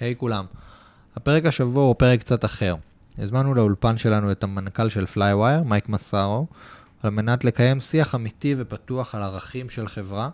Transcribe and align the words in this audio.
היי 0.00 0.12
hey, 0.12 0.14
כולם. 0.14 0.44
הפרק 1.16 1.46
השבוע 1.46 1.84
הוא 1.84 1.94
פרק 1.98 2.20
קצת 2.20 2.44
אחר. 2.44 2.74
הזמנו 3.18 3.54
לאולפן 3.54 3.98
שלנו 3.98 4.32
את 4.32 4.44
המנכ"ל 4.44 4.88
של 4.88 5.06
פלייווייר, 5.06 5.62
מייק 5.62 5.88
מסארו, 5.88 6.46
על 7.02 7.10
מנת 7.10 7.44
לקיים 7.44 7.80
שיח 7.80 8.14
אמיתי 8.14 8.54
ופתוח 8.58 9.14
על 9.14 9.22
ערכים 9.22 9.70
של 9.70 9.88
חברה, 9.88 10.28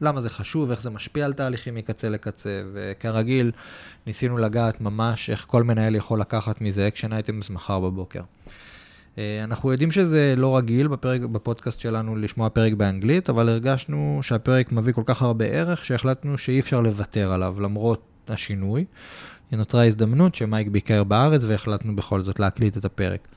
למה 0.00 0.20
זה 0.20 0.30
חשוב, 0.30 0.70
איך 0.70 0.82
זה 0.82 0.90
משפיע 0.90 1.24
על 1.24 1.32
תהליכים 1.32 1.74
מקצה 1.74 2.08
לקצה, 2.08 2.62
וכרגיל 2.72 3.52
ניסינו 4.06 4.38
לגעת 4.38 4.80
ממש 4.80 5.30
איך 5.30 5.44
כל 5.48 5.62
מנהל 5.62 5.94
יכול 5.94 6.20
לקחת 6.20 6.60
מזה 6.60 6.88
אקשן 6.88 7.12
אייטמס 7.12 7.50
מחר 7.50 7.80
בבוקר. 7.80 8.22
אה, 9.18 9.44
אנחנו 9.44 9.72
יודעים 9.72 9.90
שזה 9.90 10.34
לא 10.36 10.56
רגיל 10.56 10.88
בפרק, 10.88 11.20
בפודקאסט 11.20 11.80
שלנו 11.80 12.16
לשמוע 12.16 12.48
פרק 12.48 12.72
באנגלית, 12.72 13.30
אבל 13.30 13.48
הרגשנו 13.48 14.20
שהפרק 14.22 14.72
מביא 14.72 14.92
כל 14.92 15.02
כך 15.06 15.22
הרבה 15.22 15.44
ערך, 15.44 15.84
שהחלטנו 15.84 16.38
שאי 16.38 16.60
אפשר 16.60 16.80
לוותר 16.80 17.32
עליו 17.32 17.60
למרות 17.60 18.13
השינוי. 18.30 18.84
נוצרה 19.52 19.86
הזדמנות 19.86 20.34
שמייק 20.34 20.68
ביקר 20.68 21.04
בארץ 21.04 21.44
והחלטנו 21.44 21.96
בכל 21.96 22.22
זאת 22.22 22.40
להקליט 22.40 22.76
את 22.76 22.84
הפרק. 22.84 23.28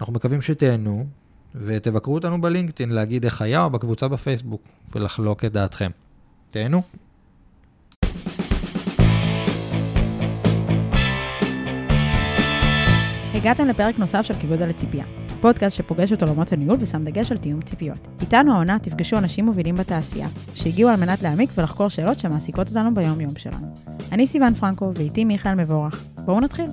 אנחנו 0.00 0.12
מקווים 0.12 0.42
שתהנו, 0.42 1.06
ותבקרו 1.54 2.14
אותנו 2.14 2.40
בלינקדאין 2.40 2.90
להגיד 2.90 3.24
איך 3.24 3.42
היה 3.42 3.64
או 3.64 3.70
בקבוצה 3.70 4.08
בפייסבוק, 4.08 4.62
ולחלוק 4.94 5.44
את 5.44 5.52
דעתכם. 5.52 5.90
תהנו. 6.48 6.82
הגעתם 13.34 13.68
לפרק 13.68 13.98
נוסף 13.98 14.22
של 14.22 14.34
כגודל 14.34 14.66
לציפייה, 14.66 15.04
פודקאסט 15.42 15.76
שפוגש 15.76 16.12
את 16.12 16.22
עולמות 16.22 16.52
הניהול 16.52 16.76
ושם 16.80 17.04
דגש 17.04 17.32
על 17.32 17.38
תיאום 17.38 17.62
ציפיות. 17.62 18.08
איתנו 18.20 18.52
העונה 18.52 18.78
תפגשו 18.78 19.18
אנשים 19.18 19.44
מובילים 19.44 19.74
בתעשייה, 19.74 20.28
שהגיעו 20.54 20.90
על 20.90 20.96
מנת 20.96 21.22
להעמיק 21.22 21.50
ולחקור 21.54 21.88
שאלות 21.88 22.18
שמעסיקות 22.18 22.68
אותנו 22.68 22.94
ביום-יום 22.94 23.36
שלנו. 23.36 23.74
אני 24.12 24.26
סיוון 24.26 24.54
פרנקו 24.54 24.92
ואיתי 24.94 25.24
מיכאל 25.24 25.54
מבורך. 25.54 26.04
בואו 26.24 26.40
נתחיל. 26.40 26.70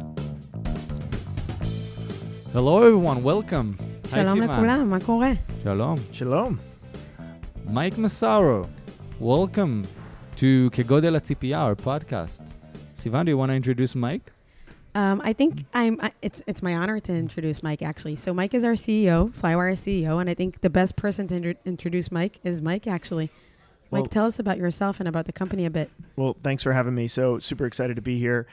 Hello 2.53 2.57
everyone, 2.57 3.25
welcome. 3.25 3.83
שלום 4.07 4.41
לכולם, 4.41 4.89
מה 4.89 4.99
קורה? 5.05 5.31
שלום. 5.63 5.97
שלום. 6.11 6.57
מייק 7.69 7.97
מסארו, 7.97 8.63
welcome 9.21 9.85
to 10.37 10.43
כגודל 10.71 11.15
הציפייה, 11.15 11.71
our 11.71 11.85
podcast. 11.85 12.43
סיוון, 12.95 13.27
do 13.27 13.29
you 13.29 13.33
want 13.33 13.49
to 13.49 13.69
introduce 13.69 13.95
Mike? 13.95 14.38
Um, 14.95 15.21
I 15.23 15.33
think 15.33 15.65
I'm. 15.73 15.99
I, 16.01 16.11
it's 16.21 16.41
it's 16.47 16.61
my 16.63 16.75
honor 16.75 16.99
to 16.99 17.13
introduce 17.13 17.61
Mike 17.61 17.81
actually. 17.81 18.15
So 18.15 18.33
Mike 18.33 18.53
is 18.53 18.63
our 18.63 18.73
CEO, 18.73 19.29
Flywire 19.31 19.73
CEO, 19.73 20.19
and 20.19 20.29
I 20.29 20.33
think 20.33 20.61
the 20.61 20.69
best 20.69 20.95
person 20.95 21.27
to 21.27 21.55
introduce 21.65 22.11
Mike 22.11 22.39
is 22.43 22.61
Mike 22.61 22.87
actually. 22.87 23.29
Well, 23.91 24.03
Mike, 24.03 24.11
tell 24.11 24.25
us 24.25 24.39
about 24.39 24.57
yourself 24.57 24.99
and 24.99 25.07
about 25.07 25.25
the 25.25 25.33
company 25.33 25.65
a 25.65 25.69
bit. 25.69 25.89
Well, 26.15 26.35
thanks 26.43 26.63
for 26.63 26.73
having 26.73 26.95
me. 26.95 27.07
So 27.07 27.39
super 27.39 27.65
excited 27.65 27.95
to 27.95 28.01
be 28.01 28.19
here. 28.19 28.47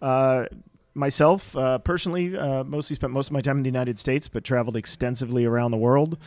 Uh, 0.00 0.46
myself, 0.94 1.56
uh, 1.56 1.78
personally, 1.78 2.36
uh, 2.36 2.64
mostly 2.64 2.96
spent 2.96 3.12
most 3.12 3.28
of 3.28 3.32
my 3.32 3.40
time 3.40 3.58
in 3.58 3.62
the 3.62 3.68
United 3.68 3.98
States, 3.98 4.28
but 4.28 4.44
traveled 4.44 4.76
extensively 4.76 5.44
around 5.44 5.70
the 5.70 5.78
world. 5.78 6.18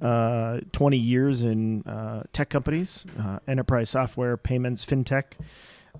Uh, 0.00 0.60
20 0.72 0.96
years 0.96 1.42
in 1.42 1.82
uh, 1.82 2.24
tech 2.32 2.50
companies, 2.50 3.04
uh, 3.18 3.38
enterprise 3.48 3.90
software, 3.90 4.36
payments, 4.36 4.84
fintech. 4.84 5.24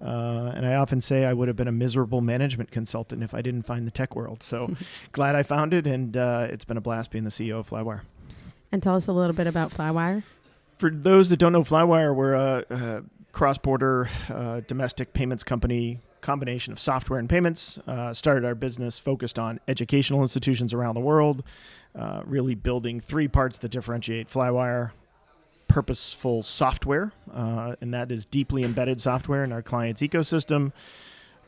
Uh, 0.01 0.53
and 0.55 0.67
I 0.67 0.75
often 0.75 1.01
say 1.01 1.25
I 1.25 1.33
would 1.33 1.49
have 1.49 1.57
been 1.57 1.69
a 1.69 1.73
miserable 1.73 2.21
management 2.21 2.71
consultant 2.71 3.23
if 3.23 3.35
I 3.35 3.43
didn't 3.43 3.63
find 3.63 3.87
the 3.87 3.91
tech 3.91 4.15
world. 4.17 4.43
So 4.43 4.75
glad 5.13 5.37
I 5.37 5.43
found 5.43 5.73
it, 5.73 5.87
and 5.87 6.17
uh, 6.17 6.49
it's 6.51 6.65
been 6.65 6.77
a 6.77 6.81
blast 6.81 7.11
being 7.11 7.25
the 7.25 7.31
CEO 7.31 7.59
of 7.59 7.69
Flywire. 7.69 8.03
And 8.73 8.83
tell 8.83 8.97
us 8.97 9.07
a 9.07 9.13
little 9.13 9.35
bit 9.35 9.47
about 9.47 9.71
Flywire. 9.71 10.23
For 10.79 10.91
those 10.91 11.31
that 11.31 11.37
don't 11.37 11.53
know 11.53 11.63
Flywire, 11.63 12.15
we're 12.15 12.35
a, 12.35 12.65
a 12.71 13.03
cross-border 13.33 14.09
uh, 14.29 14.61
domestic 14.67 15.13
payments 15.13 15.45
company 15.45 16.01
combination 16.21 16.73
of 16.73 16.81
software 16.81 17.21
and 17.21 17.29
payments. 17.29 17.79
Uh, 17.87 18.13
started 18.15 18.47
our 18.47 18.55
business 18.55 18.99
focused 18.99 19.39
on 19.39 19.61
educational 19.69 20.23
institutions 20.23 20.73
around 20.73 20.95
the 20.95 21.01
world, 21.01 21.45
uh, 21.95 22.23
really 22.25 22.55
building 22.55 22.99
three 22.99 23.29
parts 23.29 23.59
that 23.59 23.71
differentiate 23.71 24.29
Flywire 24.29 24.93
purposeful 25.69 26.43
software, 26.43 27.13
uh, 27.33 27.77
and 27.81 27.93
that 27.95 28.11
is 28.11 28.25
deeply 28.25 28.65
embedded 28.65 29.01
software 29.01 29.45
in 29.45 29.53
our 29.53 29.63
client's 29.63 30.03
ecosystem, 30.03 30.73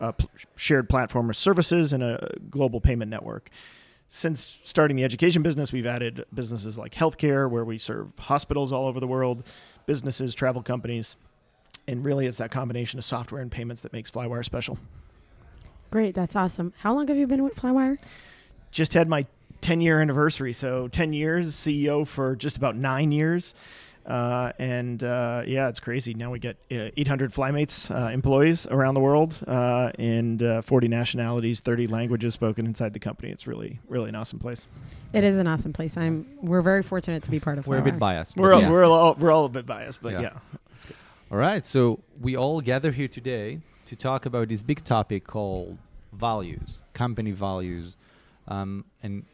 a 0.01 0.13
p- 0.13 0.29
shared 0.55 0.89
platform 0.89 1.31
of 1.31 1.37
services, 1.37 1.93
and 1.93 2.03
a 2.03 2.35
global 2.51 2.81
payment 2.81 3.11
network. 3.11 3.51
Since 4.09 4.61
starting 4.65 4.97
the 4.97 5.05
education 5.05 5.43
business, 5.43 5.73
we've 5.73 5.87
added 5.87 6.25
businesses 6.33 6.79
like 6.79 6.95
healthcare, 6.95 7.51
where 7.51 7.65
we 7.65 7.79
serve 7.79 8.09
hospitals 8.19 8.71
all 8.73 8.87
over 8.87 9.01
the 9.01 9.07
world, 9.07 9.43
businesses, 9.87 10.35
travel 10.35 10.63
companies, 10.63 11.17
and 11.89 12.05
really 12.05 12.27
it's 12.27 12.39
that 12.39 12.51
combination 12.51 12.99
of 12.99 13.05
software 13.05 13.43
and 13.43 13.51
payments 13.51 13.83
that 13.83 13.93
makes 13.93 14.11
Flywire 14.11 14.45
special. 14.45 14.79
Great, 15.91 16.15
that's 16.15 16.37
awesome. 16.37 16.73
How 16.79 16.95
long 16.95 17.09
have 17.09 17.17
you 17.17 17.27
been 17.27 17.43
with 17.43 17.57
Flywire? 17.57 17.99
Just 18.71 18.95
had 18.95 19.09
my 19.09 19.27
10 19.61 19.81
year 19.81 20.01
anniversary. 20.01 20.53
So 20.53 20.89
10 20.89 21.13
years, 21.13 21.55
CEO 21.55 22.07
for 22.07 22.37
just 22.37 22.57
about 22.57 22.77
nine 22.77 23.13
years. 23.13 23.55
Uh, 24.07 24.53
and 24.61 25.03
uh, 25.03 25.43
yeah, 25.47 25.69
it's 25.69 25.81
crazy. 25.81 26.15
Now 26.15 26.31
we 26.31 26.39
get 26.39 26.57
uh, 26.71 26.91
800 26.97 27.33
Flymates 27.33 27.91
uh, 27.91 28.11
employees 28.11 28.65
around 28.67 28.95
the 28.95 29.01
world 29.01 29.39
uh, 29.49 29.91
and 29.99 30.41
uh, 30.43 30.63
40 30.63 30.87
nationalities, 30.87 31.61
30 31.61 31.89
languages 31.89 32.33
spoken 32.33 32.67
inside 32.67 32.93
the 32.93 33.01
company. 33.01 33.33
It's 33.33 33.49
really, 33.49 33.81
really 33.89 34.09
an 34.09 34.15
awesome 34.15 34.39
place. 34.39 34.69
It 35.13 35.25
is 35.25 35.39
an 35.39 35.49
awesome 35.49 35.73
place. 35.73 35.97
I'm. 35.97 36.27
We're 36.41 36.63
very 36.63 36.83
fortunate 36.83 37.25
to 37.25 37.31
be 37.31 37.41
part 37.41 37.59
of. 37.59 37.67
We're 37.67 37.79
a 37.79 37.83
bit 37.83 37.99
biased. 37.99 38.37
We're 38.37 38.55
all, 38.55 38.61
yeah. 38.61 38.71
we're 38.71 38.85
all 38.85 39.15
we're 39.15 39.33
all 39.33 39.47
a 39.47 39.49
bit 39.49 39.67
biased, 39.67 40.03
but 40.03 40.13
yeah. 40.15 40.21
yeah. 40.21 40.39
All 41.31 41.39
right. 41.39 41.67
So 41.67 42.01
we 42.21 42.37
all 42.37 42.61
gather 42.61 42.93
here 42.93 43.09
today 43.09 43.61
to 43.87 43.97
talk 43.97 44.27
about 44.27 44.49
this 44.49 44.63
big 44.63 44.85
topic 44.85 45.27
called 45.27 45.79
values, 46.13 46.81
company 46.93 47.33
values, 47.33 47.97
um, 48.47 48.85
and 49.03 49.25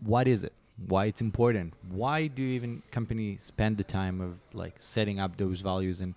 what 0.00 0.28
is 0.28 0.44
it? 0.44 0.52
Why 0.88 1.06
it's 1.06 1.20
important. 1.20 1.74
Why 1.90 2.26
do 2.26 2.42
even 2.42 2.82
companies 2.90 3.44
spend 3.44 3.76
the 3.76 3.84
time 3.84 4.20
of 4.20 4.38
like 4.52 4.74
setting 4.78 5.20
up 5.20 5.36
those 5.36 5.60
values? 5.60 6.00
And 6.00 6.14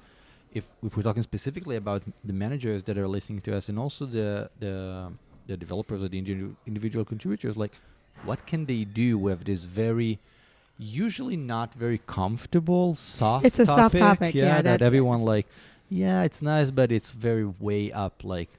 if 0.54 0.66
if 0.84 0.98
we're 0.98 1.04
talking 1.04 1.24
specifically 1.24 1.76
about 1.76 2.04
the 2.24 2.34
managers 2.34 2.84
that 2.84 2.98
are 2.98 3.08
listening 3.08 3.42
to 3.42 3.56
us 3.56 3.70
and 3.70 3.78
also 3.78 4.06
the 4.06 4.50
the 4.60 5.12
the 5.48 5.58
developers 5.58 6.04
or 6.04 6.08
the 6.10 6.18
individual 6.66 7.06
contributors 7.06 7.56
like 7.56 7.72
what 8.24 8.46
can 8.46 8.66
they 8.66 8.84
do 8.84 9.18
with 9.18 9.46
this 9.46 9.64
very 9.64 10.20
usually 10.78 11.38
not 11.38 11.74
very 11.74 12.00
comfortable 12.06 12.96
soft 12.96 13.46
it's 13.46 13.60
a 13.60 13.66
topic, 13.66 14.00
soft 14.00 14.20
topic? 14.20 14.36
yeah, 14.36 14.46
yeah 14.46 14.62
that 14.62 14.82
everyone 14.82 15.22
like 15.22 15.48
yeah 15.90 16.24
it's 16.24 16.42
nice 16.42 16.70
but 16.72 16.92
it's 16.92 17.12
very 17.12 17.46
way 17.46 17.92
up 17.92 18.24
like 18.24 18.50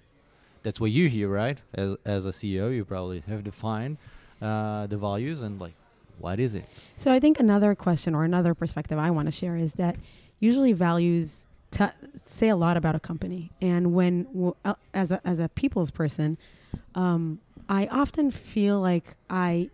that's 0.63 0.81
what 0.81 0.91
you 0.91 1.09
hear 1.09 1.29
right? 1.29 1.59
As 1.75 1.97
as 2.05 2.27
a 2.27 2.31
ceo 2.31 2.75
you 2.75 2.85
probably 2.85 3.23
have 3.29 3.45
defined 3.45 3.99
uh, 4.43 4.87
the 4.87 4.97
values 4.97 5.41
and 5.41 5.61
like 5.61 5.75
what 6.19 6.41
is 6.41 6.55
it? 6.55 6.65
So 6.97 7.13
I 7.13 7.21
think 7.21 7.39
another 7.39 7.75
question 7.75 8.15
or 8.15 8.25
another 8.25 8.55
perspective 8.55 8.99
I 8.99 9.11
want 9.11 9.27
to 9.27 9.33
share 9.33 9.57
is 9.57 9.75
that 9.75 9.97
usually 10.41 10.73
values 10.73 11.47
t- 11.71 11.85
say 12.25 12.49
a 12.49 12.57
lot 12.57 12.77
about 12.77 12.95
a 12.95 13.01
company, 13.01 13.51
and 13.61 13.93
when 13.95 14.25
w- 14.25 14.55
uh, 14.65 14.75
as 14.95 15.11
a 15.13 15.21
as 15.25 15.39
a 15.39 15.49
people's 15.49 15.91
person, 15.91 16.39
um, 16.95 17.41
I 17.69 17.87
often 17.87 18.31
feel 18.31 18.81
like 18.81 19.17
I 19.29 19.71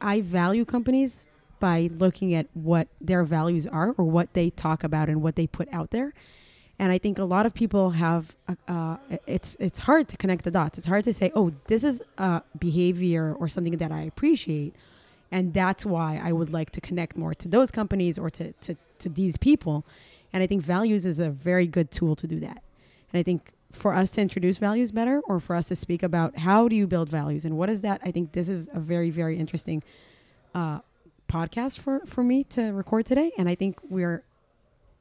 I 0.00 0.20
value 0.20 0.64
companies 0.64 1.24
by 1.60 1.90
looking 1.96 2.34
at 2.34 2.46
what 2.54 2.88
their 3.00 3.24
values 3.24 3.66
are 3.66 3.92
or 3.98 4.04
what 4.04 4.32
they 4.34 4.50
talk 4.50 4.84
about 4.84 5.08
and 5.08 5.22
what 5.22 5.34
they 5.36 5.46
put 5.46 5.68
out 5.72 5.90
there. 5.90 6.14
And 6.78 6.92
I 6.92 6.98
think 6.98 7.18
a 7.18 7.24
lot 7.24 7.44
of 7.46 7.54
people 7.54 7.90
have 7.90 8.36
uh, 8.48 8.54
uh, 8.68 8.96
it's 9.26 9.56
it's 9.58 9.80
hard 9.80 10.06
to 10.08 10.16
connect 10.16 10.44
the 10.44 10.50
dots. 10.52 10.78
It's 10.78 10.86
hard 10.86 11.04
to 11.04 11.12
say, 11.12 11.32
oh, 11.34 11.52
this 11.66 11.82
is 11.82 12.02
a 12.18 12.42
behavior 12.58 13.34
or 13.38 13.48
something 13.48 13.76
that 13.78 13.90
I 13.90 14.02
appreciate, 14.02 14.74
and 15.30 15.52
that's 15.52 15.84
why 15.84 16.20
I 16.22 16.32
would 16.32 16.50
like 16.50 16.70
to 16.70 16.80
connect 16.80 17.16
more 17.16 17.34
to 17.34 17.48
those 17.48 17.70
companies 17.70 18.18
or 18.18 18.30
to, 18.30 18.52
to, 18.52 18.76
to 19.00 19.08
these 19.08 19.36
people. 19.36 19.84
And 20.32 20.42
I 20.42 20.46
think 20.46 20.62
values 20.62 21.06
is 21.06 21.18
a 21.18 21.30
very 21.30 21.66
good 21.66 21.90
tool 21.90 22.16
to 22.16 22.26
do 22.26 22.40
that. 22.40 22.62
And 23.12 23.20
I 23.20 23.22
think 23.22 23.52
for 23.72 23.94
us 23.94 24.10
to 24.12 24.20
introduce 24.20 24.58
values 24.58 24.92
better 24.92 25.20
or 25.26 25.40
for 25.40 25.54
us 25.54 25.68
to 25.68 25.76
speak 25.76 26.02
about 26.02 26.38
how 26.38 26.68
do 26.68 26.76
you 26.76 26.86
build 26.86 27.08
values 27.08 27.44
and 27.44 27.56
what 27.56 27.68
is 27.68 27.82
that, 27.82 28.00
I 28.04 28.10
think 28.10 28.32
this 28.32 28.48
is 28.48 28.68
a 28.72 28.80
very, 28.80 29.10
very 29.10 29.38
interesting 29.38 29.82
uh, 30.54 30.80
podcast 31.28 31.78
for, 31.78 32.00
for 32.06 32.22
me 32.22 32.44
to 32.44 32.72
record 32.72 33.04
today. 33.04 33.32
And 33.36 33.48
I 33.48 33.54
think 33.54 33.78
we're 33.88 34.24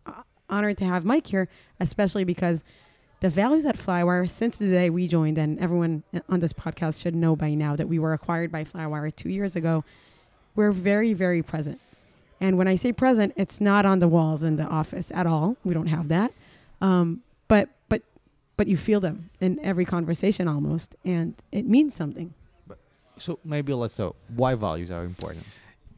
uh, 0.06 0.24
honored 0.50 0.78
to 0.80 0.86
have 0.86 1.06
Mike 1.06 1.28
here, 1.28 1.48
especially 1.80 2.26
because 2.26 2.64
the 3.22 3.30
values 3.30 3.66
at 3.66 3.78
Flywire 3.78 4.30
since 4.30 4.58
the 4.58 4.70
day 4.70 4.90
we 4.90 5.08
joined, 5.08 5.38
and 5.40 5.58
everyone 5.60 6.04
on 6.30 6.40
this 6.40 6.54
podcast 6.54 7.02
should 7.02 7.16
know 7.16 7.36
by 7.36 7.56
now 7.56 7.76
that 7.76 7.88
we 7.88 7.98
were 7.98 8.14
acquired 8.14 8.52
by 8.52 8.64
Flywire 8.64 9.16
two 9.16 9.30
years 9.30 9.56
ago 9.56 9.84
we're 10.58 10.74
very, 10.74 11.14
very 11.14 11.42
present. 11.42 11.80
And 12.42 12.58
when 12.58 12.68
I 12.68 12.76
say 12.76 12.92
present, 12.92 13.34
it's 13.38 13.62
not 13.62 13.86
on 13.86 14.00
the 14.00 14.08
walls 14.08 14.44
in 14.44 14.58
the 14.58 14.64
office 14.64 15.12
at 15.14 15.26
all. 15.26 15.56
We 15.64 15.74
don't 15.74 15.88
have 15.88 16.10
that. 16.10 16.34
Um, 16.82 17.22
but 17.48 17.70
but 17.88 18.02
but 18.58 18.68
you 18.68 18.76
feel 18.76 19.00
them 19.00 19.30
in 19.40 19.60
every 19.64 19.86
conversation 19.86 20.48
almost, 20.48 20.96
and 21.06 21.36
it 21.52 21.66
means 21.66 21.96
something. 21.96 22.34
But, 22.68 22.80
so 23.18 23.40
maybe 23.46 23.74
let's 23.74 23.96
so 23.96 24.16
why 24.36 24.56
values 24.56 24.92
are 24.92 25.04
important. 25.04 25.46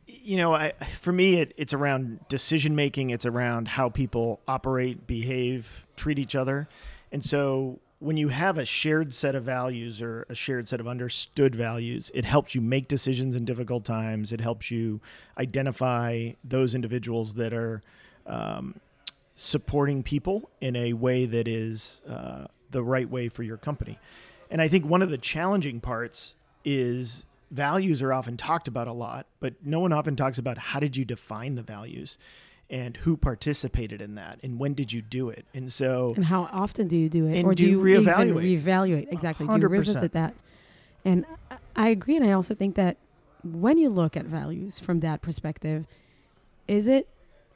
You 0.05 0.37
know, 0.37 0.53
I, 0.53 0.73
for 1.01 1.11
me, 1.11 1.35
it, 1.35 1.53
it's 1.57 1.73
around 1.73 2.19
decision 2.27 2.75
making. 2.75 3.09
It's 3.09 3.25
around 3.25 3.67
how 3.67 3.89
people 3.89 4.41
operate, 4.47 5.07
behave, 5.07 5.87
treat 5.95 6.19
each 6.19 6.35
other, 6.35 6.67
and 7.11 7.23
so 7.23 7.79
when 7.99 8.15
you 8.15 8.29
have 8.29 8.57
a 8.57 8.65
shared 8.65 9.13
set 9.13 9.35
of 9.35 9.43
values 9.43 10.01
or 10.01 10.25
a 10.29 10.35
shared 10.35 10.69
set 10.69 10.79
of 10.79 10.87
understood 10.87 11.53
values, 11.53 12.09
it 12.13 12.23
helps 12.23 12.55
you 12.55 12.61
make 12.61 12.87
decisions 12.87 13.35
in 13.35 13.43
difficult 13.43 13.83
times. 13.83 14.31
It 14.31 14.39
helps 14.39 14.71
you 14.71 15.01
identify 15.37 16.31
those 16.43 16.75
individuals 16.75 17.33
that 17.33 17.53
are 17.53 17.81
um, 18.25 18.79
supporting 19.35 20.01
people 20.01 20.49
in 20.61 20.77
a 20.77 20.93
way 20.93 21.25
that 21.25 21.47
is 21.47 21.99
uh, 22.07 22.45
the 22.71 22.83
right 22.83 23.09
way 23.09 23.27
for 23.27 23.43
your 23.43 23.57
company. 23.57 23.99
And 24.49 24.61
I 24.61 24.69
think 24.69 24.85
one 24.85 25.01
of 25.01 25.09
the 25.09 25.17
challenging 25.17 25.81
parts 25.81 26.35
is 26.63 27.25
values 27.51 28.01
are 28.01 28.13
often 28.13 28.37
talked 28.37 28.67
about 28.67 28.87
a 28.87 28.93
lot, 28.93 29.25
but 29.39 29.53
no 29.63 29.79
one 29.79 29.91
often 29.91 30.15
talks 30.15 30.37
about 30.37 30.57
how 30.57 30.79
did 30.79 30.95
you 30.95 31.03
define 31.03 31.55
the 31.55 31.63
values 31.63 32.17
and 32.69 32.97
who 32.97 33.17
participated 33.17 34.01
in 34.01 34.15
that 34.15 34.39
and 34.43 34.59
when 34.59 34.73
did 34.73 34.93
you 34.93 35.01
do 35.01 35.29
it 35.29 35.45
and 35.53 35.71
so 35.73 36.13
And 36.15 36.25
how 36.25 36.47
often 36.51 36.87
do 36.87 36.95
you 36.97 37.09
do 37.09 37.27
it? 37.27 37.37
And 37.37 37.45
or 37.45 37.55
do 37.55 37.63
do, 37.63 37.69
you 37.69 37.79
reevaluate? 37.81 38.43
Even 38.43 38.61
reevaluate? 38.63 39.11
Exactly. 39.11 39.47
Do 39.47 39.57
you 39.57 39.67
revisit 39.67 40.11
that? 40.13 40.35
And 41.03 41.25
I- 41.49 41.57
I 41.75 41.87
agree. 41.89 42.15
And 42.17 42.25
I 42.25 42.33
also 42.33 42.53
think 42.53 42.75
that 42.75 42.97
when 43.43 43.77
you 43.77 43.89
look 43.89 44.17
at 44.17 44.25
values 44.25 44.79
from 44.79 44.99
that 44.99 45.21
perspective, 45.21 45.85
is 46.67 46.87
it 46.87 47.07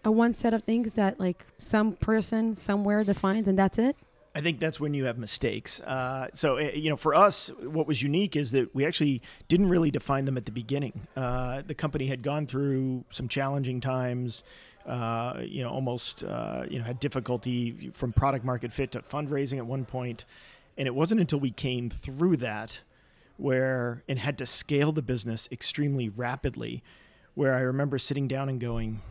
a 0.06 0.12
one 0.12 0.34
set 0.34 0.54
of 0.54 0.64
things 0.64 0.94
that 0.94 1.20
like 1.20 1.46
some 1.58 1.94
person 1.94 2.56
somewhere 2.56 3.04
defines 3.04 3.48
and 3.48 3.60
that's 3.60 3.78
it? 3.78 3.96
I 4.36 4.42
think 4.42 4.60
that's 4.60 4.80
when 4.80 4.96
you 4.96 5.06
have 5.06 5.20
mistakes. 5.20 5.80
Uh, 5.82 6.28
so, 6.34 6.58
uh, 6.58 6.72
you 6.74 6.90
know, 6.90 6.96
for 6.96 7.14
us, 7.14 7.52
what 7.60 7.86
was 7.86 8.02
unique 8.02 8.36
is 8.36 8.50
that 8.52 8.74
we 8.74 8.84
actually 8.84 9.22
didn't 9.48 9.70
really 9.70 9.92
define 9.92 10.26
them 10.26 10.38
at 10.38 10.46
the 10.46 10.52
beginning. 10.52 11.06
Uh, 11.16 11.62
the 11.62 11.76
company 11.76 12.08
had 12.08 12.24
gone 12.24 12.48
through 12.48 13.04
some 13.12 13.28
challenging 13.28 13.80
times, 13.80 14.42
uh, 14.86 15.42
you 15.44 15.64
know, 15.64 15.70
almost, 15.70 16.24
uh, 16.24 16.66
you 16.70 16.80
know, 16.80 16.86
had 16.86 17.00
difficulty 17.00 17.92
from 17.94 18.12
product 18.12 18.44
market 18.44 18.74
fit 18.74 18.92
to 18.92 19.00
fundraising 19.02 19.58
at 19.58 19.66
one 19.66 19.86
point. 19.86 20.26
And 20.78 20.88
it 20.88 20.96
wasn't 20.96 21.22
until 21.22 21.40
we 21.40 21.52
came 21.52 21.90
through 21.90 22.38
that 22.38 22.82
where, 23.38 24.04
and 24.08 24.20
had 24.20 24.38
to 24.40 24.46
scale 24.46 24.92
the 24.92 25.02
business 25.02 25.48
extremely 25.52 26.10
rapidly, 26.10 26.84
where 27.36 27.54
I 27.54 27.62
remember 27.62 27.98
sitting 27.98 28.28
down 28.28 28.50
and 28.50 28.60
going, 28.60 29.02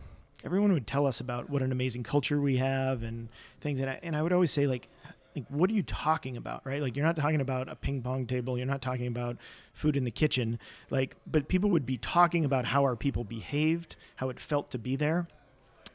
everyone 0.43 0.73
would 0.73 0.87
tell 0.87 1.05
us 1.05 1.19
about 1.19 1.49
what 1.49 1.61
an 1.61 1.71
amazing 1.71 2.03
culture 2.03 2.39
we 2.39 2.57
have 2.57 3.03
and 3.03 3.29
things. 3.61 3.79
And 3.79 3.89
I, 3.89 3.99
and 4.03 4.15
I 4.15 4.21
would 4.21 4.33
always 4.33 4.51
say, 4.51 4.67
like, 4.67 4.89
like 5.35 5.45
what 5.49 5.69
are 5.69 5.73
you 5.73 5.81
talking 5.81 6.37
about 6.37 6.61
right 6.63 6.79
like 6.79 6.95
you're 6.95 7.05
not 7.05 7.15
talking 7.15 7.41
about 7.41 7.67
a 7.67 7.75
ping 7.75 8.03
pong 8.03 8.27
table 8.27 8.55
you're 8.55 8.67
not 8.67 8.83
talking 8.83 9.07
about 9.07 9.35
food 9.73 9.95
in 9.95 10.03
the 10.03 10.11
kitchen 10.11 10.59
like 10.91 11.15
but 11.25 11.47
people 11.47 11.71
would 11.71 11.87
be 11.87 11.97
talking 11.97 12.45
about 12.45 12.65
how 12.65 12.83
our 12.83 12.95
people 12.95 13.23
behaved 13.23 13.95
how 14.17 14.29
it 14.29 14.39
felt 14.39 14.69
to 14.69 14.77
be 14.77 14.95
there 14.95 15.27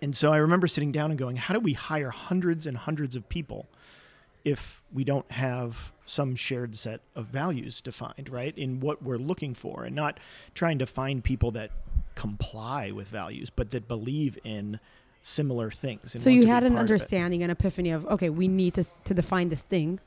and 0.00 0.16
so 0.16 0.32
i 0.32 0.36
remember 0.36 0.66
sitting 0.66 0.92
down 0.92 1.10
and 1.10 1.18
going 1.18 1.36
how 1.36 1.54
do 1.54 1.60
we 1.60 1.72
hire 1.72 2.10
hundreds 2.10 2.66
and 2.66 2.76
hundreds 2.76 3.16
of 3.16 3.28
people 3.28 3.66
if 4.44 4.82
we 4.92 5.04
don't 5.04 5.30
have 5.32 5.92
some 6.06 6.34
shared 6.34 6.74
set 6.76 7.00
of 7.14 7.26
values 7.26 7.80
defined 7.80 8.28
right 8.30 8.56
in 8.56 8.80
what 8.80 9.02
we're 9.02 9.18
looking 9.18 9.54
for 9.54 9.84
and 9.84 9.94
not 9.94 10.18
trying 10.54 10.78
to 10.78 10.86
find 10.86 11.22
people 11.22 11.50
that 11.50 11.70
comply 12.14 12.90
with 12.90 13.08
values 13.08 13.50
but 13.50 13.70
that 13.70 13.86
believe 13.86 14.38
in 14.44 14.80
similar 15.20 15.70
things 15.70 16.14
and 16.14 16.22
so 16.22 16.30
you 16.30 16.46
had 16.46 16.62
an 16.62 16.72
part 16.72 16.84
of 16.84 16.90
it. 16.90 16.94
understanding, 16.94 17.42
an 17.42 17.50
epiphany 17.50 17.90
of 17.90 18.06
okay, 18.06 18.30
we 18.30 18.48
need 18.48 18.74
to 18.74 18.84
to 19.04 19.14
define 19.14 19.48
this 19.48 19.62
thing, 19.62 20.00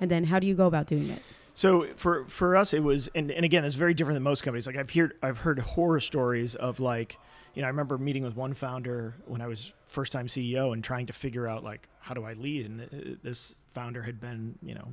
and 0.00 0.10
then 0.10 0.24
how 0.24 0.38
do 0.38 0.46
you 0.46 0.54
go 0.54 0.66
about 0.66 0.86
doing 0.86 1.08
it? 1.10 1.22
So 1.58 1.88
for 1.96 2.24
for 2.28 2.54
us, 2.54 2.72
it 2.72 2.84
was, 2.84 3.08
and, 3.16 3.32
and 3.32 3.44
again, 3.44 3.64
it's 3.64 3.74
very 3.74 3.92
different 3.92 4.14
than 4.14 4.22
most 4.22 4.44
companies. 4.44 4.64
Like 4.64 4.76
I've 4.76 4.88
heard 4.88 5.14
I've 5.24 5.38
heard 5.38 5.58
horror 5.58 5.98
stories 5.98 6.54
of 6.54 6.78
like, 6.78 7.18
you 7.52 7.62
know, 7.62 7.66
I 7.66 7.70
remember 7.70 7.98
meeting 7.98 8.22
with 8.22 8.36
one 8.36 8.54
founder 8.54 9.16
when 9.26 9.40
I 9.40 9.48
was 9.48 9.72
first 9.88 10.12
time 10.12 10.28
CEO 10.28 10.72
and 10.72 10.84
trying 10.84 11.06
to 11.06 11.12
figure 11.12 11.48
out 11.48 11.64
like 11.64 11.88
how 11.98 12.14
do 12.14 12.22
I 12.22 12.34
lead, 12.34 12.66
and 12.66 12.82
uh, 12.82 13.16
this 13.24 13.56
founder 13.74 14.02
had 14.04 14.20
been, 14.20 14.56
you 14.62 14.76
know, 14.76 14.92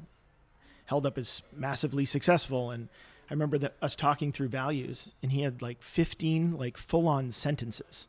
held 0.86 1.06
up 1.06 1.20
as 1.20 1.44
massively 1.56 2.04
successful, 2.04 2.72
and 2.72 2.90
I 3.30 3.34
remember 3.36 3.60
that 3.60 3.76
us 3.84 3.96
talking 3.96 4.32
through 4.32 4.48
values, 4.48 5.10
and 5.22 5.32
he 5.32 5.42
had 5.44 5.62
like 5.62 5.84
15 5.84 6.58
like 6.58 6.78
full 6.78 7.08
on 7.08 7.30
sentences 7.30 8.08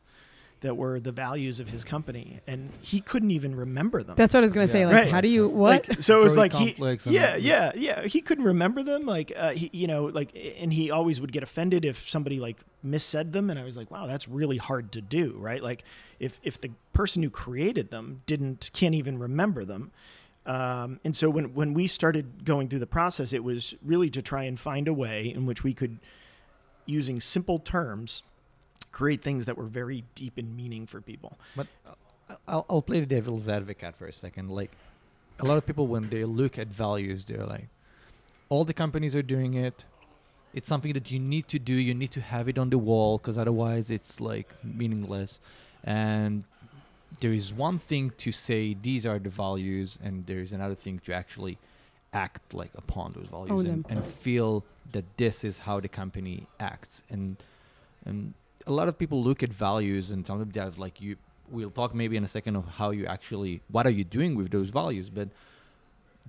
that 0.61 0.75
were 0.75 0.99
the 0.99 1.11
values 1.11 1.59
of 1.59 1.67
his 1.69 1.83
company, 1.83 2.39
and 2.47 2.71
he 2.81 2.99
couldn't 2.99 3.29
even 3.31 3.55
remember 3.55 4.01
them. 4.01 4.15
That's 4.15 4.33
what 4.33 4.39
I 4.39 4.41
was 4.41 4.53
gonna 4.53 4.67
say. 4.67 4.85
Like, 4.85 4.95
Right. 4.95 5.07
how 5.11 5.21
do 5.21 5.27
you 5.27 5.47
what? 5.47 5.87
Like, 5.87 6.01
so 6.01 6.19
it 6.19 6.23
was 6.23 6.33
Very 6.33 6.49
like 6.49 6.53
he, 6.53 6.71
complex 6.71 7.05
yeah, 7.05 7.35
yeah, 7.35 7.71
yeah. 7.75 8.03
He 8.03 8.21
couldn't 8.21 8.45
remember 8.45 8.81
them. 8.81 9.03
Like, 9.03 9.31
uh, 9.35 9.51
he, 9.51 9.69
you 9.71 9.85
know, 9.87 10.05
like, 10.05 10.31
and 10.59 10.73
he 10.73 10.89
always 10.89 11.21
would 11.21 11.31
get 11.31 11.43
offended 11.43 11.85
if 11.85 12.09
somebody 12.09 12.39
like 12.39 12.57
missaid 12.83 13.33
them. 13.33 13.49
And 13.49 13.59
I 13.59 13.63
was 13.63 13.77
like, 13.77 13.91
wow, 13.91 14.07
that's 14.07 14.27
really 14.27 14.57
hard 14.57 14.91
to 14.93 15.01
do, 15.01 15.35
right? 15.37 15.61
Like, 15.61 15.83
if 16.19 16.39
if 16.43 16.59
the 16.59 16.71
person 16.93 17.21
who 17.21 17.29
created 17.29 17.91
them 17.91 18.21
didn't 18.25 18.71
can't 18.73 18.95
even 18.95 19.19
remember 19.19 19.63
them. 19.65 19.91
Um, 20.47 20.99
and 21.03 21.15
so 21.15 21.29
when 21.29 21.53
when 21.53 21.73
we 21.73 21.87
started 21.87 22.45
going 22.45 22.69
through 22.69 22.79
the 22.79 22.87
process, 22.87 23.33
it 23.33 23.43
was 23.43 23.75
really 23.85 24.09
to 24.09 24.21
try 24.21 24.43
and 24.43 24.59
find 24.59 24.87
a 24.87 24.93
way 24.93 25.27
in 25.35 25.45
which 25.45 25.63
we 25.63 25.73
could, 25.73 25.99
using 26.85 27.19
simple 27.19 27.59
terms, 27.59 28.23
create 28.97 29.21
things 29.21 29.45
that 29.45 29.55
were 29.61 29.69
very 29.81 30.03
deep 30.15 30.35
in 30.41 30.47
meaning 30.61 30.87
for 30.87 30.99
people. 31.11 31.37
But 31.55 31.67
uh, 31.85 32.33
I'll, 32.47 32.65
I'll 32.67 32.81
play 32.81 32.99
the 32.99 33.11
devil's 33.17 33.47
advocate 33.47 33.95
for 33.95 34.07
a 34.07 34.15
second. 34.25 34.49
Like, 34.49 34.71
a 35.39 35.45
lot 35.45 35.57
of 35.59 35.67
people, 35.69 35.85
when 35.85 36.09
they 36.09 36.23
look 36.25 36.57
at 36.57 36.67
values, 36.85 37.19
they're 37.25 37.45
like, 37.45 37.67
all 38.49 38.65
the 38.65 38.73
companies 38.73 39.13
are 39.13 39.27
doing 39.35 39.53
it. 39.53 39.85
It's 40.51 40.67
something 40.67 40.93
that 40.93 41.11
you 41.11 41.19
need 41.19 41.47
to 41.49 41.59
do. 41.59 41.75
You 41.89 41.93
need 41.93 42.13
to 42.19 42.21
have 42.21 42.49
it 42.51 42.57
on 42.57 42.71
the 42.71 42.79
wall 42.79 43.19
because 43.19 43.37
otherwise 43.37 43.91
it's 43.91 44.19
like 44.19 44.49
meaningless. 44.63 45.39
And 45.83 46.45
there 47.21 47.33
is 47.41 47.53
one 47.53 47.77
thing 47.77 48.13
to 48.23 48.31
say 48.31 48.73
these 48.89 49.05
are 49.05 49.19
the 49.19 49.29
values, 49.29 49.99
and 50.03 50.25
there 50.25 50.39
is 50.39 50.53
another 50.53 50.77
thing 50.85 50.97
to 51.05 51.13
actually 51.13 51.59
act 52.13 52.53
like 52.61 52.73
upon 52.83 53.13
those 53.13 53.27
values 53.27 53.65
and, 53.65 53.85
and 53.89 54.03
feel 54.25 54.63
that 54.95 55.05
this 55.17 55.43
is 55.43 55.55
how 55.59 55.79
the 55.79 55.91
company 56.01 56.47
acts. 56.59 57.03
And 57.11 57.37
and 58.03 58.33
a 58.67 58.71
lot 58.71 58.87
of 58.87 58.97
people 58.99 59.23
look 59.23 59.41
at 59.41 59.51
values 59.51 60.11
and 60.11 60.27
some 60.27 60.39
of 60.39 60.53
them 60.53 60.63
have 60.63 60.77
like 60.77 61.01
you 61.01 61.15
we'll 61.49 61.71
talk 61.71 61.95
maybe 61.95 62.17
in 62.17 62.23
a 62.23 62.27
second 62.27 62.55
of 62.55 62.65
how 62.79 62.89
you 62.91 63.05
actually 63.05 63.61
what 63.71 63.85
are 63.87 63.95
you 63.99 64.03
doing 64.03 64.35
with 64.35 64.51
those 64.51 64.69
values 64.69 65.09
but 65.09 65.29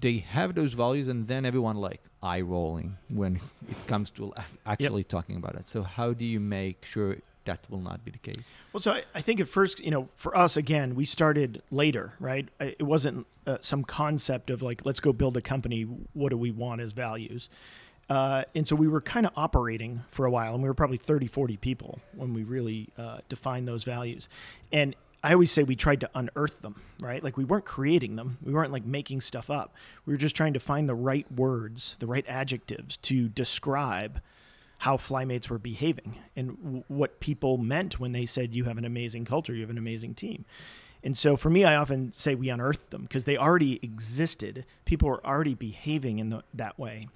they 0.00 0.18
have 0.18 0.54
those 0.54 0.74
values 0.74 1.08
and 1.08 1.26
then 1.26 1.44
everyone 1.44 1.76
like 1.76 2.00
eye 2.22 2.40
rolling 2.40 2.96
when 3.08 3.40
it 3.68 3.86
comes 3.86 4.10
to 4.10 4.32
ac- 4.38 4.46
actually 4.64 5.04
talking 5.04 5.36
about 5.36 5.54
it 5.56 5.68
so 5.68 5.82
how 5.82 6.12
do 6.12 6.24
you 6.24 6.38
make 6.40 6.84
sure 6.84 7.16
that 7.44 7.60
will 7.70 7.80
not 7.80 8.04
be 8.04 8.10
the 8.10 8.18
case 8.18 8.44
Well, 8.72 8.80
so 8.80 8.92
I, 8.92 9.04
I 9.14 9.22
think 9.22 9.40
at 9.40 9.48
first, 9.48 9.80
you 9.80 9.90
know, 9.90 10.10
for 10.16 10.36
us, 10.36 10.58
again, 10.58 10.94
we 10.94 11.06
started 11.06 11.62
later, 11.70 12.12
right? 12.20 12.46
It 12.60 12.82
wasn't 12.82 13.26
uh, 13.46 13.56
some 13.62 13.84
concept 13.84 14.50
of 14.50 14.60
like, 14.60 14.84
let's 14.84 15.00
go 15.00 15.14
build 15.14 15.34
a 15.38 15.40
company. 15.40 15.84
What 16.12 16.28
do 16.28 16.36
we 16.36 16.50
want 16.50 16.82
as 16.82 16.92
values? 16.92 17.48
Uh, 18.08 18.44
and 18.54 18.66
so 18.66 18.74
we 18.74 18.88
were 18.88 19.00
kind 19.00 19.26
of 19.26 19.32
operating 19.36 20.02
for 20.10 20.24
a 20.24 20.30
while, 20.30 20.54
and 20.54 20.62
we 20.62 20.68
were 20.68 20.74
probably 20.74 20.96
30, 20.96 21.26
40 21.26 21.56
people 21.58 22.00
when 22.14 22.32
we 22.32 22.42
really 22.42 22.88
uh, 22.96 23.18
defined 23.28 23.68
those 23.68 23.84
values. 23.84 24.28
And 24.72 24.96
I 25.22 25.32
always 25.32 25.50
say 25.50 25.62
we 25.62 25.76
tried 25.76 26.00
to 26.00 26.10
unearth 26.14 26.62
them, 26.62 26.80
right? 27.00 27.22
Like 27.22 27.36
we 27.36 27.44
weren't 27.44 27.64
creating 27.64 28.16
them, 28.16 28.38
we 28.42 28.52
weren't 28.52 28.72
like 28.72 28.84
making 28.84 29.20
stuff 29.20 29.50
up. 29.50 29.74
We 30.06 30.14
were 30.14 30.18
just 30.18 30.36
trying 30.36 30.52
to 30.54 30.60
find 30.60 30.88
the 30.88 30.94
right 30.94 31.30
words, 31.30 31.96
the 31.98 32.06
right 32.06 32.24
adjectives 32.28 32.96
to 32.98 33.28
describe 33.28 34.20
how 34.78 34.96
flymates 34.96 35.48
were 35.48 35.58
behaving 35.58 36.20
and 36.36 36.56
w- 36.62 36.84
what 36.86 37.18
people 37.18 37.58
meant 37.58 37.98
when 37.98 38.12
they 38.12 38.26
said 38.26 38.54
you 38.54 38.64
have 38.64 38.78
an 38.78 38.84
amazing 38.84 39.24
culture, 39.24 39.52
you 39.52 39.62
have 39.62 39.70
an 39.70 39.78
amazing 39.78 40.14
team. 40.14 40.44
And 41.02 41.18
so 41.18 41.36
for 41.36 41.50
me, 41.50 41.64
I 41.64 41.74
often 41.74 42.12
say 42.12 42.36
we 42.36 42.48
unearthed 42.48 42.90
them 42.90 43.02
because 43.02 43.24
they 43.24 43.36
already 43.36 43.80
existed. 43.82 44.64
People 44.84 45.08
were 45.08 45.24
already 45.26 45.54
behaving 45.54 46.20
in 46.20 46.30
the, 46.30 46.42
that 46.54 46.78
way. 46.78 47.08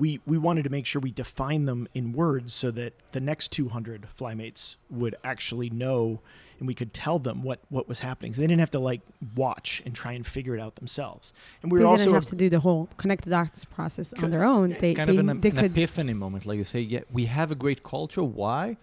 We, 0.00 0.20
we 0.26 0.38
wanted 0.38 0.64
to 0.64 0.70
make 0.70 0.86
sure 0.86 1.00
we 1.00 1.10
define 1.12 1.66
them 1.66 1.86
in 1.94 2.12
words 2.12 2.54
so 2.54 2.70
that 2.72 2.94
the 3.12 3.20
next 3.20 3.52
200 3.52 4.06
flymates 4.18 4.76
would 4.88 5.14
actually 5.22 5.70
know 5.70 6.20
and 6.58 6.66
we 6.66 6.74
could 6.74 6.92
tell 6.92 7.18
them 7.18 7.42
what, 7.42 7.58
what 7.70 7.88
was 7.88 8.00
happening. 8.00 8.34
So 8.34 8.40
they 8.42 8.46
didn't 8.46 8.60
have 8.60 8.70
to 8.72 8.78
like 8.80 9.00
watch 9.34 9.80
and 9.86 9.94
try 9.94 10.12
and 10.12 10.26
figure 10.26 10.54
it 10.54 10.60
out 10.60 10.76
themselves. 10.76 11.32
And 11.62 11.70
we 11.72 11.78
they 11.78 11.84
were 11.84 11.90
didn't 11.96 12.08
also 12.08 12.12
have 12.14 12.26
to 12.26 12.36
do 12.36 12.50
the 12.50 12.60
whole 12.60 12.88
connect 12.98 13.24
the 13.24 13.30
dots 13.30 13.64
process 13.64 14.12
on 14.22 14.30
their 14.30 14.44
own. 14.44 14.72
it's 14.72 14.80
They, 14.80 14.92
kind 14.94 15.08
they, 15.08 15.16
of 15.16 15.26
an, 15.28 15.40
they 15.40 15.50
an 15.50 15.58
epiphany 15.64 16.12
moment 16.14 16.44
like 16.46 16.58
you 16.58 16.64
say 16.64 16.80
yeah 16.80 17.00
we 17.12 17.24
have 17.26 17.50
a 17.50 17.54
great 17.54 17.82
culture 17.82 18.22
why 18.22 18.76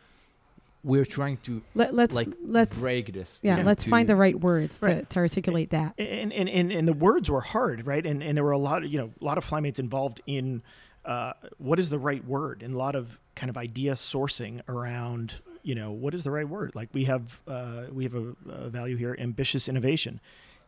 we're 0.83 1.05
trying 1.05 1.37
to 1.37 1.61
let, 1.75 1.93
let's 1.93 2.13
like 2.15 2.29
let's 2.45 2.79
break 2.79 3.11
this 3.13 3.39
yeah, 3.43 3.57
to- 3.57 3.63
let's 3.63 3.83
find 3.83 4.07
the 4.07 4.15
right 4.15 4.39
words 4.39 4.79
to, 4.79 4.85
Right. 4.85 5.09
to 5.09 5.19
articulate 5.19 5.69
that. 5.71 5.93
and, 5.99 6.31
and, 6.31 6.47
and, 6.47 6.71
and 6.71 6.87
the 6.87 6.93
words 6.93 7.29
were 7.29 7.41
hard, 7.41 7.85
right? 7.85 8.05
And, 8.05 8.23
and 8.23 8.37
there 8.37 8.43
were 8.43 8.51
a 8.51 8.57
lot 8.57 8.83
of, 8.83 8.91
you 8.93 8.99
know, 8.99 9.11
a 9.21 9.25
lot 9.25 9.37
of 9.37 9.45
flymates 9.45 9.79
involved 9.79 10.21
in 10.27 10.61
uh, 11.07 11.33
what 11.57 11.79
is 11.79 11.89
the 11.89 11.97
right 11.97 12.23
word 12.25 12.61
and 12.61 12.75
a 12.75 12.77
lot 12.77 12.93
of 12.93 13.17
kind 13.35 13.49
of 13.49 13.57
idea 13.57 13.93
sourcing 13.93 14.61
around, 14.67 15.35
you 15.63 15.73
know, 15.73 15.91
what 15.91 16.13
is 16.13 16.23
the 16.23 16.31
right 16.31 16.47
word? 16.47 16.75
Like 16.75 16.89
we 16.93 17.05
have, 17.05 17.39
uh, 17.47 17.83
we 17.91 18.03
have 18.03 18.13
a, 18.13 18.35
a 18.49 18.69
value 18.69 18.97
here, 18.97 19.15
ambitious 19.17 19.67
innovation. 19.69 20.19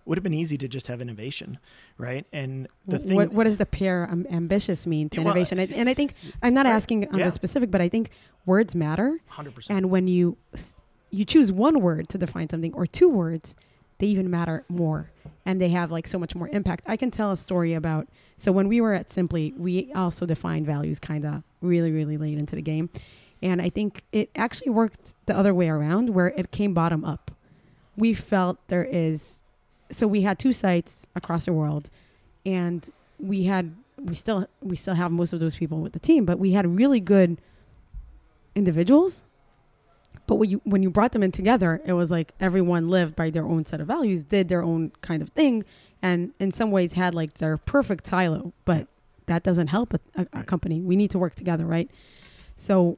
Would 0.05 0.17
have 0.17 0.23
been 0.23 0.33
easy 0.33 0.57
to 0.57 0.67
just 0.67 0.87
have 0.87 1.01
innovation, 1.01 1.59
right? 1.97 2.25
And 2.31 2.67
the 2.87 2.97
thing, 2.99 3.15
what, 3.15 3.31
what 3.31 3.43
does 3.43 3.57
the 3.57 3.65
pair 3.65 4.07
um, 4.09 4.25
ambitious 4.31 4.87
mean 4.87 5.09
to 5.09 5.19
Yeah, 5.19 5.25
well, 5.25 5.33
innovation? 5.35 5.59
And- 5.59 5.73
and 5.73 5.89
I 5.89 5.93
think 5.93 6.13
I'm 6.41 6.53
not 6.53 6.65
right, 6.65 6.71
asking 6.71 7.09
on 7.09 7.19
yeah. 7.19 7.25
the 7.25 7.31
specific, 7.31 7.69
but 7.69 7.81
I 7.81 7.89
think 7.89 8.09
words 8.45 8.73
matter. 8.73 9.19
100%. 9.33 9.67
And 9.69 9.91
when 9.91 10.07
you 10.07 10.37
you 11.11 11.25
choose 11.25 11.51
one 11.51 11.81
word 11.81 12.07
to 12.09 12.17
define 12.17 12.49
something 12.49 12.73
or 12.73 12.85
two 12.87 13.09
words, 13.09 13.55
they 13.99 14.07
even 14.07 14.29
matter 14.29 14.65
more 14.67 15.11
and 15.45 15.61
they 15.61 15.69
have 15.69 15.91
like 15.91 16.07
so 16.07 16.17
much 16.17 16.35
more 16.35 16.49
impact. 16.49 16.83
I 16.87 16.97
can 16.97 17.11
tell 17.11 17.31
a 17.31 17.37
story 17.37 17.73
about 17.73 18.07
so 18.37 18.51
when 18.51 18.67
we 18.67 18.79
were 18.79 18.93
at 18.93 19.09
Simplee, 19.09 19.53
we 19.57 19.91
also 19.93 20.25
defined 20.25 20.65
values 20.65 20.99
kind 20.99 21.25
of 21.25 21.43
really 21.61 21.91
really 21.91 22.17
late 22.17 22.37
into 22.37 22.55
the 22.55 22.61
game. 22.61 22.89
And 23.41 23.61
I 23.61 23.69
think 23.69 24.03
it 24.11 24.29
actually 24.35 24.71
worked 24.71 25.13
the 25.25 25.37
other 25.37 25.53
way 25.53 25.69
around 25.69 26.09
where 26.09 26.27
it 26.27 26.51
came 26.51 26.73
bottom 26.73 27.05
up. 27.05 27.31
We 27.95 28.13
felt 28.13 28.57
there 28.67 28.83
is 28.83 29.41
so 29.91 30.07
we 30.07 30.21
had 30.21 30.39
two 30.39 30.53
sites 30.53 31.07
across 31.15 31.45
the 31.45 31.53
world 31.53 31.89
and 32.45 32.89
we 33.19 33.43
had 33.43 33.75
we 33.97 34.15
still 34.15 34.47
we 34.61 34.75
still 34.75 34.95
have 34.95 35.11
most 35.11 35.33
of 35.33 35.39
those 35.39 35.55
people 35.55 35.79
with 35.79 35.93
the 35.93 35.99
team, 35.99 36.25
but 36.25 36.39
we 36.39 36.51
had 36.53 36.65
really 36.65 36.99
good 36.99 37.39
individuals. 38.55 39.23
But 40.27 40.35
when 40.35 40.49
you 40.49 40.61
when 40.63 40.83
you 40.83 40.89
brought 40.89 41.11
them 41.11 41.23
in 41.23 41.31
together, 41.31 41.81
it 41.85 41.93
was 41.93 42.11
like 42.11 42.33
everyone 42.39 42.89
lived 42.89 43.15
by 43.15 43.29
their 43.29 43.45
own 43.45 43.65
set 43.65 43.81
of 43.81 43.87
values, 43.87 44.23
did 44.23 44.47
their 44.47 44.63
own 44.63 44.91
kind 45.01 45.23
of 45.23 45.29
thing, 45.29 45.65
and 46.01 46.33
in 46.39 46.51
some 46.51 46.71
ways 46.71 46.93
had 46.93 47.15
like 47.15 47.35
their 47.35 47.57
perfect 47.57 48.05
silo. 48.07 48.53
But 48.65 48.87
that 49.25 49.43
doesn't 49.43 49.67
help 49.67 49.93
a, 49.93 49.99
a, 50.15 50.39
a 50.41 50.43
company. 50.43 50.81
We 50.81 50.95
need 50.95 51.11
to 51.11 51.19
work 51.19 51.35
together, 51.35 51.65
right? 51.65 51.89
So 52.55 52.97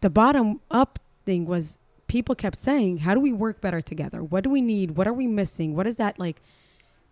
the 0.00 0.10
bottom 0.10 0.60
up 0.70 0.98
thing 1.24 1.46
was 1.46 1.78
people 2.08 2.34
kept 2.34 2.58
saying, 2.58 2.98
"How 2.98 3.14
do 3.14 3.20
we 3.20 3.32
work 3.32 3.60
better 3.60 3.80
together? 3.80 4.22
What 4.22 4.44
do 4.44 4.50
we 4.50 4.60
need? 4.60 4.92
What 4.92 5.06
are 5.06 5.14
we 5.14 5.26
missing? 5.26 5.74
What 5.74 5.86
is 5.86 5.96
that 5.96 6.18
like?" 6.18 6.42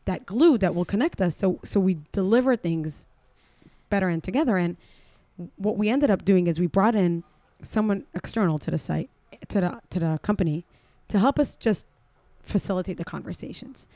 that 0.05 0.27
glue 0.27 0.59
that 0.59 0.75
will 0.75 0.85
connect 0.85 1.21
us 1.21 1.37
so 1.37 1.59
so 1.65 1.81
we 1.81 1.99
deliver 2.13 2.57
things 2.57 3.07
better 3.91 4.09
and 4.09 4.23
together 4.23 4.57
and 4.57 4.77
what 5.57 5.77
we 5.77 5.89
ended 5.89 6.11
up 6.11 6.25
doing 6.25 6.47
is 6.47 6.59
we 6.61 6.67
brought 6.67 6.95
in 6.95 7.25
someone 7.63 8.05
external 8.15 8.59
to 8.59 8.71
the 8.71 8.79
site 8.79 9.11
to 9.49 9.61
the 9.61 9.81
to 9.91 9.99
the 9.99 10.19
company 10.23 10.65
to 11.09 11.19
help 11.19 11.39
us 11.39 11.57
just 11.57 11.87
facilitate 12.43 12.97
the 12.97 13.05
conversations 13.05 13.87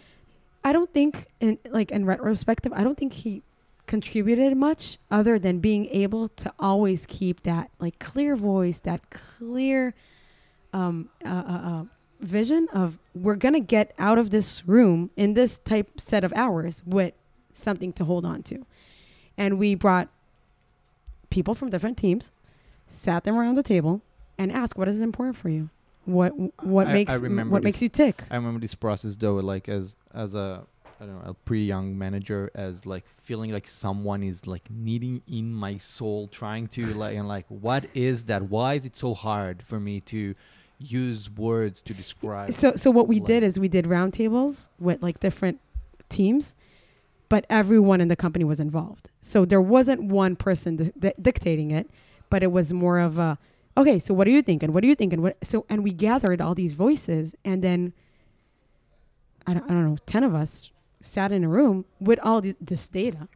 i 0.64 0.72
don't 0.72 0.92
think 0.92 1.26
in 1.40 1.58
like 1.70 1.90
in 1.90 2.04
retrospective 2.04 2.72
i 2.74 2.82
don't 2.82 2.98
think 2.98 3.12
he 3.12 3.42
contributed 3.86 4.56
much 4.56 4.98
other 5.10 5.38
than 5.38 5.60
being 5.60 5.86
able 5.86 6.28
to 6.28 6.52
always 6.58 7.06
keep 7.06 7.42
that 7.42 7.70
like 7.78 7.98
clear 7.98 8.36
voice 8.36 8.80
that 8.80 9.00
clear 9.10 9.94
um 10.72 11.08
uh, 11.24 11.28
uh, 11.28 11.52
uh 11.52 11.84
vision 12.20 12.68
of 12.72 12.98
we're 13.14 13.36
to 13.36 13.60
get 13.60 13.94
out 13.98 14.18
of 14.18 14.30
this 14.30 14.66
room 14.66 15.10
in 15.16 15.34
this 15.34 15.58
type 15.58 16.00
set 16.00 16.24
of 16.24 16.32
hours 16.34 16.82
with 16.84 17.14
something 17.52 17.92
to 17.94 18.04
hold 18.04 18.24
on 18.24 18.42
to. 18.44 18.66
And 19.36 19.58
we 19.58 19.74
brought 19.74 20.08
people 21.30 21.54
from 21.54 21.70
different 21.70 21.96
teams, 21.96 22.32
sat 22.88 23.24
them 23.24 23.36
around 23.36 23.56
the 23.56 23.62
table 23.62 24.02
and 24.38 24.52
ask 24.52 24.78
what 24.78 24.88
is 24.88 25.00
important 25.00 25.36
for 25.36 25.48
you? 25.48 25.70
What 26.04 26.32
what 26.64 26.86
I, 26.86 26.92
makes 26.92 27.12
I 27.12 27.16
what 27.16 27.28
this, 27.28 27.64
makes 27.64 27.82
you 27.82 27.88
tick? 27.88 28.22
I 28.30 28.36
remember 28.36 28.60
this 28.60 28.74
process 28.74 29.16
though 29.16 29.34
like 29.34 29.68
as 29.68 29.94
as 30.14 30.34
a 30.34 30.64
I 31.00 31.06
don't 31.06 31.22
know, 31.22 31.30
a 31.30 31.34
pretty 31.34 31.64
young 31.64 31.96
manager 31.96 32.50
as 32.54 32.84
like 32.86 33.04
feeling 33.22 33.52
like 33.52 33.68
someone 33.68 34.22
is 34.22 34.46
like 34.46 34.68
kneading 34.70 35.22
in 35.28 35.54
my 35.54 35.78
soul, 35.78 36.28
trying 36.28 36.66
to 36.68 36.86
like 36.94 37.16
and 37.16 37.28
like 37.28 37.46
what 37.48 37.86
is 37.94 38.24
that? 38.24 38.44
Why 38.44 38.74
is 38.74 38.86
it 38.86 38.96
so 38.96 39.14
hard 39.14 39.62
for 39.62 39.78
me 39.78 40.00
to 40.02 40.34
use 40.78 41.28
words 41.30 41.82
to 41.82 41.94
describe. 41.94 42.52
So 42.52 42.74
so 42.76 42.90
what 42.90 43.08
we 43.08 43.16
like 43.16 43.26
did 43.26 43.42
is 43.42 43.58
we 43.58 43.68
did 43.68 43.84
roundtables 43.86 44.68
with 44.78 45.02
like 45.02 45.20
different 45.20 45.60
teams, 46.08 46.54
but 47.28 47.44
everyone 47.50 48.00
in 48.00 48.08
the 48.08 48.16
company 48.16 48.44
was 48.44 48.60
involved. 48.60 49.10
So 49.20 49.44
there 49.44 49.60
wasn't 49.60 50.04
one 50.04 50.36
person 50.36 50.76
di- 50.76 50.92
di- 50.98 51.14
dictating 51.20 51.70
it, 51.70 51.90
but 52.30 52.42
it 52.42 52.52
was 52.52 52.72
more 52.72 52.98
of 52.98 53.18
a 53.18 53.38
okay. 53.78 53.98
So 53.98 54.12
what 54.12 54.26
are 54.26 54.30
you 54.30 54.42
thinking? 54.42 54.72
What 54.72 54.84
are 54.84 54.86
you 54.86 54.94
thinking? 54.94 55.22
What 55.22 55.36
so 55.42 55.64
and 55.68 55.82
we 55.82 55.92
gathered 55.92 56.40
all 56.40 56.54
these 56.54 56.74
voices, 56.74 57.34
and 57.44 57.62
then 57.62 57.94
I 59.46 59.54
don't, 59.54 59.64
I 59.64 59.68
don't 59.68 59.84
know, 59.86 59.98
ten 60.04 60.24
of 60.24 60.34
us 60.34 60.70
sat 61.00 61.32
in 61.32 61.44
a 61.44 61.48
room 61.48 61.84
with 62.00 62.18
all 62.22 62.40
the, 62.40 62.54
this 62.60 62.88
data, 62.88 63.28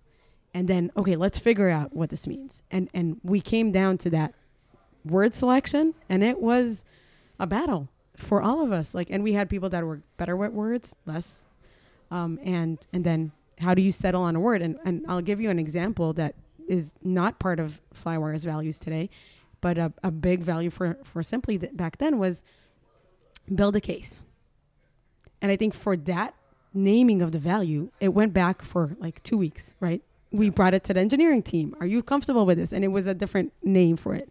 and 0.52 0.68
then 0.68 0.90
okay, 0.96 1.16
let's 1.16 1.38
figure 1.38 1.70
out 1.70 1.94
what 1.94 2.10
this 2.10 2.26
means, 2.26 2.62
and 2.70 2.88
and 2.92 3.20
we 3.22 3.40
came 3.40 3.72
down 3.72 3.98
to 3.98 4.10
that 4.10 4.34
word 5.04 5.34
selection, 5.34 5.94
and 6.08 6.22
it 6.22 6.40
was 6.40 6.84
a 7.38 7.46
battle 7.46 7.88
for 8.16 8.42
all 8.42 8.62
of 8.62 8.72
us. 8.72 8.94
Like, 8.94 9.10
and 9.10 9.24
we 9.24 9.32
had 9.32 9.48
people 9.48 9.68
that 9.70 9.84
were 9.84 10.02
better 10.16 10.36
with 10.36 10.52
words, 10.52 10.94
less, 11.06 11.44
um, 12.10 12.38
and 12.44 12.78
and 12.92 13.04
then 13.04 13.32
how 13.58 13.74
do 13.74 13.82
you 13.82 13.92
settle 13.92 14.22
on 14.22 14.36
a 14.36 14.40
word? 14.40 14.62
And 14.62 14.78
and 14.84 15.04
I'll 15.08 15.22
give 15.22 15.40
you 15.40 15.50
an 15.50 15.58
example 15.58 16.12
that 16.14 16.34
is 16.68 16.94
not 17.02 17.38
part 17.38 17.58
of 17.58 17.80
Flywire's 17.94 18.44
values 18.44 18.78
today, 18.78 19.10
but 19.62 19.78
a, 19.78 19.94
a 20.02 20.10
big 20.10 20.42
value 20.42 20.68
for 20.68 20.98
for 21.04 21.22
Simplee 21.22 21.56
that 21.56 21.74
back 21.74 21.96
then 21.96 22.18
was 22.18 22.44
build 23.52 23.74
a 23.74 23.80
case. 23.80 24.22
And 25.40 25.50
I 25.50 25.56
think 25.56 25.72
for 25.72 25.96
that 25.96 26.34
naming 26.74 27.22
of 27.22 27.32
the 27.32 27.38
value, 27.38 27.90
it 27.98 28.10
went 28.10 28.34
back 28.34 28.60
for 28.62 28.96
like 29.00 29.22
two 29.22 29.38
weeks, 29.38 29.74
right? 29.80 30.02
We 30.30 30.50
brought 30.50 30.74
it 30.74 30.84
to 30.84 30.94
the 30.94 31.00
engineering 31.00 31.42
team. 31.42 31.74
Are 31.80 31.86
you 31.86 32.02
comfortable 32.02 32.44
with 32.44 32.58
this? 32.58 32.72
And 32.72 32.84
it 32.84 32.88
was 32.88 33.06
a 33.06 33.14
different 33.14 33.52
name 33.62 33.96
for 33.96 34.14
it 34.14 34.30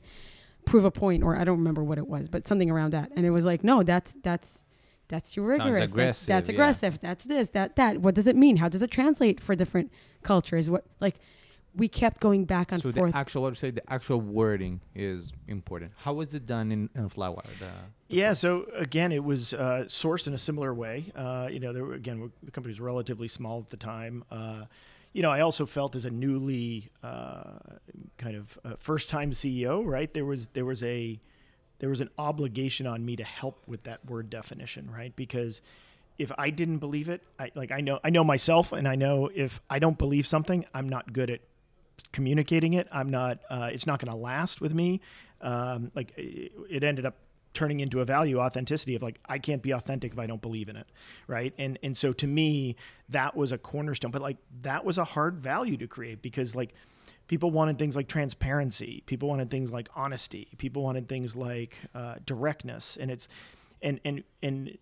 prove 0.65 0.85
a 0.85 0.91
point 0.91 1.23
or 1.23 1.37
I 1.37 1.43
don't 1.43 1.57
remember 1.57 1.83
what 1.83 1.97
it 1.97 2.07
was, 2.07 2.29
but 2.29 2.47
something 2.47 2.69
around 2.69 2.91
that. 2.91 3.11
And 3.15 3.25
it 3.25 3.31
was 3.31 3.45
like, 3.45 3.63
no, 3.63 3.83
that's 3.83 4.15
that's 4.23 4.63
that's 5.07 5.31
too 5.33 5.43
rigorous. 5.43 5.91
That's, 5.91 6.25
that's 6.25 6.49
yeah. 6.49 6.53
aggressive. 6.53 7.01
That's 7.01 7.25
this, 7.25 7.49
that, 7.49 7.75
that. 7.75 7.97
What 7.97 8.15
does 8.15 8.27
it 8.27 8.35
mean? 8.37 8.57
How 8.57 8.69
does 8.69 8.81
it 8.81 8.89
translate 8.89 9.41
for 9.41 9.55
different 9.55 9.91
cultures? 10.23 10.69
What 10.69 10.85
like 10.99 11.15
we 11.75 11.87
kept 11.87 12.19
going 12.19 12.45
back 12.45 12.71
and 12.71 12.81
so 12.81 12.91
forth. 12.91 13.13
the 13.13 13.17
actual, 13.17 13.45
I 13.45 13.49
would 13.49 13.57
say, 13.57 13.71
the 13.71 13.91
actual 13.91 14.19
wording 14.19 14.81
is 14.93 15.31
important. 15.47 15.93
How 15.97 16.13
was 16.13 16.33
it 16.33 16.45
done 16.45 16.71
in, 16.71 16.89
in 16.95 17.09
Flywire? 17.09 17.45
The, 17.59 17.69
yeah, 18.07 18.33
so 18.33 18.67
again, 18.75 19.11
it 19.11 19.23
was 19.23 19.53
uh, 19.53 19.85
sourced 19.87 20.27
in 20.27 20.33
a 20.33 20.37
similar 20.37 20.73
way. 20.73 21.11
Uh, 21.15 21.47
you 21.49 21.59
know, 21.59 21.71
there 21.71 21.85
were, 21.85 21.93
again, 21.93 22.31
the 22.43 22.51
company 22.51 22.71
was 22.71 22.81
relatively 22.81 23.27
small 23.27 23.59
at 23.59 23.69
the 23.69 23.77
time. 23.77 24.23
Uh, 24.29 24.65
you 25.13 25.21
know, 25.21 25.29
I 25.29 25.41
also 25.41 25.65
felt 25.65 25.95
as 25.95 26.05
a 26.05 26.09
newly 26.09 26.89
uh, 27.03 27.53
kind 28.17 28.35
of 28.35 28.59
uh, 28.63 28.75
first 28.79 29.09
time 29.09 29.31
CEO, 29.31 29.85
right? 29.85 30.13
There 30.13 30.25
was 30.25 30.47
there 30.47 30.65
was 30.65 30.83
a 30.83 31.19
there 31.79 31.89
was 31.89 31.99
an 31.99 32.09
obligation 32.17 32.87
on 32.87 33.03
me 33.05 33.15
to 33.15 33.23
help 33.23 33.63
with 33.67 33.83
that 33.83 34.05
word 34.05 34.29
definition, 34.29 34.89
right? 34.89 35.13
Because 35.15 35.61
if 36.17 36.31
I 36.37 36.49
didn't 36.49 36.77
believe 36.77 37.09
it, 37.09 37.21
I 37.39 37.51
like 37.55 37.71
I 37.71 37.81
know 37.81 37.99
I 38.03 38.09
know 38.09 38.23
myself, 38.23 38.71
and 38.71 38.87
I 38.87 38.95
know 38.95 39.29
if 39.33 39.59
I 39.69 39.79
don't 39.79 39.97
believe 39.97 40.25
something, 40.27 40.65
I'm 40.73 40.87
not 40.87 41.11
good 41.11 41.29
at 41.29 41.41
communicating 42.11 42.73
it. 42.73 42.87
I'm 42.91 43.09
not. 43.09 43.39
Uh, 43.49 43.69
it's 43.71 43.87
not 43.87 43.99
going 43.99 44.11
to 44.11 44.17
last 44.17 44.61
with 44.61 44.73
me. 44.73 45.01
Um, 45.41 45.91
like 45.95 46.13
it, 46.17 46.83
ended 46.83 47.05
up 47.05 47.17
turning 47.53 47.79
into 47.79 47.99
a 47.99 48.05
value 48.05 48.39
authenticity 48.39 48.95
of 48.95 49.01
like 49.01 49.19
I 49.27 49.39
can't 49.39 49.61
be 49.61 49.71
authentic 49.71 50.13
if 50.13 50.19
I 50.19 50.27
don't 50.27 50.41
believe 50.41 50.69
in 50.69 50.75
it, 50.75 50.87
right? 51.27 51.53
And 51.57 51.79
and 51.83 51.97
so 51.97 52.13
to 52.13 52.27
me 52.27 52.75
that 53.09 53.35
was 53.35 53.51
a 53.51 53.57
cornerstone, 53.57 54.11
but 54.11 54.21
like 54.21 54.37
that 54.61 54.85
was 54.85 54.97
a 54.97 55.03
hard 55.03 55.39
value 55.39 55.77
to 55.77 55.87
create 55.87 56.21
because 56.21 56.55
like 56.55 56.73
people 57.27 57.49
wanted 57.49 57.79
things 57.79 57.95
like 57.95 58.07
transparency, 58.07 59.03
people 59.05 59.29
wanted 59.29 59.49
things 59.49 59.71
like 59.71 59.89
honesty, 59.95 60.47
people 60.57 60.83
wanted 60.83 61.09
things 61.09 61.35
like 61.35 61.77
uh, 61.95 62.15
directness, 62.25 62.97
and 62.97 63.09
it's 63.09 63.27
and 63.81 63.99
and 64.05 64.23
and 64.43 64.77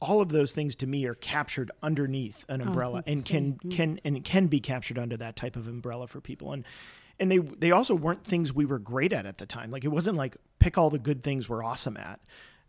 all 0.00 0.20
of 0.20 0.28
those 0.28 0.52
things 0.52 0.76
to 0.76 0.86
me 0.86 1.04
are 1.06 1.14
captured 1.14 1.70
underneath 1.82 2.44
an 2.48 2.62
oh, 2.62 2.66
umbrella 2.66 3.02
oh, 3.06 3.10
and 3.10 3.24
can 3.24 3.54
mm-hmm. 3.54 3.70
can 3.70 4.00
and 4.04 4.24
can 4.24 4.46
be 4.46 4.60
captured 4.60 4.98
under 4.98 5.16
that 5.16 5.36
type 5.36 5.56
of 5.56 5.66
umbrella 5.66 6.06
for 6.06 6.20
people 6.20 6.52
and 6.52 6.64
and 7.18 7.30
they 7.30 7.38
they 7.38 7.70
also 7.70 7.94
weren't 7.94 8.24
things 8.24 8.52
we 8.52 8.64
were 8.64 8.78
great 8.78 9.12
at 9.12 9.26
at 9.26 9.38
the 9.38 9.46
time. 9.46 9.70
Like 9.70 9.84
it 9.84 9.88
wasn't 9.88 10.16
like 10.16 10.36
pick 10.58 10.78
all 10.78 10.90
the 10.90 10.98
good 10.98 11.22
things 11.22 11.48
we're 11.48 11.64
awesome 11.64 11.96
at. 11.96 12.20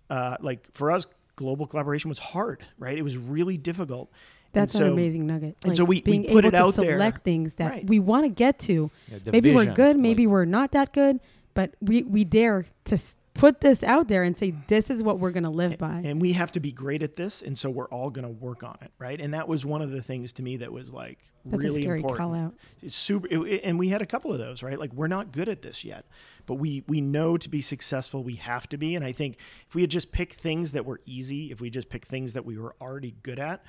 Uh, 0.10 0.38
like 0.40 0.70
for 0.74 0.92
us, 0.92 1.06
global 1.36 1.68
collaboration 1.68 2.10
was 2.10 2.20
hard, 2.20 2.64
right? 2.78 2.98
It 2.98 3.02
was 3.02 3.18
really 3.18 3.58
difficult. 3.58 4.12
That's 4.54 4.74
so, 4.74 4.86
an 4.86 4.94
amazing 4.94 5.28
nugget. 5.28 5.58
And 5.64 5.72
like 5.72 5.78
so 5.78 5.84
we, 5.84 6.02
being 6.02 6.22
we 6.22 6.28
put 6.30 6.46
able 6.46 6.48
it 6.48 6.56
out 6.56 6.74
to 6.76 6.82
select 6.82 7.16
there. 7.18 7.24
things 7.24 7.56
that 7.56 7.72
right. 7.72 7.88
we 7.88 8.00
want 8.00 8.24
to 8.24 8.30
get 8.30 8.60
to. 8.60 8.90
Yeah, 9.08 9.18
maybe 9.26 9.52
vision, 9.52 9.56
we're 9.56 9.74
good, 9.74 9.98
maybe 9.98 10.26
like, 10.26 10.32
we're 10.32 10.46
not 10.46 10.72
that 10.72 10.94
good, 10.94 11.20
but 11.54 11.76
we 11.82 12.04
we 12.04 12.24
dare 12.24 12.66
to 12.86 12.98
put 13.38 13.62
this 13.62 13.84
out 13.84 14.08
there 14.08 14.24
and 14.24 14.38
say 14.38 14.54
this 14.68 14.90
is 14.90 15.04
what 15.04 15.20
we're 15.20 15.32
going 15.32 15.44
to 15.44 15.50
live 15.50 15.78
by. 15.78 16.02
and 16.04 16.22
we 16.22 16.34
have 16.34 16.52
to 16.52 16.60
be 16.60 16.72
great 16.72 17.04
at 17.04 17.16
this 17.16 17.42
and 17.42 17.58
so 17.58 17.70
we're 17.70 17.88
all 17.90 18.10
going 18.10 18.24
to 18.24 18.32
work 18.44 18.64
on 18.64 18.78
it 18.82 18.92
right? 19.00 19.20
And 19.22 19.34
that 19.34 19.48
was 19.48 19.66
one 19.66 19.82
of 19.82 19.92
the 19.92 20.02
things 20.02 20.32
to 20.34 20.44
me 20.44 20.58
that 20.58 20.72
was 20.72 20.92
like 20.92 21.20
That's 21.46 21.64
really 21.64 21.80
a 21.80 21.82
scary 21.84 22.00
important. 22.00 22.20
call 22.20 22.34
out. 22.36 22.54
it's 22.82 22.96
super 22.96 23.28
it, 23.30 23.62
and 23.64 23.78
we 23.80 23.90
had 23.90 24.02
a 24.02 24.06
couple 24.06 24.32
of 24.34 24.40
those 24.40 24.64
right? 24.64 24.80
Like 24.80 24.92
we're 24.94 25.08
not 25.08 25.32
good 25.32 25.48
at 25.50 25.62
this 25.62 25.84
yet 25.86 26.06
but 26.46 26.56
we 26.56 26.84
we 26.88 27.00
know 27.02 27.38
to 27.38 27.50
be 27.50 27.62
successful 27.62 28.24
we 28.24 28.36
have 28.36 28.68
to 28.70 28.78
be 28.78 28.96
and 28.96 29.04
i 29.06 29.12
think 29.12 29.38
if 29.68 29.76
we 29.76 29.82
had 29.82 29.92
just 29.92 30.12
picked 30.12 30.42
things 30.42 30.72
that 30.72 30.86
were 30.86 31.02
easy 31.06 31.52
if 31.52 31.60
we 31.62 31.70
just 31.70 31.90
picked 31.90 32.08
things 32.08 32.34
that 32.34 32.46
we 32.46 32.58
were 32.58 32.76
already 32.82 33.16
good 33.24 33.38
at 33.40 33.64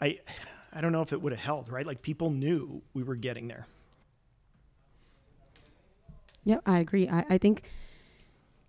i 0.00 0.18
i 0.72 0.80
don't 0.80 0.92
know 0.92 1.02
if 1.02 1.12
it 1.12 1.20
would 1.20 1.32
have 1.32 1.40
held 1.40 1.68
right? 1.70 1.86
Like 1.86 2.02
people 2.02 2.30
knew 2.30 2.82
we 2.94 3.02
were 3.02 3.16
getting 3.16 3.48
there. 3.48 3.66
Yeah 6.44 6.58
i 6.66 6.78
agree. 6.78 7.08
I, 7.08 7.24
I 7.30 7.38
think 7.38 7.64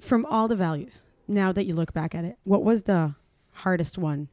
from 0.01 0.25
all 0.25 0.48
the 0.48 0.55
values, 0.55 1.08
now 1.27 1.51
that 1.51 1.65
you 1.65 1.74
look 1.74 1.93
back 1.93 2.13
at 2.13 2.25
it, 2.25 2.38
what 2.43 2.63
was 2.63 2.84
the 2.84 3.15
hardest 3.53 3.98
one 3.98 4.27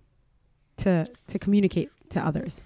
to 0.79 1.07
to 1.29 1.39
communicate 1.39 1.91
to 2.11 2.21
others? 2.21 2.65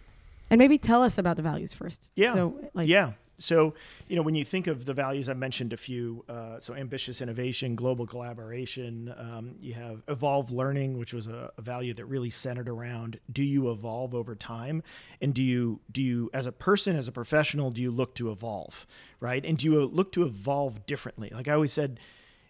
And 0.50 0.59
maybe 0.59 0.78
tell 0.78 1.02
us 1.02 1.18
about 1.18 1.37
the 1.37 1.42
values 1.42 1.73
first. 1.73 2.11
Yeah. 2.14 2.35
So 2.35 2.71
like 2.75 2.88
yeah. 2.88 3.12
So, 3.38 3.75
you 4.09 4.16
know, 4.16 4.23
when 4.23 4.35
you 4.35 4.44
think 4.44 4.66
of 4.66 4.85
the 4.85 4.94
values, 4.94 5.28
I 5.28 5.35
mentioned 5.35 5.73
a 5.73 5.76
few. 5.76 6.25
Uh, 6.28 6.61
so, 6.61 6.75
ambitious 6.75 7.21
innovation, 7.21 7.75
global 7.75 8.06
collaboration. 8.06 9.12
Um, 9.16 9.56
you 9.61 9.75
have 9.75 10.02
evolve 10.09 10.52
learning, 10.52 10.99
which 10.99 11.12
was 11.12 11.26
a, 11.26 11.50
a, 11.59 11.62
value 11.62 11.92
that 11.94 12.04
really 12.06 12.30
centered 12.30 12.68
around: 12.68 13.18
do 13.32 13.42
you 13.42 13.71
evolve 13.71 14.14
over 14.14 14.35
time, 14.35 14.82
and 15.21 15.35
do 15.35 15.42
you 15.42 15.80
do 15.90 16.02
you, 16.02 16.30
as 16.32 16.47
a 16.47 16.52
person, 16.52 16.94
as 16.94 17.09
a 17.09 17.12
professional, 17.12 17.71
do 17.71 17.82
you 17.82 17.90
look 17.90 18.14
to 18.16 18.30
evolve, 18.30 18.87
right? 19.18 19.44
And 19.44 19.59
do 19.59 19.66
you 19.66 19.85
look 19.87 20.12
to 20.12 20.23
evolve 20.23 20.87
differently? 20.87 21.30
Like 21.32 21.49
I 21.49 21.52
always 21.52 21.73
said, 21.73 21.99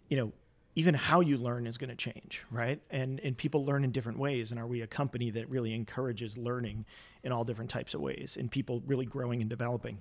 you 0.09 0.17
know, 0.17 0.33
even 0.75 0.95
how 0.95 1.21
you 1.21 1.37
learn 1.37 1.67
is 1.67 1.77
going 1.77 1.91
to 1.91 1.97
change, 1.97 2.45
right? 2.51 2.81
And 2.91 3.21
and 3.21 3.37
people 3.37 3.65
learn 3.65 3.85
in 3.85 3.93
different 3.93 4.19
ways. 4.19 4.51
And 4.51 4.61
are 4.61 4.67
we 4.67 4.83
a 4.83 4.87
company 4.87 5.31
that 5.31 5.49
really 5.51 5.75
encourages 5.75 6.37
learning 6.37 6.87
in 7.23 7.33
all 7.33 7.45
different 7.45 7.71
types 7.71 7.95
of 7.95 8.01
ways, 8.01 8.37
and 8.39 8.51
people 8.51 8.83
really 8.87 9.07
growing 9.07 9.41
and 9.41 9.51
developing? 9.51 9.99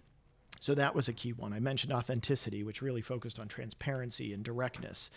So 0.60 0.75
that 0.75 0.96
was 0.96 1.10
a 1.10 1.13
key 1.13 1.34
one. 1.34 1.54
I 1.54 1.60
mentioned 1.60 1.92
authenticity, 1.92 2.63
which 2.63 2.82
really 2.82 3.01
focused 3.01 3.40
on 3.40 3.48
transparency 3.48 4.32
and 4.34 4.44
directness, 4.44 5.10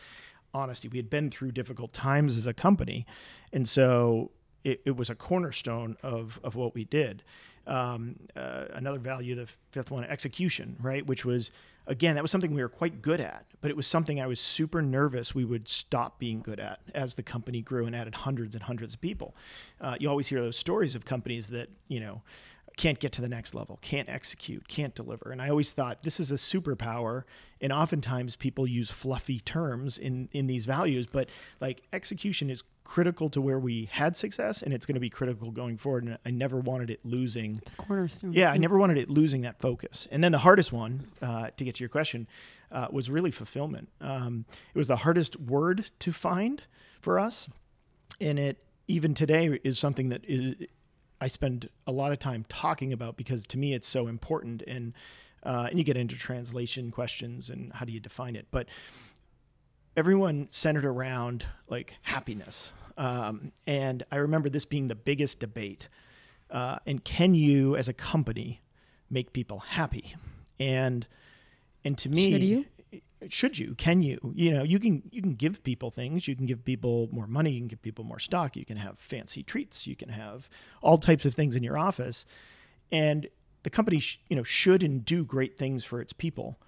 honesty. 0.52 0.88
We 0.88 0.98
had 0.98 1.10
been 1.10 1.30
through 1.30 1.52
difficult 1.52 1.92
times 1.92 2.36
as 2.38 2.46
a 2.46 2.54
company, 2.54 3.06
and 3.52 3.68
so 3.68 4.30
it, 4.64 4.80
it 4.84 4.96
was 4.96 5.10
a 5.10 5.14
cornerstone 5.14 5.96
of 6.02 6.40
of 6.42 6.54
what 6.54 6.74
we 6.74 6.84
did. 6.84 7.22
Um, 7.66 8.16
uh, 8.36 8.66
another 8.74 8.98
value, 8.98 9.34
the 9.34 9.48
fifth 9.70 9.90
one, 9.90 10.04
execution, 10.04 10.76
right? 10.82 11.06
Which 11.06 11.24
was, 11.24 11.50
again, 11.86 12.14
that 12.14 12.22
was 12.22 12.30
something 12.30 12.54
we 12.54 12.62
were 12.62 12.68
quite 12.68 13.02
good 13.02 13.20
at, 13.20 13.44
but 13.60 13.70
it 13.70 13.76
was 13.76 13.86
something 13.86 14.20
I 14.20 14.26
was 14.26 14.40
super 14.40 14.82
nervous 14.82 15.34
we 15.34 15.44
would 15.44 15.68
stop 15.68 16.18
being 16.18 16.40
good 16.40 16.60
at 16.60 16.80
as 16.94 17.14
the 17.14 17.22
company 17.22 17.60
grew 17.60 17.86
and 17.86 17.94
added 17.94 18.14
hundreds 18.14 18.54
and 18.54 18.64
hundreds 18.64 18.94
of 18.94 19.00
people. 19.00 19.34
Uh, 19.80 19.96
you 20.00 20.08
always 20.08 20.28
hear 20.28 20.40
those 20.40 20.56
stories 20.56 20.94
of 20.94 21.04
companies 21.04 21.48
that, 21.48 21.68
you 21.88 22.00
know, 22.00 22.22
can't 22.76 22.98
get 22.98 23.12
to 23.12 23.20
the 23.20 23.28
next 23.28 23.54
level, 23.54 23.78
can't 23.82 24.08
execute, 24.08 24.66
can't 24.68 24.94
deliver. 24.94 25.30
And 25.30 25.40
I 25.40 25.48
always 25.48 25.70
thought 25.72 26.02
this 26.02 26.18
is 26.18 26.30
a 26.32 26.36
superpower. 26.36 27.24
And 27.60 27.72
oftentimes 27.72 28.36
people 28.36 28.66
use 28.66 28.90
fluffy 28.90 29.40
terms 29.40 29.96
in, 29.96 30.28
in 30.32 30.46
these 30.46 30.66
values, 30.66 31.06
but 31.06 31.28
like 31.60 31.82
execution 31.92 32.50
is 32.50 32.62
critical 32.82 33.30
to 33.30 33.40
where 33.40 33.58
we 33.58 33.88
had 33.90 34.16
success 34.16 34.62
and 34.62 34.74
it's 34.74 34.84
going 34.84 34.94
to 34.94 35.00
be 35.00 35.08
critical 35.08 35.50
going 35.50 35.78
forward. 35.78 36.04
And 36.04 36.18
I 36.26 36.30
never 36.30 36.58
wanted 36.58 36.90
it 36.90 37.00
losing. 37.04 37.58
It's 37.58 37.70
a 37.70 37.76
cornerstone. 37.76 38.32
Yeah, 38.32 38.50
I 38.50 38.58
never 38.58 38.76
wanted 38.76 38.98
it 38.98 39.08
losing 39.08 39.42
that 39.42 39.58
focus. 39.60 40.06
And 40.10 40.22
then 40.22 40.32
the 40.32 40.38
hardest 40.38 40.72
one, 40.72 41.06
uh, 41.22 41.48
to 41.56 41.64
get 41.64 41.76
to 41.76 41.80
your 41.80 41.88
question, 41.88 42.26
uh, 42.70 42.88
was 42.90 43.08
really 43.08 43.30
fulfillment. 43.30 43.88
Um, 44.00 44.44
it 44.74 44.78
was 44.78 44.88
the 44.88 44.96
hardest 44.96 45.38
word 45.38 45.90
to 46.00 46.12
find 46.12 46.62
for 47.00 47.18
us. 47.18 47.48
And 48.20 48.38
it, 48.38 48.58
even 48.86 49.14
today, 49.14 49.58
is 49.64 49.78
something 49.78 50.10
that 50.10 50.22
is 50.26 50.56
I 51.24 51.28
spend 51.28 51.70
a 51.86 51.92
lot 51.92 52.12
of 52.12 52.18
time 52.18 52.44
talking 52.50 52.92
about 52.92 53.16
because 53.16 53.46
to 53.46 53.56
me 53.56 53.72
it's 53.72 53.88
so 53.88 54.08
important 54.08 54.62
and 54.66 54.92
uh, 55.42 55.68
and 55.70 55.78
you 55.78 55.84
get 55.84 55.96
into 55.96 56.16
translation 56.16 56.90
questions 56.90 57.48
and 57.48 57.72
how 57.72 57.86
do 57.86 57.92
you 57.92 58.00
define 58.00 58.36
it 58.36 58.46
but 58.50 58.66
everyone 59.96 60.48
centered 60.50 60.84
around 60.84 61.46
like 61.66 61.94
happiness 62.02 62.72
um, 62.98 63.52
and 63.66 64.04
I 64.12 64.16
remember 64.16 64.50
this 64.50 64.66
being 64.66 64.88
the 64.88 64.94
biggest 64.94 65.38
debate 65.38 65.88
uh, 66.50 66.76
and 66.86 67.02
can 67.02 67.34
you 67.34 67.74
as 67.74 67.88
a 67.88 67.94
company 67.94 68.60
make 69.08 69.32
people 69.32 69.60
happy 69.60 70.16
and 70.60 71.06
and 71.84 71.96
to 71.96 72.10
me 72.10 72.32
Should 72.32 72.42
you? 72.42 72.66
Should 73.28 73.58
you? 73.58 73.74
Can 73.76 74.02
you? 74.02 74.32
You 74.34 74.52
know 74.52 74.62
you 74.62 74.78
can 74.78 75.02
you 75.10 75.22
can 75.22 75.34
give 75.34 75.62
people 75.62 75.90
things. 75.90 76.28
You 76.28 76.36
can 76.36 76.46
give 76.46 76.64
people 76.64 77.08
more 77.12 77.26
money. 77.26 77.50
You 77.50 77.60
can 77.60 77.68
give 77.68 77.82
people 77.82 78.04
more 78.04 78.18
stock. 78.18 78.56
You 78.56 78.64
can 78.64 78.76
have 78.76 78.98
fancy 78.98 79.42
treats. 79.42 79.86
You 79.86 79.96
can 79.96 80.10
have 80.10 80.48
all 80.82 80.98
types 80.98 81.24
of 81.24 81.34
things 81.34 81.56
in 81.56 81.62
your 81.62 81.78
office. 81.78 82.24
And 82.90 83.28
the 83.62 83.70
company 83.70 84.00
sh- 84.00 84.20
you 84.28 84.36
know 84.36 84.42
should 84.42 84.82
and 84.82 85.04
do 85.04 85.24
great 85.24 85.56
things 85.56 85.84
for 85.84 86.00
its 86.00 86.12
people. 86.12 86.58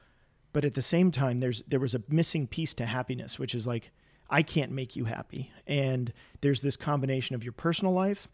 But 0.52 0.64
at 0.64 0.74
the 0.74 0.82
same 0.82 1.10
time 1.10 1.38
there's 1.38 1.62
there 1.68 1.80
was 1.80 1.94
a 1.94 2.02
missing 2.08 2.46
piece 2.46 2.74
to 2.74 2.86
happiness 2.86 3.38
which 3.38 3.54
is 3.54 3.66
like 3.66 3.90
I 4.28 4.42
can't 4.42 4.72
make 4.72 4.96
you 4.96 5.04
happy. 5.04 5.52
And 5.66 6.12
there's 6.40 6.60
this 6.60 6.76
combination 6.76 7.36
of 7.36 7.44
your 7.44 7.52
personal 7.52 7.92
life 7.92 8.28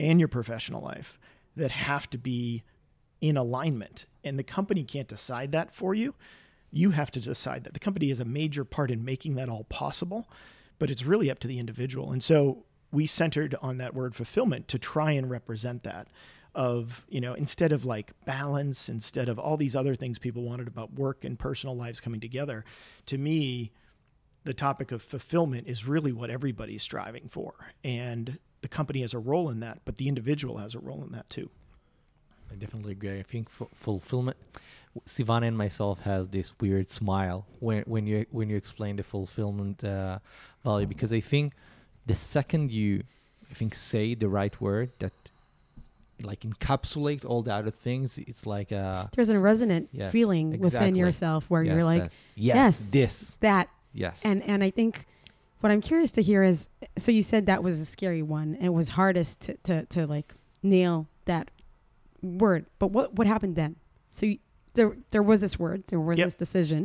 and 0.00 0.18
your 0.18 0.28
professional 0.28 0.82
life 0.82 1.18
that 1.56 1.70
have 1.70 2.08
to 2.10 2.18
be 2.18 2.62
in 3.20 3.36
alignment. 3.36 4.06
And 4.24 4.38
the 4.38 4.44
company 4.44 4.84
can't 4.84 5.08
decide 5.08 5.52
that 5.52 5.74
for 5.74 5.94
you 5.94 6.14
you 6.70 6.90
have 6.90 7.10
to 7.12 7.20
decide 7.20 7.64
that. 7.64 7.74
The 7.74 7.80
company 7.80 8.10
is 8.10 8.20
a 8.20 8.24
major 8.24 8.64
part 8.64 8.90
in 8.90 9.04
making 9.04 9.34
that 9.36 9.48
all 9.48 9.64
possible, 9.64 10.28
but 10.78 10.90
it's 10.90 11.04
really 11.04 11.30
up 11.30 11.38
to 11.40 11.48
the 11.48 11.58
individual. 11.58 12.12
And 12.12 12.22
so 12.22 12.64
we 12.92 13.06
centered 13.06 13.54
on 13.60 13.78
that 13.78 13.94
word 13.94 14.14
fulfillment 14.14 14.68
to 14.68 14.78
try 14.78 15.12
and 15.12 15.30
represent 15.30 15.82
that 15.82 16.08
of, 16.54 17.04
you 17.08 17.20
know, 17.20 17.34
instead 17.34 17.72
of 17.72 17.84
like 17.84 18.12
balance, 18.24 18.88
instead 18.88 19.28
of 19.28 19.38
all 19.38 19.56
these 19.56 19.76
other 19.76 19.94
things 19.94 20.18
people 20.18 20.42
wanted 20.42 20.66
about 20.66 20.94
work 20.94 21.24
and 21.24 21.38
personal 21.38 21.76
lives 21.76 22.00
coming 22.00 22.20
together, 22.20 22.64
to 23.06 23.18
me, 23.18 23.70
the 24.44 24.54
topic 24.54 24.92
of 24.92 25.02
fulfillment 25.02 25.66
is 25.66 25.86
really 25.86 26.12
what 26.12 26.30
everybody's 26.30 26.82
striving 26.82 27.28
for. 27.28 27.54
And 27.84 28.38
the 28.62 28.68
company 28.68 29.02
has 29.02 29.14
a 29.14 29.18
role 29.18 29.50
in 29.50 29.60
that, 29.60 29.80
but 29.84 29.98
the 29.98 30.08
individual 30.08 30.56
has 30.58 30.74
a 30.74 30.78
role 30.78 31.02
in 31.04 31.12
that 31.12 31.28
too. 31.28 31.50
I 32.50 32.54
definitely 32.54 32.92
agree. 32.92 33.18
I 33.18 33.22
think 33.22 33.48
f- 33.48 33.68
fulfillment 33.74 34.38
Sivan 35.06 35.46
and 35.46 35.56
myself 35.56 36.00
has 36.00 36.28
this 36.28 36.52
weird 36.60 36.90
smile 36.90 37.46
when 37.60 37.82
when 37.86 38.06
you 38.06 38.26
when 38.30 38.48
you 38.50 38.56
explain 38.56 38.96
the 38.96 39.02
fulfillment 39.02 39.84
uh, 39.84 40.18
value 40.64 40.86
because 40.86 41.12
I 41.12 41.20
think 41.20 41.52
the 42.06 42.14
second 42.14 42.70
you 42.70 43.02
I 43.50 43.54
think 43.54 43.74
say 43.74 44.14
the 44.14 44.28
right 44.28 44.58
word 44.60 44.90
that 44.98 45.12
like 46.22 46.40
encapsulate 46.40 47.24
all 47.24 47.42
the 47.42 47.52
other 47.54 47.70
things 47.70 48.18
it's 48.18 48.44
like 48.44 48.72
a 48.72 49.08
there's 49.14 49.28
a 49.28 49.38
resonant 49.38 49.88
Yes, 49.92 50.10
feeling 50.10 50.58
within 50.58 50.96
yourself 50.96 51.48
where 51.48 51.62
yes, 51.62 51.72
you're 51.72 51.84
like 51.84 52.10
yes, 52.34 52.56
yes, 52.56 52.90
this. 52.90 53.36
that. 53.40 53.68
Yes. 53.92 54.22
And 54.24 54.42
and 54.42 54.62
I 54.64 54.70
think 54.70 55.06
what 55.60 55.70
I'm 55.72 55.80
curious 55.80 56.12
to 56.12 56.22
hear 56.22 56.42
is 56.42 56.68
so 56.96 57.10
you 57.12 57.22
said 57.22 57.46
that 57.46 57.62
was 57.62 57.80
a 57.80 57.86
scary 57.86 58.22
one 58.22 58.54
and 58.56 58.64
it 58.66 58.72
was 58.72 58.90
hardest 58.90 59.40
to 59.42 59.54
to, 59.64 59.86
to 59.86 60.06
like 60.06 60.34
nail 60.62 61.06
that 61.24 61.50
word 62.22 62.66
but 62.78 62.88
what 62.88 63.14
what 63.14 63.26
happened 63.26 63.54
then? 63.56 63.76
So 64.10 64.26
you, 64.26 64.38
there 64.78 64.92
there 65.14 65.22
was 65.30 65.38
this 65.44 65.56
word 65.64 65.78
there 65.90 66.00
was 66.08 66.16
Yep. 66.18 66.26
this 66.28 66.38
decision 66.44 66.80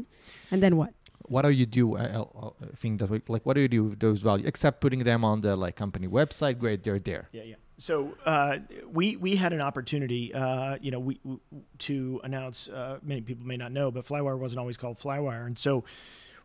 and 0.51 0.59
then 0.63 0.73
what 0.81 0.91
what 1.33 1.43
do 1.43 1.49
you 1.61 1.65
do 1.65 1.85
I, 1.95 2.05
I 2.19 2.21
I 2.21 2.75
think 2.81 2.93
that 2.99 3.09
we, 3.13 3.17
like 3.35 3.45
what 3.47 3.53
do 3.57 3.61
you 3.65 3.71
do 3.77 3.83
with 3.89 3.99
those 4.05 4.19
values 4.29 4.47
except 4.53 4.75
putting 4.83 5.01
them 5.09 5.21
on 5.31 5.37
the 5.45 5.53
like 5.65 5.75
company 5.83 6.07
website 6.19 6.55
great 6.63 6.79
they're 6.83 6.99
there 7.11 7.25
Yeah, 7.31 7.43
yeah. 7.51 7.59
So 7.77 7.95
uh, 8.33 8.59
we 8.97 9.05
we 9.25 9.31
had 9.43 9.51
an 9.57 9.61
opportunity, 9.69 10.23
uh, 10.43 10.77
you 10.85 10.91
know, 10.93 11.01
we, 11.09 11.15
w 11.23 11.39
to 11.87 11.95
announce. 12.27 12.57
Uh, 12.69 12.99
many 13.11 13.21
people 13.29 13.45
may 13.51 13.57
not 13.63 13.71
know, 13.77 13.87
but 13.95 14.01
Flywire 14.09 14.37
wasn't 14.45 14.59
always 14.63 14.77
called 14.81 14.97
Flywire, 15.05 15.45
and 15.49 15.57
so 15.57 15.83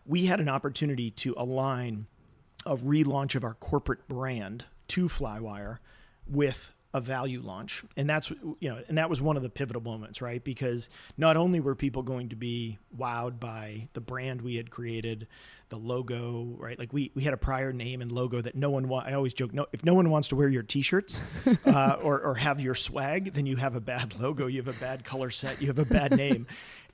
we 0.06 0.20
had 0.30 0.40
an 0.40 0.48
opportunity 0.48 1.08
to 1.22 1.34
align 1.36 1.92
a 2.64 2.76
relaunch 2.92 3.34
of 3.38 3.42
our 3.44 3.54
corporate 3.70 4.02
brand 4.08 4.64
to 4.94 5.00
Flywire 5.18 5.74
with 6.26 6.72
a 6.98 7.00
value 7.00 7.40
launch, 7.40 7.84
and 7.96 8.10
that's 8.10 8.30
you 8.58 8.68
know, 8.68 8.82
and 8.88 8.98
that 8.98 9.08
was 9.08 9.20
one 9.20 9.36
of 9.36 9.42
the 9.42 9.48
pivotal 9.48 9.80
moments, 9.80 10.20
right? 10.20 10.42
Because 10.42 10.90
not 11.16 11.36
only 11.36 11.60
were 11.60 11.74
people 11.74 12.02
going 12.02 12.28
to 12.30 12.36
be 12.36 12.78
wowed 12.98 13.38
by 13.38 13.88
the 13.94 14.00
brand 14.00 14.42
we 14.42 14.56
had 14.56 14.70
created, 14.70 15.28
the 15.68 15.76
logo, 15.76 16.56
right? 16.58 16.78
Like 16.78 16.92
we 16.92 17.12
we 17.14 17.22
had 17.22 17.32
a 17.32 17.38
prior 17.38 17.72
name 17.72 18.02
and 18.02 18.10
logo 18.10 18.40
that 18.40 18.54
no 18.54 18.70
one. 18.70 18.88
Wa- 18.88 19.04
I 19.06 19.12
always 19.14 19.32
joke, 19.32 19.54
no, 19.54 19.66
if 19.72 19.84
no 19.84 19.94
one 19.94 20.10
wants 20.10 20.28
to 20.28 20.36
wear 20.36 20.48
your 20.48 20.64
T-shirts 20.64 21.20
uh, 21.64 21.96
or 22.02 22.20
or 22.20 22.34
have 22.34 22.60
your 22.60 22.74
swag, 22.74 23.32
then 23.34 23.46
you 23.46 23.56
have 23.56 23.74
a 23.74 23.80
bad 23.80 24.14
logo, 24.20 24.46
you 24.46 24.58
have 24.62 24.68
a 24.74 24.80
bad 24.80 25.04
color 25.04 25.30
set, 25.30 25.60
you 25.60 25.68
have 25.68 25.78
a 25.78 25.84
bad 25.84 26.16
name. 26.16 26.46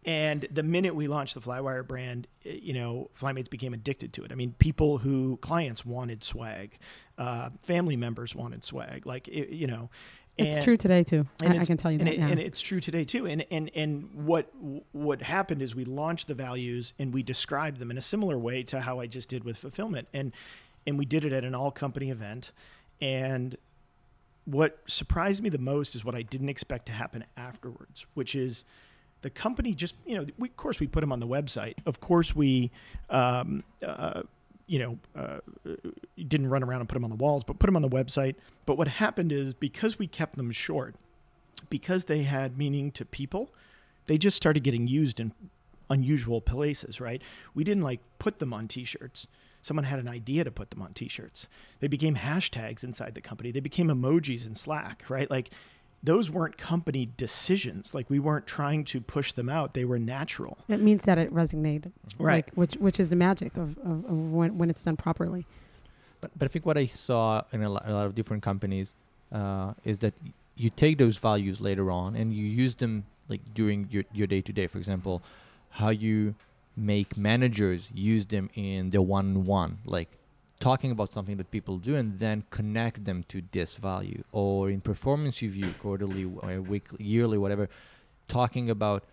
And 0.05 0.47
the 0.51 0.62
minute 0.62 0.95
we 0.95 1.09
launched 1.09 1.35
the 1.35 1.40
Flywire 1.40 1.87
brand, 1.87 2.27
eh, 2.45 2.59
you 2.62 2.75
know, 2.75 3.11
Flymates 3.19 3.49
became 3.49 3.73
addicted 3.73 4.12
to 4.14 4.25
it. 4.25 4.33
I 4.33 4.35
mean, 4.35 4.55
people 4.59 4.99
who 4.99 5.38
clients 5.38 5.85
wanted 5.85 6.23
swag, 6.23 6.79
uh, 7.17 7.51
family 7.64 7.97
members 7.97 8.35
wanted 8.35 8.64
swag, 8.64 9.07
like 9.07 9.29
it, 9.29 9.49
you 9.51 9.67
know. 9.67 9.88
it's 10.37 10.57
and- 10.57 10.64
true 10.64 10.77
today 10.77 11.03
too 11.03 11.27
and 11.43 11.55
I, 11.55 11.62
I 11.62 11.64
can 11.64 11.77
tell 11.77 11.93
you 11.93 12.01
and 12.01 12.09
that 12.09 12.14
it, 12.14 12.21
now 12.21 12.29
and 12.29 12.40
it's 12.40 12.61
true 12.61 12.81
today 12.81 13.05
too. 13.05 13.27
And 13.27 13.47
and 13.51 13.71
and 13.75 14.11
what 14.12 14.51
what 14.93 15.23
happened 15.23 15.62
is 15.62 15.75
we 15.75 15.85
launched 15.85 16.29
the 16.29 16.35
values 16.35 16.93
and 16.99 17.14
we 17.14 17.23
described 17.23 17.79
them 17.79 17.90
in 17.90 17.97
a 17.97 18.03
similar 18.03 18.38
way 18.38 18.62
to 18.64 18.81
how 18.81 19.01
I 19.01 19.07
just 19.07 19.29
did 19.29 19.45
with 19.45 19.57
fulfillment, 19.57 20.09
and 20.12 20.33
and 20.87 20.99
we 20.99 21.07
did 21.07 21.25
it 21.25 21.33
at 21.33 21.45
an 21.45 21.55
all 21.55 21.71
company 21.71 22.11
event. 22.11 22.53
And 23.01 23.57
what 24.45 24.79
surprised 24.87 25.43
me 25.43 25.49
the 25.49 25.59
most 25.59 25.95
is 25.95 26.05
what 26.05 26.14
I 26.14 26.21
didn't 26.23 26.51
expect 26.51 26.87
to 26.87 26.93
happen 26.93 27.25
afterwards, 27.37 28.05
which 28.12 28.35
is 28.35 28.64
the 29.25 29.31
company 29.31 29.75
just 29.75 29.95
you 30.07 30.15
know 30.15 30.27
we, 30.39 30.49
of 30.49 30.57
course 30.57 30.79
we 30.79 30.87
put 30.87 31.01
them 31.01 31.11
on 31.11 31.19
the 31.19 31.27
website. 31.27 31.75
Of 31.87 32.01
course 32.01 32.37
we. 32.37 32.71
Um, 33.11 33.65
uh, 33.85 34.23
you 34.67 34.79
know, 34.79 34.99
uh, 35.15 35.41
didn't 36.17 36.49
run 36.49 36.63
around 36.63 36.81
and 36.81 36.89
put 36.89 36.95
them 36.95 37.05
on 37.05 37.11
the 37.11 37.17
walls, 37.17 37.45
but 37.45 37.59
put 37.59 37.67
them 37.67 37.77
on 37.77 37.83
the 37.83 37.89
website. 37.89 38.35
But 38.65 38.79
what 38.79 38.89
happened 38.89 39.31
is 39.31 39.53
because 39.53 39.99
we 39.99 40.07
kept 40.07 40.37
them 40.37 40.51
short, 40.53 40.95
because 41.69 42.07
they 42.07 42.23
had 42.23 42.57
meaning 42.57 42.91
to 42.93 43.05
people, 43.05 43.51
they 44.07 44.17
just 44.17 44.39
started 44.39 44.63
getting 44.63 44.87
used 44.87 45.21
in 45.21 45.33
unusual 45.91 46.41
places, 46.41 46.99
right? 46.99 47.21
We 47.55 47.63
didn't 47.63 47.83
like 47.83 48.01
put 48.19 48.39
them 48.39 48.55
on 48.55 48.67
t-shirts. 48.69 49.27
Someone 49.61 49.85
had 49.85 49.99
an 49.99 50.09
idea 50.09 50.45
to 50.45 50.51
put 50.51 50.71
them 50.71 50.81
on 50.81 50.95
t-shirts. 50.95 51.47
They 51.81 51.89
became 51.89 52.17
hashtags 52.17 52.83
inside 52.83 53.15
the 53.15 53.21
company. 53.21 53.51
They 53.51 53.61
became 53.61 53.89
emojis 53.89 54.47
in 54.47 54.55
Slack, 54.55 55.05
right? 55.11 55.31
Like 55.31 55.51
those 56.05 56.31
weren't 56.31 56.59
company 56.59 57.09
decisions. 57.17 57.95
Like 57.95 58.11
we 58.11 58.19
weren't 58.19 58.47
trying 58.47 58.85
to 58.87 59.01
push 59.01 59.33
them 59.33 59.49
out; 59.49 59.75
they 59.75 59.85
were 59.85 59.99
natural. 59.99 60.59
It 60.69 60.81
means 60.81 61.03
that 61.03 61.19
it 61.19 61.33
resonated, 61.33 61.93
Right. 62.19 62.47
Like, 62.47 62.55
which 62.55 62.75
which 62.75 63.01
is 63.01 63.11
the 63.11 63.17
magic 63.17 63.57
of, 63.57 63.79
of, 63.79 64.05
of 64.05 64.33
when 64.33 64.59
when 64.59 64.71
it's 64.71 64.83
done 64.85 64.97
properly. 64.97 65.47
But, 66.21 66.31
but 66.38 66.47
I 66.47 66.49
think 66.49 66.64
what 66.67 66.79
I 66.79 66.87
saw 66.87 67.43
in 67.53 67.62
a, 67.62 67.69
lo- 67.69 67.83
a 67.85 67.93
lot 67.93 68.07
of 68.07 68.14
different 68.14 68.43
companies 68.43 68.95
uh, 69.33 69.75
is 69.85 69.99
that 69.99 70.14
you 70.57 70.71
take 70.71 70.99
those 70.99 71.19
values 71.19 71.61
later 71.61 71.90
on 71.90 72.17
and 72.17 72.33
you 72.33 72.47
use 72.47 72.77
them 72.77 73.05
like 73.29 73.40
during 73.53 73.88
your, 73.90 74.05
your 74.12 74.27
day 74.27 74.40
to 74.40 74.53
day. 74.53 74.67
For 74.67 74.79
example, 74.79 75.23
how 75.71 75.90
you 75.90 76.35
make 76.77 77.17
managers 77.17 77.90
use 77.95 78.27
them 78.27 78.51
in 78.55 78.90
their 78.90 79.03
one 79.03 79.37
on 79.37 79.45
one, 79.45 79.79
like 79.87 80.09
talking 80.64 80.90
about 80.90 81.12
something 81.12 81.37
that 81.37 81.50
people 81.50 81.77
do 81.79 81.94
and 81.94 82.18
then 82.18 82.42
connect 82.48 83.05
them 83.05 83.18
to 83.33 83.42
this 83.53 83.74
value. 83.74 84.22
Or 84.33 84.70
in 84.70 84.81
performance 84.81 85.42
review, 85.42 85.70
quarterly, 85.79 86.24
or 86.24 86.61
weekly, 86.62 87.05
yearly, 87.05 87.38
whatever, 87.44 87.68
talking 88.29 88.70
about 88.70 89.05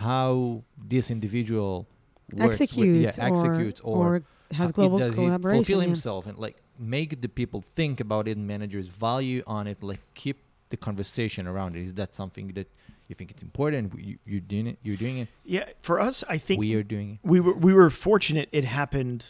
how 0.00 0.62
this 0.92 1.10
individual 1.10 1.86
works 2.34 2.60
with- 2.60 2.60
executes, 2.60 3.16
yeah, 3.18 3.24
executes 3.30 3.80
or, 3.80 3.96
or 3.96 4.22
has 4.52 4.68
uh, 4.68 4.72
global 4.72 4.98
does 4.98 5.14
he 5.14 5.22
collaboration. 5.24 5.58
fulfill 5.58 5.80
yeah. 5.80 5.86
himself 5.86 6.26
and 6.26 6.36
like 6.38 6.56
make 6.78 7.10
the 7.24 7.28
people 7.40 7.60
think 7.78 8.00
about 8.00 8.28
it 8.28 8.36
managers 8.38 8.88
value 8.88 9.42
on 9.46 9.66
it 9.66 9.78
like 9.82 10.00
keep 10.14 10.38
the 10.70 10.76
conversation 10.76 11.46
around 11.46 11.76
it 11.76 11.82
is 11.82 11.94
that 11.94 12.14
something 12.14 12.48
that 12.58 12.68
you 13.08 13.14
think 13.14 13.30
it's 13.30 13.42
important 13.42 13.92
you, 13.98 14.18
you're 14.26 14.40
doing 14.40 14.66
it 14.66 14.78
you're 14.82 14.96
doing 14.96 15.18
it 15.18 15.28
Yeah, 15.44 15.66
for 15.80 16.00
us, 16.00 16.24
I 16.28 16.38
think 16.38 16.58
we 16.60 16.74
are 16.74 16.82
doing 16.82 17.08
it 17.12 17.28
we 17.34 17.40
were 17.40 17.54
we 17.54 17.72
were 17.72 17.90
fortunate 17.90 18.48
it 18.52 18.64
happened 18.64 19.20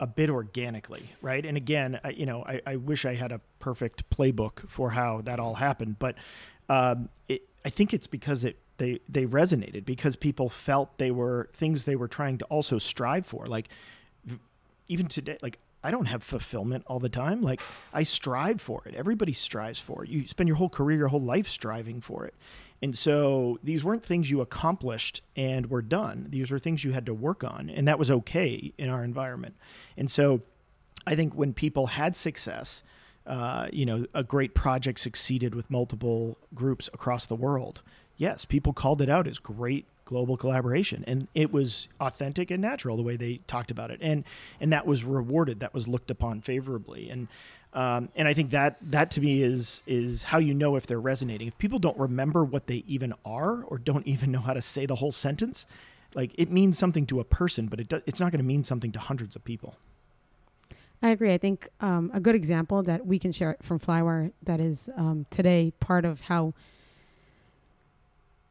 a 0.00 0.06
bit 0.06 0.28
organically, 0.30 1.12
right? 1.22 1.44
And 1.44 1.56
again, 1.56 2.00
I, 2.02 2.10
you 2.10 2.26
know, 2.26 2.42
I, 2.44 2.60
I 2.66 2.76
wish 2.76 3.04
I 3.04 3.14
had 3.14 3.32
a 3.32 3.40
perfect 3.60 4.08
playbook 4.10 4.68
for 4.68 4.90
how 4.90 5.20
that 5.22 5.38
all 5.38 5.54
happened, 5.54 5.98
but 5.98 6.16
um, 6.68 7.08
it, 7.28 7.42
I 7.64 7.70
think 7.70 7.94
it's 7.94 8.06
because 8.06 8.44
it 8.44 8.58
they 8.78 9.00
they 9.08 9.24
resonated 9.24 9.84
because 9.84 10.16
people 10.16 10.48
felt 10.48 10.98
they 10.98 11.10
were 11.10 11.48
things 11.52 11.84
they 11.84 11.96
were 11.96 12.08
trying 12.08 12.38
to 12.38 12.44
also 12.46 12.78
strive 12.78 13.24
for. 13.24 13.46
Like 13.46 13.68
even 14.88 15.06
today, 15.06 15.38
like 15.42 15.58
I 15.84 15.90
don't 15.90 16.06
have 16.06 16.22
fulfillment 16.22 16.84
all 16.86 16.98
the 16.98 17.10
time. 17.10 17.42
Like 17.42 17.60
I 17.92 18.02
strive 18.02 18.60
for 18.60 18.82
it. 18.86 18.94
Everybody 18.94 19.34
strives 19.34 19.78
for 19.78 20.02
it. 20.02 20.10
You 20.10 20.26
spend 20.26 20.48
your 20.48 20.56
whole 20.56 20.70
career, 20.70 20.96
your 20.96 21.08
whole 21.08 21.20
life 21.20 21.46
striving 21.46 22.00
for 22.00 22.24
it. 22.24 22.34
And 22.82 22.96
so 22.98 23.58
these 23.62 23.84
weren't 23.84 24.04
things 24.04 24.30
you 24.30 24.40
accomplished 24.40 25.22
and 25.36 25.70
were 25.70 25.82
done. 25.82 26.26
These 26.30 26.50
were 26.50 26.58
things 26.58 26.84
you 26.84 26.92
had 26.92 27.06
to 27.06 27.14
work 27.14 27.44
on, 27.44 27.70
and 27.70 27.86
that 27.86 27.98
was 27.98 28.10
okay 28.10 28.72
in 28.76 28.90
our 28.90 29.04
environment. 29.04 29.54
And 29.96 30.10
so 30.10 30.42
I 31.06 31.14
think 31.14 31.34
when 31.34 31.54
people 31.54 31.86
had 31.86 32.16
success, 32.16 32.82
uh, 33.26 33.68
you 33.72 33.86
know, 33.86 34.06
a 34.12 34.24
great 34.24 34.54
project 34.54 35.00
succeeded 35.00 35.54
with 35.54 35.70
multiple 35.70 36.36
groups 36.54 36.90
across 36.92 37.26
the 37.26 37.36
world. 37.36 37.82
Yes, 38.16 38.44
people 38.44 38.72
called 38.72 39.00
it 39.00 39.08
out 39.08 39.26
as 39.26 39.38
great 39.38 39.86
global 40.04 40.36
collaboration, 40.36 41.04
and 41.06 41.28
it 41.34 41.52
was 41.52 41.88
authentic 42.00 42.50
and 42.50 42.60
natural 42.60 42.96
the 42.96 43.02
way 43.02 43.16
they 43.16 43.40
talked 43.46 43.70
about 43.70 43.90
it, 43.90 43.98
and 44.02 44.24
and 44.60 44.72
that 44.72 44.86
was 44.86 45.04
rewarded. 45.04 45.60
That 45.60 45.74
was 45.74 45.88
looked 45.88 46.10
upon 46.10 46.40
favorably, 46.40 47.10
and 47.10 47.28
um, 47.72 48.08
and 48.14 48.28
I 48.28 48.34
think 48.34 48.50
that 48.50 48.76
that 48.82 49.10
to 49.12 49.20
me 49.20 49.42
is 49.42 49.82
is 49.86 50.24
how 50.24 50.38
you 50.38 50.54
know 50.54 50.76
if 50.76 50.86
they're 50.86 51.00
resonating. 51.00 51.48
If 51.48 51.58
people 51.58 51.78
don't 51.78 51.98
remember 51.98 52.44
what 52.44 52.66
they 52.66 52.84
even 52.86 53.14
are, 53.24 53.62
or 53.64 53.78
don't 53.78 54.06
even 54.06 54.30
know 54.30 54.40
how 54.40 54.52
to 54.52 54.62
say 54.62 54.86
the 54.86 54.96
whole 54.96 55.12
sentence, 55.12 55.66
like 56.14 56.32
it 56.38 56.50
means 56.50 56.78
something 56.78 57.06
to 57.06 57.20
a 57.20 57.24
person, 57.24 57.66
but 57.66 57.80
it 57.80 57.88
do, 57.88 58.00
it's 58.06 58.20
not 58.20 58.30
going 58.30 58.38
to 58.40 58.46
mean 58.46 58.62
something 58.62 58.92
to 58.92 58.98
hundreds 58.98 59.34
of 59.34 59.44
people. 59.44 59.76
I 61.02 61.10
agree. 61.10 61.34
I 61.34 61.38
think 61.38 61.68
um, 61.80 62.10
a 62.14 62.20
good 62.20 62.34
example 62.34 62.82
that 62.84 63.06
we 63.06 63.18
can 63.18 63.30
share 63.30 63.56
from 63.60 63.78
Flywire 63.78 64.32
that 64.42 64.58
is 64.58 64.88
um, 64.96 65.26
today 65.30 65.72
part 65.78 66.04
of 66.06 66.22
how 66.22 66.54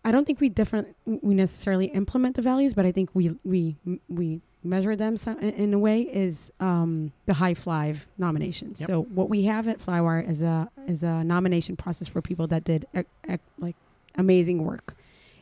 I 0.06 0.12
don't 0.12 0.26
think 0.26 0.40
we 0.42 0.50
different 0.50 0.96
we 1.06 1.34
necessarily 1.34 1.88
implement 1.88 2.36
the 2.36 2.42
values, 2.42 2.74
but 2.74 2.86
I 2.86 2.92
think 2.92 3.10
we 3.14 3.36
we 3.44 3.78
we 4.10 4.42
measure 4.66 4.96
them 4.96 5.18
some, 5.18 5.38
in, 5.40 5.74
a 5.74 5.80
way 5.80 6.02
is 6.02 6.50
um, 6.62 7.12
the 7.26 7.34
high 7.34 7.54
five 7.54 8.08
nominations. 8.18 8.80
Yep. 8.80 8.88
So 8.88 9.02
what 9.04 9.30
we 9.30 9.44
have 9.44 9.68
at 9.68 9.80
Flywire 9.80 10.28
is 10.28 10.42
a 10.42 10.70
is 10.88 11.04
a 11.04 11.24
nomination 11.24 11.76
process 11.76 12.08
for 12.08 12.22
people 12.22 12.48
that 12.48 12.64
did 12.64 12.86
ec- 12.94 13.08
ec- 13.28 13.42
like 13.58 13.76
amazing 14.16 14.64
work. 14.64 14.96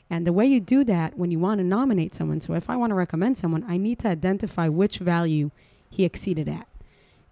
And 0.10 0.28
the 0.28 0.34
way 0.34 0.45
you 0.45 0.60
do 0.60 0.84
that 0.84 1.17
when 1.17 1.32
you 1.32 1.39
want 1.39 1.60
to 1.60 1.63
nominate 1.63 2.13
someone, 2.13 2.41
so 2.41 2.54
if 2.54 2.69
I 2.69 2.76
want 2.76 2.91
to 2.91 2.95
recommend 2.95 3.38
someone, 3.38 3.63
I 3.67 3.78
need 3.78 4.00
to 4.00 4.10
identify 4.10 4.67
which 4.67 4.97
value 4.97 5.52
he 5.89 6.04
exceeded 6.04 6.50
at 6.50 6.67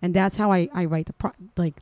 and 0.01 0.13
that's 0.13 0.37
how 0.37 0.51
I, 0.51 0.69
I 0.73 0.85
write 0.85 1.07
the 1.07 1.13
pro- 1.13 1.31
like 1.57 1.81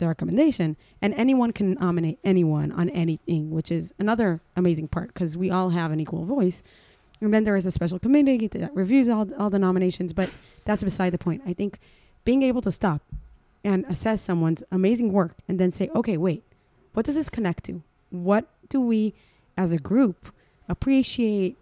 the 0.00 0.08
recommendation 0.08 0.76
and 1.00 1.14
anyone 1.14 1.52
can 1.52 1.74
nominate 1.74 2.18
anyone 2.24 2.72
on 2.72 2.90
anything 2.90 3.50
which 3.50 3.70
is 3.70 3.94
another 3.98 4.40
amazing 4.56 4.88
part 4.88 5.14
because 5.14 5.36
we 5.36 5.50
all 5.50 5.70
have 5.70 5.92
an 5.92 6.00
equal 6.00 6.24
voice. 6.24 6.62
And 7.20 7.32
then 7.32 7.44
there 7.44 7.56
is 7.56 7.66
a 7.66 7.70
special 7.70 7.98
committee 7.98 8.48
that 8.48 8.74
reviews 8.74 9.08
all, 9.08 9.32
all 9.38 9.50
the 9.50 9.58
nominations 9.58 10.12
but 10.12 10.30
that's 10.64 10.82
beside 10.82 11.10
the 11.12 11.18
point. 11.18 11.42
I 11.46 11.52
think 11.52 11.78
being 12.24 12.42
able 12.42 12.62
to 12.62 12.72
stop 12.72 13.02
and 13.62 13.84
assess 13.88 14.20
someone's 14.20 14.64
amazing 14.72 15.12
work 15.12 15.36
and 15.46 15.60
then 15.60 15.70
say 15.70 15.88
okay 15.94 16.16
wait 16.16 16.42
what 16.92 17.06
does 17.06 17.14
this 17.14 17.30
connect 17.30 17.64
to? 17.64 17.82
What 18.08 18.48
do 18.68 18.80
we 18.80 19.14
as 19.56 19.70
a 19.70 19.78
group 19.78 20.34
appreciate 20.68 21.56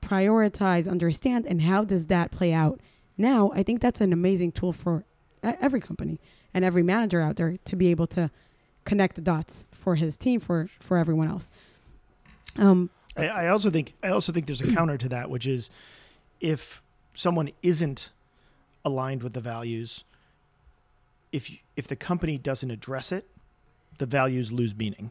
prioritize 0.00 0.90
understand 0.90 1.46
and 1.46 1.62
how 1.62 1.84
does 1.84 2.06
that 2.06 2.32
play 2.32 2.52
out? 2.52 2.80
Now 3.18 3.52
i 3.54 3.62
think 3.62 3.80
that's 3.80 4.00
an 4.00 4.12
amazing 4.12 4.52
tool 4.52 4.72
for 4.72 5.04
every 5.42 5.80
company 5.80 6.20
and 6.56 6.64
every 6.64 6.82
manager 6.82 7.20
out 7.20 7.36
there 7.36 7.56
to 7.64 7.76
be 7.76 7.88
able 7.88 8.08
to 8.08 8.30
connect 8.84 9.14
the 9.14 9.22
dots 9.22 9.68
for 9.70 9.94
his 9.94 10.16
team 10.16 10.40
for 10.40 10.66
for 10.80 10.96
everyone 10.96 11.28
else 11.28 11.52
um 12.56 12.90
I, 13.16 13.28
I 13.28 13.48
also 13.48 13.70
think 13.70 13.94
I 14.02 14.08
also 14.08 14.32
think 14.32 14.46
there's 14.46 14.60
a 14.60 14.74
counter 14.74 14.98
to 14.98 15.08
that, 15.08 15.30
which 15.30 15.46
is 15.46 15.70
if 16.40 16.82
someone 17.14 17.50
isn't 17.62 18.10
aligned 18.84 19.22
with 19.22 19.32
the 19.32 19.40
values, 19.40 20.04
if 21.32 21.50
if 21.76 21.88
the 21.88 21.96
company 21.96 22.38
doesn't 22.38 22.70
address 22.70 23.12
it, 23.12 23.26
the 23.98 24.06
values 24.06 24.52
lose 24.52 24.74
meaning, 24.74 25.10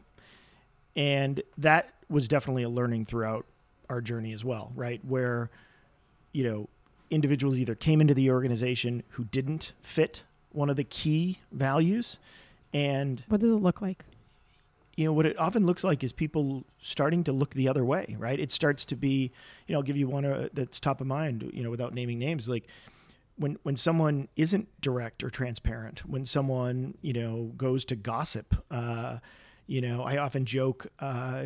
and 0.94 1.42
that 1.58 1.92
was 2.08 2.28
definitely 2.28 2.62
a 2.62 2.68
learning 2.68 3.04
throughout 3.04 3.44
our 3.90 4.00
journey 4.00 4.32
as 4.32 4.44
well, 4.44 4.72
right? 4.74 5.04
Where 5.04 5.50
you 6.32 6.44
know 6.44 6.68
individuals 7.10 7.56
either 7.56 7.74
came 7.74 8.00
into 8.00 8.14
the 8.14 8.30
organization 8.30 9.02
who 9.10 9.24
didn't 9.24 9.72
fit 9.80 10.22
one 10.52 10.70
of 10.70 10.76
the 10.76 10.84
key 10.84 11.40
values, 11.52 12.18
and 12.72 13.22
what 13.28 13.40
does 13.40 13.50
it 13.50 13.54
look 13.54 13.80
like? 13.80 14.04
you 14.96 15.04
know 15.04 15.12
what 15.12 15.26
it 15.26 15.38
often 15.38 15.66
looks 15.66 15.84
like 15.84 16.02
is 16.02 16.10
people 16.10 16.64
starting 16.80 17.22
to 17.22 17.32
look 17.32 17.52
the 17.54 17.68
other 17.68 17.84
way 17.84 18.16
right? 18.18 18.40
It 18.40 18.50
starts 18.50 18.84
to 18.86 18.96
be 18.96 19.30
you 19.66 19.72
know 19.72 19.78
i'll 19.78 19.82
give 19.82 19.96
you 19.96 20.08
one 20.08 20.24
uh, 20.24 20.48
that's 20.52 20.80
top 20.80 21.00
of 21.00 21.06
mind 21.06 21.50
you 21.52 21.62
know 21.62 21.70
without 21.70 21.94
naming 21.94 22.18
names 22.18 22.48
like 22.48 22.64
when 23.36 23.58
when 23.62 23.76
someone 23.76 24.28
isn't 24.36 24.68
direct 24.80 25.22
or 25.22 25.30
transparent 25.30 26.08
when 26.08 26.24
someone 26.24 26.96
you 27.02 27.12
know 27.12 27.52
goes 27.56 27.84
to 27.86 27.96
gossip 27.96 28.64
uh, 28.70 29.18
you 29.66 29.80
know 29.80 30.02
i 30.02 30.16
often 30.16 30.44
joke 30.44 30.86
uh, 31.00 31.44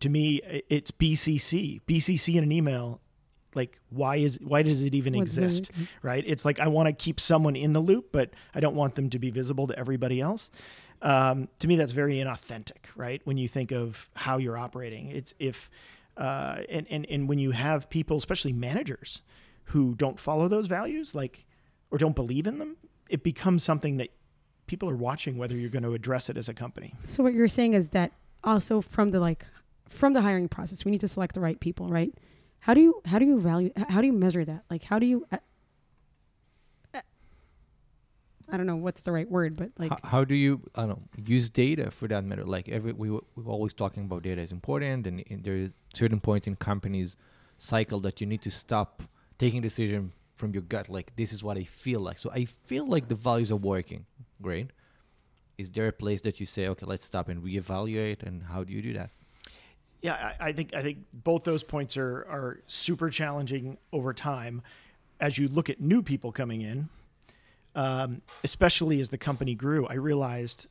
to 0.00 0.08
me 0.08 0.40
it's 0.68 0.90
bcc 0.90 1.80
bcc 1.88 2.34
in 2.34 2.44
an 2.44 2.52
email 2.52 3.00
like 3.56 3.78
why 3.90 4.16
is 4.16 4.38
why 4.42 4.62
does 4.62 4.82
it 4.82 4.94
even 4.94 5.14
What 5.14 5.26
does 5.26 5.38
it- 5.38 5.44
exist 5.44 5.70
right? 6.02 6.24
It's 6.26 6.44
like 6.44 6.60
i 6.60 6.66
want 6.68 6.86
to 6.88 6.92
keep 6.92 7.20
someone 7.20 7.56
in 7.56 7.72
the 7.72 7.80
loop 7.80 8.10
but 8.12 8.30
i 8.54 8.60
don't 8.60 8.74
want 8.74 8.94
them 8.94 9.10
to 9.10 9.18
be 9.18 9.30
visible 9.30 9.66
to 9.66 9.78
everybody 9.78 10.20
else. 10.20 10.50
Um, 11.02 11.48
to 11.58 11.68
me 11.68 11.76
that's 11.76 11.92
very 11.92 12.14
inauthentic 12.16 12.86
right? 12.96 13.20
When 13.24 13.36
you 13.36 13.48
think 13.48 13.72
of 13.72 14.08
how 14.14 14.38
you're 14.38 14.56
operating. 14.58 15.08
It's 15.10 15.34
if 15.38 15.70
uh, 16.16 16.58
and, 16.68 16.86
and 16.90 17.06
and 17.10 17.28
when 17.28 17.38
you 17.38 17.50
have 17.50 17.90
people 17.90 18.16
especially 18.16 18.52
managers 18.52 19.22
who 19.64 19.94
don't 19.94 20.18
follow 20.20 20.46
those 20.48 20.66
values 20.68 21.14
like 21.14 21.44
or 21.90 21.98
don't 21.98 22.14
believe 22.14 22.46
in 22.46 22.58
them 22.58 22.76
it 23.08 23.22
becomes 23.22 23.62
something 23.64 23.96
that 23.98 24.10
people 24.66 24.88
are 24.88 24.96
watching 24.96 25.36
whether 25.36 25.56
you're 25.56 25.68
going 25.70 25.82
to 25.82 25.92
address 25.92 26.30
it 26.30 26.36
as 26.38 26.48
a 26.48 26.54
company. 26.54 26.94
So 27.04 27.22
what 27.22 27.34
you're 27.34 27.48
saying 27.48 27.74
is 27.74 27.90
that 27.90 28.12
also 28.42 28.80
from 28.80 29.10
the 29.10 29.20
like 29.20 29.44
from 29.88 30.12
the 30.14 30.22
hiring 30.22 30.48
process 30.48 30.84
we 30.84 30.90
need 30.90 31.00
to 31.00 31.08
select 31.08 31.34
the 31.34 31.40
right 31.40 31.60
people 31.60 31.88
right 31.88 32.12
how 32.64 32.74
do 32.74 32.80
you 32.80 33.00
how 33.04 33.18
do 33.18 33.24
you 33.24 33.38
value 33.40 33.70
how 33.88 34.00
do 34.00 34.06
you 34.06 34.12
measure 34.12 34.44
that 34.44 34.64
like 34.70 34.84
how 34.84 34.98
do 34.98 35.06
you 35.06 35.26
uh, 35.30 35.36
uh, 36.94 37.00
i 38.50 38.56
don't 38.56 38.66
know 38.66 38.76
what's 38.76 39.02
the 39.02 39.12
right 39.12 39.30
word 39.30 39.56
but 39.56 39.70
like 39.78 39.90
how, 39.90 39.98
how 40.04 40.24
do 40.24 40.34
you 40.34 40.60
I 40.74 40.86
don't 40.86 41.02
use 41.24 41.48
data 41.50 41.90
for 41.90 42.08
that 42.08 42.24
matter? 42.24 42.44
Like 42.44 42.68
every 42.68 42.92
we 42.92 43.10
we're 43.10 43.22
always 43.46 43.72
talking 43.72 44.04
about 44.04 44.22
data 44.22 44.40
is 44.40 44.52
important, 44.52 45.06
and, 45.06 45.24
and 45.30 45.44
there 45.44 45.56
is 45.56 45.70
certain 45.94 46.20
points 46.20 46.46
in 46.46 46.56
companies 46.56 47.16
cycle 47.58 48.00
that 48.00 48.20
you 48.20 48.26
need 48.26 48.42
to 48.42 48.50
stop 48.50 49.02
taking 49.38 49.62
decision 49.62 50.12
from 50.34 50.52
your 50.52 50.62
gut. 50.62 50.88
Like 50.88 51.14
this 51.16 51.32
is 51.32 51.44
what 51.44 51.56
I 51.56 51.64
feel 51.64 52.00
like. 52.00 52.18
So 52.18 52.30
I 52.32 52.44
feel 52.44 52.86
like 52.86 53.08
the 53.08 53.14
values 53.14 53.50
are 53.50 53.56
working. 53.56 54.06
Great. 54.42 54.70
Is 55.56 55.70
there 55.70 55.86
a 55.86 55.92
place 55.92 56.20
that 56.22 56.40
you 56.40 56.46
say, 56.46 56.66
okay, 56.68 56.84
let's 56.84 57.04
stop 57.04 57.28
and 57.28 57.42
reevaluate? 57.42 58.24
And 58.24 58.42
how 58.42 58.64
do 58.64 58.72
you 58.72 58.82
do 58.82 58.92
that? 58.94 59.10
Yeah, 60.04 60.34
I, 60.38 60.48
I 60.48 60.52
think 60.52 60.74
I 60.74 60.82
think 60.82 60.98
both 61.14 61.44
those 61.44 61.62
points 61.62 61.96
are 61.96 62.26
are 62.28 62.60
super 62.66 63.08
challenging 63.08 63.78
over 63.90 64.12
time 64.12 64.60
as 65.18 65.38
you 65.38 65.48
look 65.48 65.70
at 65.70 65.80
new 65.80 66.02
people 66.02 66.30
coming 66.30 66.60
in. 66.60 66.90
Um, 67.74 68.20
especially 68.44 69.00
as 69.00 69.08
the 69.08 69.16
company 69.16 69.54
grew, 69.54 69.86
I 69.86 69.94
realized 69.94 70.66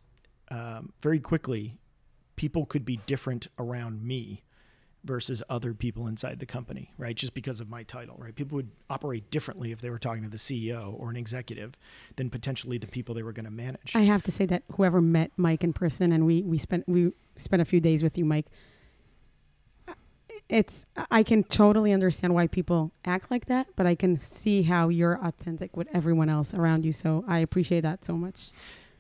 um, 0.51 0.93
very 1.01 1.19
quickly 1.19 1.79
people 2.35 2.67
could 2.67 2.85
be 2.85 2.97
different 3.07 3.47
around 3.57 4.03
me 4.03 4.43
versus 5.03 5.41
other 5.49 5.73
people 5.73 6.07
inside 6.07 6.39
the 6.39 6.45
company, 6.45 6.93
right? 6.99 7.15
Just 7.15 7.33
because 7.33 7.59
of 7.59 7.69
my 7.69 7.81
title, 7.81 8.15
right? 8.19 8.35
People 8.35 8.57
would 8.57 8.69
operate 8.89 9.31
differently 9.31 9.71
if 9.71 9.81
they 9.81 9.89
were 9.89 9.99
talking 9.99 10.23
to 10.23 10.29
the 10.29 10.37
CEO 10.37 10.93
or 10.97 11.09
an 11.09 11.17
executive 11.17 11.75
than 12.17 12.29
potentially 12.29 12.77
the 12.77 12.87
people 12.87 13.15
they 13.15 13.23
were 13.23 13.33
going 13.33 13.45
to 13.45 13.51
manage. 13.51 13.95
I 13.95 14.01
have 14.01 14.21
to 14.23 14.31
say 14.31 14.45
that 14.45 14.61
whoever 14.75 15.01
met 15.01 15.31
Mike 15.37 15.63
in 15.63 15.73
person 15.73 16.11
and 16.11 16.27
we 16.27 16.43
we 16.43 16.59
spent 16.59 16.87
we 16.87 17.13
spent 17.35 17.63
a 17.63 17.65
few 17.65 17.81
days 17.81 18.03
with 18.03 18.15
you, 18.15 18.25
Mike. 18.25 18.45
It's 20.53 20.85
I 21.09 21.23
can 21.23 21.41
totally 21.41 21.91
understand 21.91 22.35
why 22.35 22.45
people 22.45 22.91
act 23.05 23.31
like 23.31 23.47
that, 23.47 23.69
but 23.75 23.87
I 23.87 23.95
can 23.95 24.17
see 24.17 24.61
how 24.61 24.89
you're 24.89 25.19
authentic 25.19 25.75
with 25.75 25.87
everyone 25.91 26.29
else 26.29 26.53
around 26.53 26.85
you. 26.85 26.91
So 26.91 27.25
I 27.27 27.39
appreciate 27.39 27.81
that 27.81 28.05
so 28.05 28.13
much. 28.13 28.51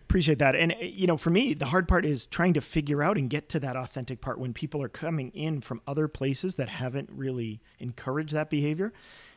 Appreciate 0.01 0.39
that. 0.39 0.55
And, 0.55 0.71
uh, 0.71 0.77
you 0.81 1.05
know, 1.05 1.15
for 1.15 1.29
me, 1.29 1.53
the 1.53 1.67
hard 1.67 1.87
part 1.87 2.05
is 2.05 2.25
trying 2.25 2.53
to 2.55 2.61
figure 2.61 3.03
out 3.03 3.19
and 3.19 3.29
get 3.29 3.49
to 3.49 3.59
that 3.59 3.75
authentic 3.75 4.19
part 4.19 4.39
when 4.39 4.51
people 4.51 4.81
are 4.81 4.89
coming 4.89 5.29
in 5.35 5.61
from 5.61 5.79
other 5.85 6.07
places 6.07 6.55
that 6.55 6.69
haven't 6.69 7.09
really 7.11 7.61
encouraged 7.79 8.33
that 8.33 8.49
behavior. 8.49 8.91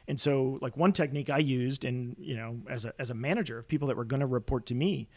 And 0.09 0.19
so, 0.19 0.59
like, 0.63 0.75
one 0.75 0.93
technique 0.93 1.29
I 1.29 1.39
used, 1.39 1.85
and, 1.85 2.17
you 2.19 2.37
know, 2.37 2.61
as 2.71 2.87
a, 2.87 2.95
as 2.99 3.11
a 3.11 3.15
manager 3.15 3.59
of 3.59 3.69
people 3.69 3.89
that 3.89 3.97
were 3.97 4.05
going 4.05 4.21
to 4.21 4.27
report 4.27 4.65
to 4.67 4.75
me, 4.75 5.09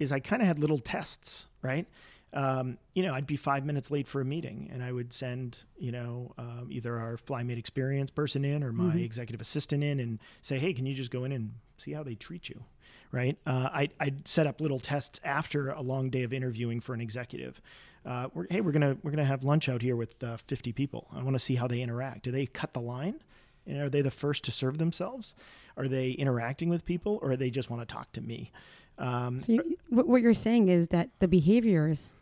is 0.00 0.10
I 0.10 0.18
kind 0.18 0.42
of 0.42 0.48
had 0.48 0.58
little 0.58 0.78
tests, 0.78 1.46
right? 1.62 1.86
Um, 2.32 2.78
you 2.94 3.02
know, 3.02 3.12
I'd 3.12 3.26
be 3.26 3.36
five 3.36 3.64
minutes 3.64 3.90
late 3.90 4.06
for 4.06 4.20
a 4.20 4.24
meeting, 4.24 4.70
and 4.72 4.82
I 4.84 4.92
would 4.92 5.12
send, 5.12 5.58
you 5.78 5.90
know, 5.90 6.32
um, 6.38 6.68
either 6.70 6.96
our 6.96 7.16
FlyMate 7.16 7.58
experience 7.58 8.10
person 8.10 8.44
in 8.44 8.62
or 8.62 8.72
my 8.72 8.84
mm-hmm. 8.84 8.98
executive 8.98 9.40
assistant 9.40 9.82
in, 9.82 9.98
and 9.98 10.20
say, 10.40 10.58
"Hey, 10.58 10.72
can 10.72 10.86
you 10.86 10.94
just 10.94 11.10
go 11.10 11.24
in 11.24 11.32
and 11.32 11.54
see 11.76 11.92
how 11.92 12.04
they 12.04 12.14
treat 12.14 12.48
you?" 12.48 12.62
Right? 13.10 13.36
Uh, 13.44 13.70
I'd, 13.72 13.92
I'd, 13.98 14.28
set 14.28 14.46
up 14.46 14.60
little 14.60 14.78
tests 14.78 15.20
after 15.24 15.70
a 15.70 15.80
long 15.80 16.10
day 16.10 16.22
of 16.22 16.32
interviewing 16.32 16.80
for 16.80 16.94
an 16.94 17.00
executive. 17.00 17.60
Uh, 18.06 18.28
we're, 18.32 18.46
hey, 18.48 18.60
we're 18.60 18.72
gonna 18.72 18.96
we're 19.02 19.10
gonna 19.10 19.24
have 19.24 19.42
lunch 19.42 19.68
out 19.68 19.82
here 19.82 19.96
with 19.96 20.22
uh, 20.22 20.36
50 20.46 20.72
people. 20.72 21.08
I 21.12 21.22
want 21.24 21.34
to 21.34 21.40
see 21.40 21.56
how 21.56 21.66
they 21.66 21.80
interact. 21.80 22.22
Do 22.22 22.30
they 22.30 22.46
cut 22.46 22.74
the 22.74 22.80
line? 22.80 23.20
And 23.66 23.78
are 23.82 23.88
they 23.88 24.02
the 24.02 24.10
first 24.10 24.44
to 24.44 24.52
serve 24.52 24.78
themselves? 24.78 25.34
Are 25.76 25.86
they 25.86 26.12
interacting 26.12 26.68
with 26.68 26.84
people, 26.84 27.18
or 27.22 27.36
they 27.36 27.50
just 27.50 27.70
want 27.70 27.86
to 27.86 27.92
talk 27.92 28.10
to 28.12 28.20
me? 28.20 28.52
Um, 28.98 29.38
so 29.38 29.52
you, 29.52 29.76
what 29.88 30.22
you're 30.22 30.34
saying 30.34 30.68
is 30.68 30.88
that 30.88 31.08
the 31.18 31.28
behaviors 31.28 32.14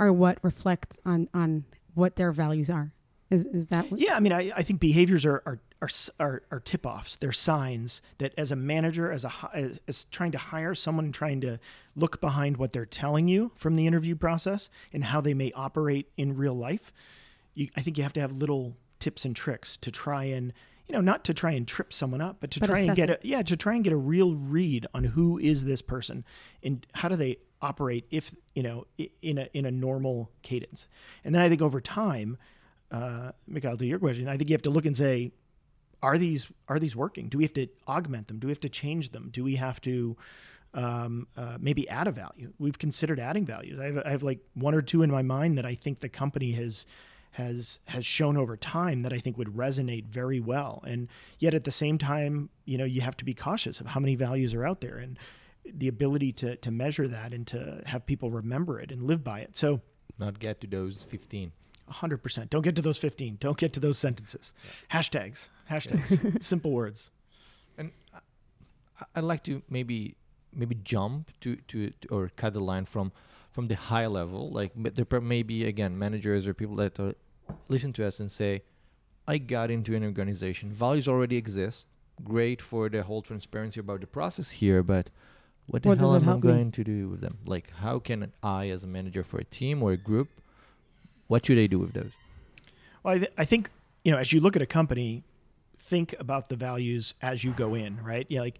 are 0.00 0.12
what 0.12 0.38
reflect 0.42 0.98
on 1.04 1.28
on 1.32 1.64
what 1.94 2.16
their 2.16 2.32
values 2.32 2.70
are. 2.70 2.92
Is 3.30 3.44
is 3.44 3.68
that? 3.68 3.88
What? 3.90 4.00
Yeah, 4.00 4.16
I 4.16 4.20
mean, 4.20 4.32
I, 4.32 4.50
I 4.56 4.62
think 4.64 4.80
behaviors 4.80 5.24
are 5.24 5.42
are 5.46 5.60
are, 5.82 5.90
are, 6.18 6.42
are 6.50 6.60
tip 6.60 6.84
offs. 6.84 7.16
They're 7.16 7.30
signs 7.30 8.02
that 8.18 8.34
as 8.36 8.50
a 8.50 8.56
manager, 8.56 9.12
as 9.12 9.24
a 9.24 9.32
as, 9.54 9.78
as 9.86 10.04
trying 10.06 10.32
to 10.32 10.38
hire 10.38 10.74
someone, 10.74 11.12
trying 11.12 11.40
to 11.42 11.58
look 11.94 12.20
behind 12.20 12.56
what 12.56 12.72
they're 12.72 12.86
telling 12.86 13.28
you 13.28 13.52
from 13.54 13.76
the 13.76 13.86
interview 13.86 14.16
process 14.16 14.68
and 14.92 15.04
how 15.04 15.20
they 15.20 15.34
may 15.34 15.52
operate 15.52 16.08
in 16.16 16.36
real 16.36 16.54
life. 16.54 16.92
You, 17.54 17.68
I 17.76 17.82
think 17.82 17.98
you 17.98 18.02
have 18.02 18.12
to 18.14 18.20
have 18.20 18.32
little 18.32 18.76
tips 18.98 19.24
and 19.24 19.36
tricks 19.36 19.76
to 19.78 19.90
try 19.90 20.24
and 20.24 20.52
you 20.88 20.94
know 20.94 21.00
not 21.00 21.24
to 21.24 21.32
try 21.32 21.52
and 21.52 21.66
trip 21.66 21.92
someone 21.92 22.20
up 22.20 22.36
but 22.40 22.50
to 22.50 22.60
but 22.60 22.66
try 22.66 22.80
and 22.80 22.96
get 22.96 23.08
it. 23.08 23.20
a 23.22 23.26
yeah 23.26 23.42
to 23.42 23.56
try 23.56 23.74
and 23.74 23.82
get 23.82 23.92
a 23.92 23.96
real 23.96 24.34
read 24.34 24.86
on 24.92 25.04
who 25.04 25.38
is 25.38 25.64
this 25.64 25.80
person 25.80 26.22
and 26.62 26.86
how 26.92 27.08
do 27.08 27.16
they 27.16 27.38
operate 27.62 28.06
if 28.10 28.34
you 28.54 28.62
know 28.62 28.86
in 29.22 29.38
a 29.38 29.48
in 29.52 29.66
a 29.66 29.70
normal 29.70 30.30
cadence. 30.42 30.88
And 31.24 31.34
then 31.34 31.42
I 31.42 31.48
think 31.48 31.62
over 31.62 31.80
time, 31.80 32.38
uh, 32.90 33.32
Mikhail, 33.46 33.76
to 33.76 33.86
your 33.86 33.98
question, 33.98 34.28
I 34.28 34.36
think 34.36 34.50
you 34.50 34.54
have 34.54 34.62
to 34.62 34.70
look 34.70 34.86
and 34.86 34.96
say, 34.96 35.32
are 36.02 36.18
these 36.18 36.48
are 36.68 36.78
these 36.78 36.96
working? 36.96 37.28
Do 37.28 37.38
we 37.38 37.44
have 37.44 37.54
to 37.54 37.68
augment 37.86 38.28
them? 38.28 38.38
Do 38.38 38.46
we 38.46 38.50
have 38.50 38.60
to 38.60 38.68
change 38.68 39.10
them? 39.10 39.28
Do 39.32 39.44
we 39.44 39.56
have 39.56 39.80
to 39.82 40.16
um, 40.72 41.26
uh, 41.36 41.58
maybe 41.60 41.88
add 41.88 42.06
a 42.06 42.12
value? 42.12 42.52
We've 42.58 42.78
considered 42.78 43.20
adding 43.20 43.44
values. 43.44 43.78
I 43.78 43.86
have, 43.86 43.98
I 44.04 44.10
have 44.10 44.22
like 44.22 44.40
one 44.54 44.74
or 44.74 44.82
two 44.82 45.02
in 45.02 45.10
my 45.10 45.22
mind 45.22 45.58
that 45.58 45.66
I 45.66 45.74
think 45.74 46.00
the 46.00 46.08
company 46.08 46.52
has 46.52 46.86
has 47.32 47.78
has 47.86 48.04
shown 48.04 48.36
over 48.36 48.56
time 48.56 49.02
that 49.02 49.12
I 49.12 49.18
think 49.18 49.38
would 49.38 49.56
resonate 49.56 50.06
very 50.06 50.40
well. 50.40 50.82
And 50.86 51.08
yet 51.38 51.54
at 51.54 51.64
the 51.64 51.70
same 51.70 51.98
time, 51.98 52.50
you 52.64 52.78
know, 52.78 52.84
you 52.84 53.02
have 53.02 53.16
to 53.18 53.24
be 53.24 53.34
cautious 53.34 53.80
of 53.80 53.88
how 53.88 54.00
many 54.00 54.16
values 54.16 54.54
are 54.54 54.64
out 54.64 54.80
there. 54.80 54.96
And 54.96 55.18
the 55.64 55.88
ability 55.88 56.32
to 56.32 56.56
to 56.56 56.70
measure 56.70 57.08
that 57.08 57.32
and 57.32 57.46
to 57.48 57.82
have 57.86 58.06
people 58.06 58.30
remember 58.30 58.80
it 58.80 58.90
and 58.90 59.02
live 59.04 59.22
by 59.22 59.40
it. 59.40 59.56
So 59.56 59.80
not 60.18 60.38
get 60.38 60.60
to 60.60 60.66
those 60.66 61.02
15. 61.04 61.52
100%. 61.90 62.50
Don't 62.50 62.62
get 62.62 62.76
to 62.76 62.82
those 62.82 62.98
15. 62.98 63.38
Don't 63.40 63.58
get 63.58 63.72
to 63.72 63.80
those 63.80 63.98
sentences. 63.98 64.54
Yeah. 64.62 65.00
Hashtags. 65.00 65.48
Hashtags. 65.68 66.42
Simple 66.42 66.70
words. 66.70 67.10
And 67.76 67.90
I'd 69.14 69.24
like 69.24 69.42
to 69.44 69.62
maybe 69.68 70.16
maybe 70.52 70.76
jump 70.82 71.32
to, 71.40 71.56
to, 71.68 71.90
to 71.90 72.08
or 72.10 72.30
cut 72.36 72.52
the 72.54 72.60
line 72.60 72.84
from 72.84 73.12
from 73.50 73.68
the 73.68 73.76
high 73.76 74.06
level 74.06 74.50
like 74.50 74.72
there 74.76 75.20
may 75.20 75.42
be 75.42 75.64
again 75.64 75.98
managers 75.98 76.46
or 76.46 76.54
people 76.54 76.76
that 76.76 76.98
uh, 76.98 77.12
listen 77.68 77.92
to 77.92 78.06
us 78.06 78.20
and 78.20 78.30
say 78.30 78.62
I 79.26 79.38
got 79.38 79.70
into 79.70 79.94
an 79.94 80.02
organization. 80.02 80.72
Values 80.72 81.06
already 81.06 81.36
exist. 81.36 81.86
Great 82.24 82.60
for 82.60 82.88
the 82.88 83.04
whole 83.04 83.22
transparency 83.22 83.78
about 83.78 84.00
the 84.00 84.06
process 84.06 84.50
here, 84.50 84.82
but 84.82 85.08
what 85.70 85.82
the 85.82 85.88
what 85.88 85.98
hell 85.98 86.14
am 86.16 86.28
I 86.28 86.36
going 86.38 86.66
me? 86.66 86.70
to 86.72 86.84
do 86.84 87.08
with 87.08 87.20
them? 87.20 87.38
Like, 87.46 87.70
how 87.70 87.98
can 87.98 88.32
I, 88.42 88.68
as 88.70 88.82
a 88.82 88.86
manager 88.86 89.22
for 89.22 89.38
a 89.38 89.44
team 89.44 89.82
or 89.82 89.92
a 89.92 89.96
group, 89.96 90.28
what 91.28 91.46
should 91.46 91.58
I 91.58 91.66
do 91.66 91.78
with 91.78 91.92
those? 91.92 92.10
Well, 93.02 93.14
I, 93.14 93.18
th- 93.18 93.32
I 93.38 93.44
think 93.44 93.70
you 94.04 94.12
know, 94.12 94.18
as 94.18 94.32
you 94.32 94.40
look 94.40 94.56
at 94.56 94.62
a 94.62 94.66
company, 94.66 95.22
think 95.78 96.14
about 96.18 96.48
the 96.48 96.56
values 96.56 97.14
as 97.22 97.44
you 97.44 97.52
go 97.52 97.74
in, 97.74 98.02
right? 98.02 98.26
Yeah, 98.28 98.40
like 98.40 98.58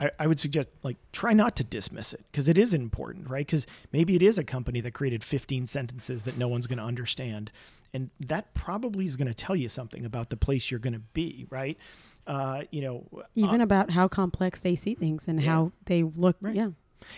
I, 0.00 0.10
I 0.18 0.26
would 0.26 0.40
suggest 0.40 0.68
like 0.82 0.96
try 1.12 1.32
not 1.32 1.56
to 1.56 1.64
dismiss 1.64 2.12
it 2.12 2.24
because 2.30 2.48
it 2.48 2.58
is 2.58 2.72
important, 2.72 3.28
right? 3.28 3.46
Because 3.46 3.66
maybe 3.92 4.16
it 4.16 4.22
is 4.22 4.38
a 4.38 4.44
company 4.44 4.80
that 4.80 4.94
created 4.94 5.22
15 5.22 5.66
sentences 5.66 6.24
that 6.24 6.38
no 6.38 6.48
one's 6.48 6.66
going 6.66 6.78
to 6.78 6.84
understand, 6.84 7.50
and 7.92 8.10
that 8.20 8.54
probably 8.54 9.06
is 9.06 9.16
going 9.16 9.28
to 9.28 9.34
tell 9.34 9.56
you 9.56 9.68
something 9.68 10.04
about 10.04 10.30
the 10.30 10.36
place 10.36 10.70
you're 10.70 10.80
going 10.80 10.92
to 10.94 11.02
be, 11.12 11.46
right? 11.50 11.76
Uh, 12.28 12.62
you 12.70 12.82
know, 12.82 13.24
even 13.34 13.60
uh, 13.60 13.64
about 13.64 13.90
how 13.90 14.06
complex 14.06 14.60
they 14.60 14.76
see 14.76 14.94
things 14.94 15.26
and 15.26 15.40
yeah. 15.40 15.50
how 15.50 15.72
they 15.86 16.04
look. 16.04 16.36
Right. 16.40 16.54
Yeah. 16.54 16.70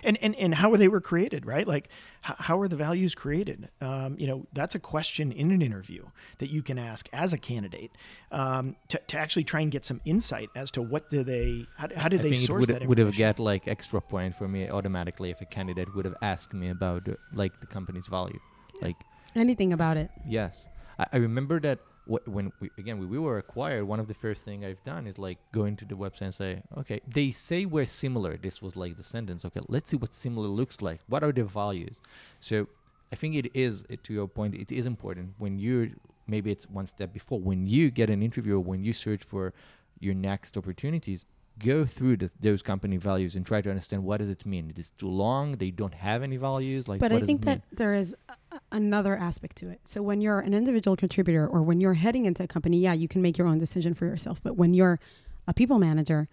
And, 0.05 0.23
and, 0.23 0.37
and 0.37 0.55
how 0.55 0.77
they 0.77 0.89
were 0.89 1.01
created, 1.01 1.47
right? 1.47 1.67
Like, 1.67 1.89
h- 2.29 2.37
how 2.39 2.61
are 2.61 2.69
the 2.69 2.77
values 2.77 3.15
created? 3.15 3.71
Um, 3.81 4.15
you 4.19 4.27
know, 4.27 4.47
that's 4.53 4.75
a 4.75 4.79
question 4.79 5.33
in 5.33 5.51
an 5.51 5.63
interview 5.63 6.05
that 6.39 6.51
you 6.51 6.63
can 6.63 6.79
ask 6.79 7.09
as 7.13 7.33
a 7.33 7.39
candidate 7.39 7.91
um, 8.31 8.77
to, 8.89 9.01
to 9.09 9.19
actually 9.19 9.45
try 9.45 9.61
and 9.61 9.73
get 9.73 9.85
some 9.85 10.01
insight 10.05 10.51
as 10.55 10.71
to 10.73 10.83
what 10.83 11.11
do 11.11 11.25
they, 11.25 11.65
how, 11.77 11.89
how 11.97 12.09
did 12.09 12.21
I 12.21 12.23
they 12.25 12.35
source 12.37 12.67
would, 12.67 12.77
that 12.77 12.87
would 12.87 12.99
have 12.99 13.17
get 13.17 13.39
like 13.39 13.67
extra 13.67 14.01
point 14.01 14.37
for 14.37 14.47
me 14.47 14.69
automatically 14.71 15.31
if 15.31 15.41
a 15.41 15.47
candidate 15.47 15.93
would 15.95 16.05
have 16.05 16.17
asked 16.23 16.53
me 16.53 16.69
about 16.69 17.09
like 17.33 17.59
the 17.61 17.67
company's 17.67 18.07
value, 18.07 18.39
like 18.83 18.97
anything 19.35 19.73
about 19.73 19.97
it. 19.97 20.11
Yes, 20.29 20.69
I, 20.99 21.07
I 21.15 21.17
remember 21.17 21.59
that 21.61 21.81
when 22.27 22.53
we 22.61 22.71
again 22.77 22.99
we, 22.99 23.07
we 23.07 23.19
were 23.19 23.39
acquired 23.39 23.85
one 23.85 24.01
of 24.01 24.09
the 24.09 24.15
first 24.15 24.43
thing 24.43 24.65
i've 24.65 24.83
done 24.85 25.07
is 25.07 25.17
like 25.17 25.39
go 25.53 25.65
into 25.65 25.85
the 25.85 25.95
website 25.95 26.23
and 26.23 26.35
say 26.35 26.63
okay 26.77 27.01
they 27.07 27.31
say 27.31 27.65
we're 27.65 27.85
similar. 27.85 28.37
This 28.37 28.61
was 28.61 28.75
like 28.77 28.97
the 28.97 29.03
sentence 29.03 29.45
okay 29.45 29.61
let's 29.69 29.91
see 29.91 29.97
what 29.97 30.15
similar 30.15 30.49
looks 30.49 30.83
like. 30.83 31.01
What 31.07 31.23
are 31.23 31.33
the 31.33 31.45
values? 31.45 32.01
So 32.41 32.67
i 33.13 33.17
think 33.17 33.35
it 33.35 33.51
is 33.55 33.85
uh, 33.91 33.97
to 34.05 34.13
your 34.13 34.29
point 34.29 34.55
it 34.55 34.71
is 34.71 34.87
important 34.87 35.35
when 35.39 35.59
you 35.59 35.93
maybe 36.27 36.51
it's 36.51 36.69
one 36.69 36.87
step 36.87 37.13
before 37.13 37.41
when 37.41 37.67
you 37.67 37.91
get 37.91 38.09
an 38.09 38.23
interview 38.23 38.57
or 38.57 38.61
when 38.61 38.85
you 38.85 38.93
search 38.93 39.25
for 39.25 39.53
your 39.99 40.15
next 40.15 40.57
opportunities 40.57 41.25
go 41.63 41.85
through 41.85 42.17
the, 42.17 42.31
those 42.41 42.63
company 42.63 42.97
values 42.97 43.37
and 43.37 43.47
try 43.47 43.61
to 43.61 43.71
understand 43.71 44.03
what 44.05 44.19
does 44.19 44.29
it 44.31 44.45
mean. 44.45 44.71
It 44.71 44.79
is 44.79 44.91
too 44.93 45.09
long 45.09 45.53
they 45.57 45.71
don't 45.71 45.95
have 45.95 46.23
any 46.23 46.37
values 46.37 46.89
like 46.89 47.01
but 47.01 47.13
i 47.13 47.21
think 47.21 47.43
that 47.43 47.63
there 47.73 47.95
is 47.95 48.15
another 48.73 49.17
aspect 49.17 49.57
to 49.59 49.69
it. 49.69 49.81
So 49.85 50.03
when 50.03 50.21
you're 50.21 50.41
an 50.41 50.55
individual 50.55 50.97
contributor 50.97 51.47
or 51.47 51.63
when 51.63 51.81
you're 51.81 51.95
heading 51.95 52.27
into 52.27 52.43
a 52.43 52.47
company, 52.47 52.79
yeah, 52.79 52.93
you 52.93 53.09
can 53.09 53.23
make 53.23 53.39
your 53.39 53.47
own 53.47 53.59
decision 53.59 53.95
for 53.95 54.07
yourself. 54.07 54.43
But 54.43 54.57
when 54.57 54.75
you're 54.75 54.99
a 55.47 55.55
people 55.55 55.79
manager, 55.79 56.29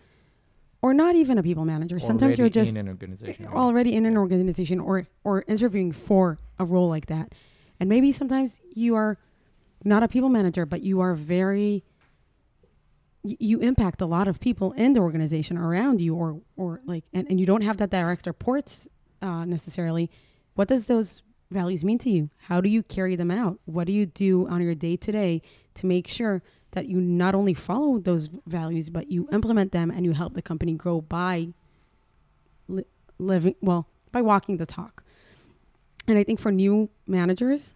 or 0.82 0.94
not 0.94 1.16
even 1.16 1.38
a 1.38 1.44
people 1.44 1.66
manager, 1.66 2.00
sometimes 2.00 2.38
you're 2.38 2.50
just 2.50 2.72
in 2.72 2.78
an 2.78 2.88
organization, 2.88 3.48
already 3.48 3.94
in 3.94 4.06
an 4.06 4.16
organization 4.18 4.80
or 4.80 5.08
or 5.24 5.44
interviewing 5.48 5.92
for 5.92 6.40
a 6.60 6.66
role 6.66 6.88
like 6.88 7.08
that, 7.08 7.34
and 7.80 7.90
maybe 7.90 8.12
sometimes 8.12 8.60
you 8.74 8.96
are 8.96 9.18
not 9.84 10.04
a 10.04 10.08
people 10.08 10.30
manager, 10.30 10.66
but 10.66 10.82
you 10.82 11.00
are 11.00 11.14
very 11.16 11.84
you 13.24 13.60
impact 13.60 14.02
a 14.02 14.06
lot 14.06 14.28
of 14.28 14.40
people 14.40 14.72
in 14.74 14.94
the 14.94 15.00
organization 15.00 15.58
around 15.58 16.00
you 16.00 16.16
or 16.16 16.40
or 16.56 16.82
like 16.86 17.04
and, 17.14 17.28
and 17.30 17.40
you 17.40 17.46
don't 17.46 17.62
have 17.62 17.78
that 17.78 17.90
direct 17.90 18.26
reports 18.26 18.88
uh, 19.22 19.44
necessarily 19.44 20.10
what 20.56 20.68
does 20.68 20.86
those 20.86 21.22
values 21.52 21.84
mean 21.84 21.98
to 22.00 22.10
you? 22.10 22.30
How 22.38 22.62
do 22.62 22.70
you 22.70 22.84
carry 22.84 23.16
them 23.16 23.32
out? 23.32 23.60
What 23.66 23.88
do 23.88 23.94
you 23.94 24.06
do 24.06 24.48
on 24.48 24.62
your 24.62 24.76
day 24.76 24.98
to 24.98 25.12
day 25.12 25.42
to 25.76 25.86
make 25.86 26.08
sure 26.08 26.42
that 26.72 26.88
you 26.88 27.00
not 27.00 27.36
only 27.36 27.54
follow 27.54 28.00
those 28.00 28.30
values, 28.46 28.90
but 28.90 29.10
you 29.10 29.30
implement 29.32 29.72
them 29.72 29.90
and 29.90 30.06
you 30.06 30.14
help 30.14 30.34
the 30.34 30.42
company 30.42 30.74
grow 30.74 31.02
by 31.02 31.50
li- 32.68 32.86
living, 33.18 33.56
well, 33.62 33.88
by 34.12 34.22
walking 34.22 34.58
the 34.58 34.66
talk. 34.66 35.04
And 36.08 36.18
I 36.18 36.24
think 36.24 36.40
for 36.40 36.52
new 36.52 36.90
managers, 37.06 37.76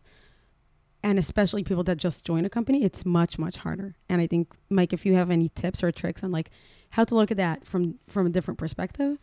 and 1.04 1.18
especially 1.20 1.64
people 1.64 1.84
that 1.86 1.98
just 1.98 2.26
join 2.26 2.46
a 2.46 2.50
company, 2.50 2.84
it's 2.84 3.06
much 3.06 3.40
much 3.40 3.58
harder. 3.58 3.96
And 4.10 4.22
I 4.22 4.28
think 4.28 4.50
Mike, 4.70 4.94
if 4.94 5.06
you 5.06 5.16
have 5.16 5.32
any 5.32 5.50
tips 5.50 5.84
or 5.84 5.92
tricks 5.92 6.24
on 6.24 6.32
like 6.32 6.50
how 6.92 7.04
to 7.04 7.16
look 7.16 7.32
at 7.32 7.38
that 7.38 7.66
from 7.66 7.96
from 8.08 8.28
a 8.28 8.30
different 8.30 8.58
perspective, 8.58 9.18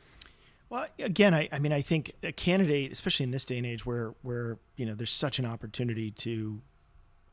Well, 0.70 0.86
again, 0.98 1.34
I, 1.34 1.48
I 1.52 1.58
mean, 1.58 1.72
I 1.72 1.80
think 1.82 2.12
a 2.22 2.32
candidate, 2.32 2.92
especially 2.92 3.24
in 3.24 3.30
this 3.30 3.44
day 3.44 3.58
and 3.58 3.66
age, 3.66 3.86
where 3.86 4.14
where 4.22 4.58
you 4.76 4.86
know 4.86 4.94
there's 4.94 5.12
such 5.12 5.38
an 5.38 5.46
opportunity 5.46 6.10
to 6.12 6.60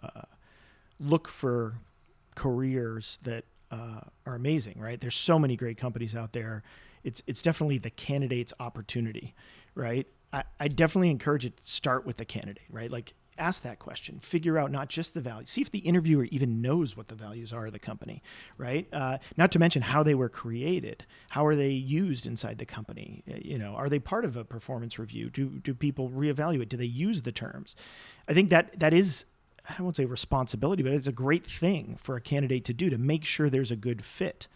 uh, 0.03 0.21
look 0.99 1.27
for 1.27 1.75
careers 2.35 3.17
that 3.23 3.45
uh, 3.71 4.01
are 4.25 4.35
amazing, 4.35 4.79
right? 4.79 4.99
There's 4.99 5.15
so 5.15 5.39
many 5.39 5.55
great 5.55 5.77
companies 5.77 6.15
out 6.15 6.33
there. 6.33 6.63
It's 7.03 7.21
it's 7.27 7.41
definitely 7.41 7.77
the 7.77 7.89
candidate's 7.89 8.53
opportunity, 8.59 9.35
right? 9.73 10.07
I, 10.31 10.43
I 10.59 10.67
definitely 10.67 11.09
encourage 11.11 11.45
it 11.45 11.57
to 11.57 11.69
start 11.69 12.05
with 12.05 12.17
the 12.17 12.25
candidate, 12.25 12.63
right? 12.69 12.91
Like 12.91 13.13
ask 13.37 13.63
that 13.63 13.79
question 13.79 14.19
figure 14.19 14.57
out 14.57 14.71
not 14.71 14.89
just 14.89 15.13
the 15.13 15.21
value 15.21 15.45
see 15.45 15.61
if 15.61 15.71
the 15.71 15.79
interviewer 15.79 16.25
even 16.25 16.61
knows 16.61 16.95
what 16.95 17.07
the 17.07 17.15
values 17.15 17.51
are 17.51 17.65
of 17.67 17.73
the 17.73 17.79
company 17.79 18.21
right? 18.57 18.87
Uh, 18.93 19.17
not 19.37 19.51
to 19.51 19.59
mention 19.59 19.81
how 19.81 20.03
they 20.03 20.15
were 20.15 20.29
created 20.29 21.05
how 21.29 21.45
are 21.45 21.55
they 21.55 21.69
used 21.69 22.25
inside 22.25 22.57
the 22.57 22.65
company? 22.65 23.23
Uh, 23.29 23.35
you 23.41 23.57
know 23.57 23.73
are 23.75 23.89
they 23.89 23.99
part 23.99 24.25
of 24.25 24.35
a 24.35 24.43
performance 24.43 24.97
review? 24.99 25.29
Do, 25.29 25.49
do 25.63 25.73
people 25.73 26.09
reevaluate? 26.09 26.69
Do 26.69 26.77
they 26.77 26.85
use 26.85 27.21
the 27.21 27.31
terms? 27.31 27.75
I 28.27 28.33
think 28.33 28.49
that 28.49 28.79
that 28.79 28.93
is 28.93 29.25
i 29.67 29.81
won't 29.81 29.95
say 29.95 30.05
responsibility 30.05 30.83
but 30.83 30.91
it's 30.91 31.07
a 31.07 31.11
great 31.11 31.45
thing 31.45 31.97
for 32.01 32.15
a 32.15 32.21
candidate 32.21 32.63
to 32.65 32.73
do 32.73 32.89
to 32.89 32.97
make 32.97 33.25
sure 33.25 33.49
there's 33.49 33.71
a 33.71 33.75
good 33.75 34.03
fit 34.05 34.47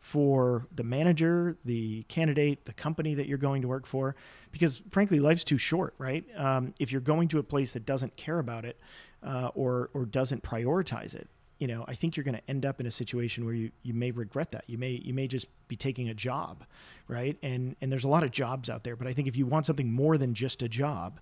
for 0.00 0.66
the 0.74 0.82
manager, 0.82 1.56
the 1.64 2.02
candidate, 2.04 2.64
the 2.64 2.72
company 2.72 3.14
that 3.14 3.26
you're 3.26 3.38
going 3.38 3.62
to 3.62 3.68
work 3.68 3.86
for, 3.86 4.16
because 4.50 4.82
frankly, 4.90 5.20
life's 5.20 5.44
too 5.44 5.58
short, 5.58 5.94
right? 5.98 6.24
Um, 6.36 6.74
if 6.78 6.90
you're 6.90 7.00
going 7.00 7.28
to 7.28 7.38
a 7.38 7.42
place 7.42 7.72
that 7.72 7.84
doesn't 7.84 8.16
care 8.16 8.38
about 8.38 8.64
it 8.64 8.78
uh, 9.22 9.50
or 9.54 9.90
or 9.92 10.06
doesn't 10.06 10.42
prioritize 10.42 11.14
it, 11.14 11.28
you 11.58 11.66
know, 11.66 11.84
I 11.86 11.94
think 11.94 12.16
you're 12.16 12.24
going 12.24 12.36
to 12.36 12.48
end 12.48 12.64
up 12.64 12.80
in 12.80 12.86
a 12.86 12.90
situation 12.90 13.44
where 13.44 13.54
you, 13.54 13.70
you 13.82 13.92
may 13.92 14.10
regret 14.10 14.52
that. 14.52 14.64
You 14.66 14.78
may 14.78 15.00
you 15.04 15.12
may 15.12 15.28
just 15.28 15.46
be 15.68 15.76
taking 15.76 16.08
a 16.08 16.14
job, 16.14 16.64
right? 17.06 17.36
And 17.42 17.76
and 17.82 17.92
there's 17.92 18.04
a 18.04 18.08
lot 18.08 18.22
of 18.22 18.30
jobs 18.30 18.70
out 18.70 18.82
there, 18.82 18.96
but 18.96 19.06
I 19.06 19.12
think 19.12 19.28
if 19.28 19.36
you 19.36 19.46
want 19.46 19.66
something 19.66 19.92
more 19.92 20.16
than 20.16 20.32
just 20.32 20.62
a 20.62 20.68
job, 20.68 21.20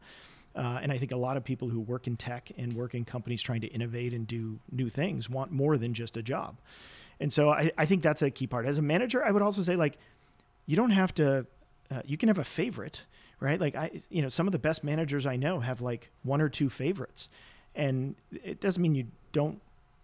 uh, 0.54 0.78
and 0.82 0.92
I 0.92 0.98
think 0.98 1.10
a 1.10 1.16
lot 1.16 1.36
of 1.36 1.44
people 1.44 1.68
who 1.68 1.80
work 1.80 2.06
in 2.06 2.16
tech 2.16 2.52
and 2.56 2.72
work 2.72 2.94
in 2.94 3.04
companies 3.04 3.42
trying 3.42 3.60
to 3.62 3.66
innovate 3.68 4.12
and 4.12 4.26
do 4.26 4.60
new 4.70 4.88
things 4.88 5.28
want 5.28 5.50
more 5.50 5.76
than 5.76 5.92
just 5.92 6.16
a 6.16 6.22
job. 6.22 6.58
And 7.20 7.32
so 7.32 7.50
I, 7.50 7.70
I 7.76 7.86
think 7.86 8.02
that's 8.02 8.22
a 8.22 8.30
key 8.30 8.46
part. 8.46 8.66
As 8.66 8.78
a 8.78 8.82
manager, 8.82 9.24
I 9.24 9.30
would 9.30 9.42
also 9.42 9.62
say 9.62 9.76
like, 9.76 9.98
you 10.66 10.76
don't 10.76 10.90
have 10.90 11.14
to, 11.14 11.46
uh, 11.90 12.02
you 12.04 12.16
can 12.16 12.28
have 12.28 12.38
a 12.38 12.44
favorite, 12.44 13.02
right? 13.40 13.60
Like 13.60 13.74
I, 13.74 14.00
you 14.10 14.22
know, 14.22 14.28
some 14.28 14.46
of 14.46 14.52
the 14.52 14.58
best 14.58 14.84
managers 14.84 15.26
I 15.26 15.36
know 15.36 15.60
have 15.60 15.80
like 15.80 16.10
one 16.22 16.40
or 16.40 16.48
two 16.48 16.70
favorites, 16.70 17.28
and 17.74 18.14
it 18.30 18.60
doesn't 18.60 18.82
mean 18.82 18.94
you 18.94 19.06
don't 19.32 19.60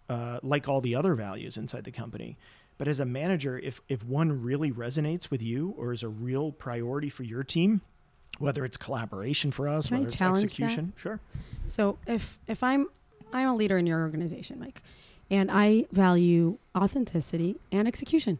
uh, 0.09 0.39
like 0.43 0.67
all 0.67 0.81
the 0.81 0.95
other 0.95 1.15
values 1.15 1.57
inside 1.57 1.83
the 1.83 1.91
company. 1.91 2.37
But 2.77 2.87
as 2.87 2.99
a 2.99 3.05
manager, 3.05 3.57
if 3.57 3.79
if 3.87 4.03
one 4.03 4.41
really 4.41 4.71
resonates 4.71 5.31
with 5.31 5.41
you 5.41 5.73
or 5.77 5.93
is 5.93 6.03
a 6.03 6.09
real 6.09 6.51
priority 6.51 7.09
for 7.09 7.23
your 7.23 7.43
team, 7.43 7.81
whether 8.39 8.65
it's 8.65 8.75
collaboration 8.75 9.51
for 9.51 9.69
us, 9.69 9.87
Can 9.87 9.97
whether 9.97 10.07
it's 10.09 10.17
challenge 10.17 10.41
that? 10.41 10.45
execution, 10.45 10.93
sure. 10.97 11.19
So 11.67 11.97
if 12.05 12.39
if 12.47 12.63
I'm 12.63 12.87
I'm 13.31 13.47
a 13.47 13.55
leader 13.55 13.77
in 13.77 13.87
your 13.87 14.01
organization, 14.01 14.59
Mike, 14.59 14.81
and 15.29 15.49
I 15.51 15.85
value 15.91 16.57
authenticity 16.75 17.55
and 17.71 17.87
execution, 17.87 18.39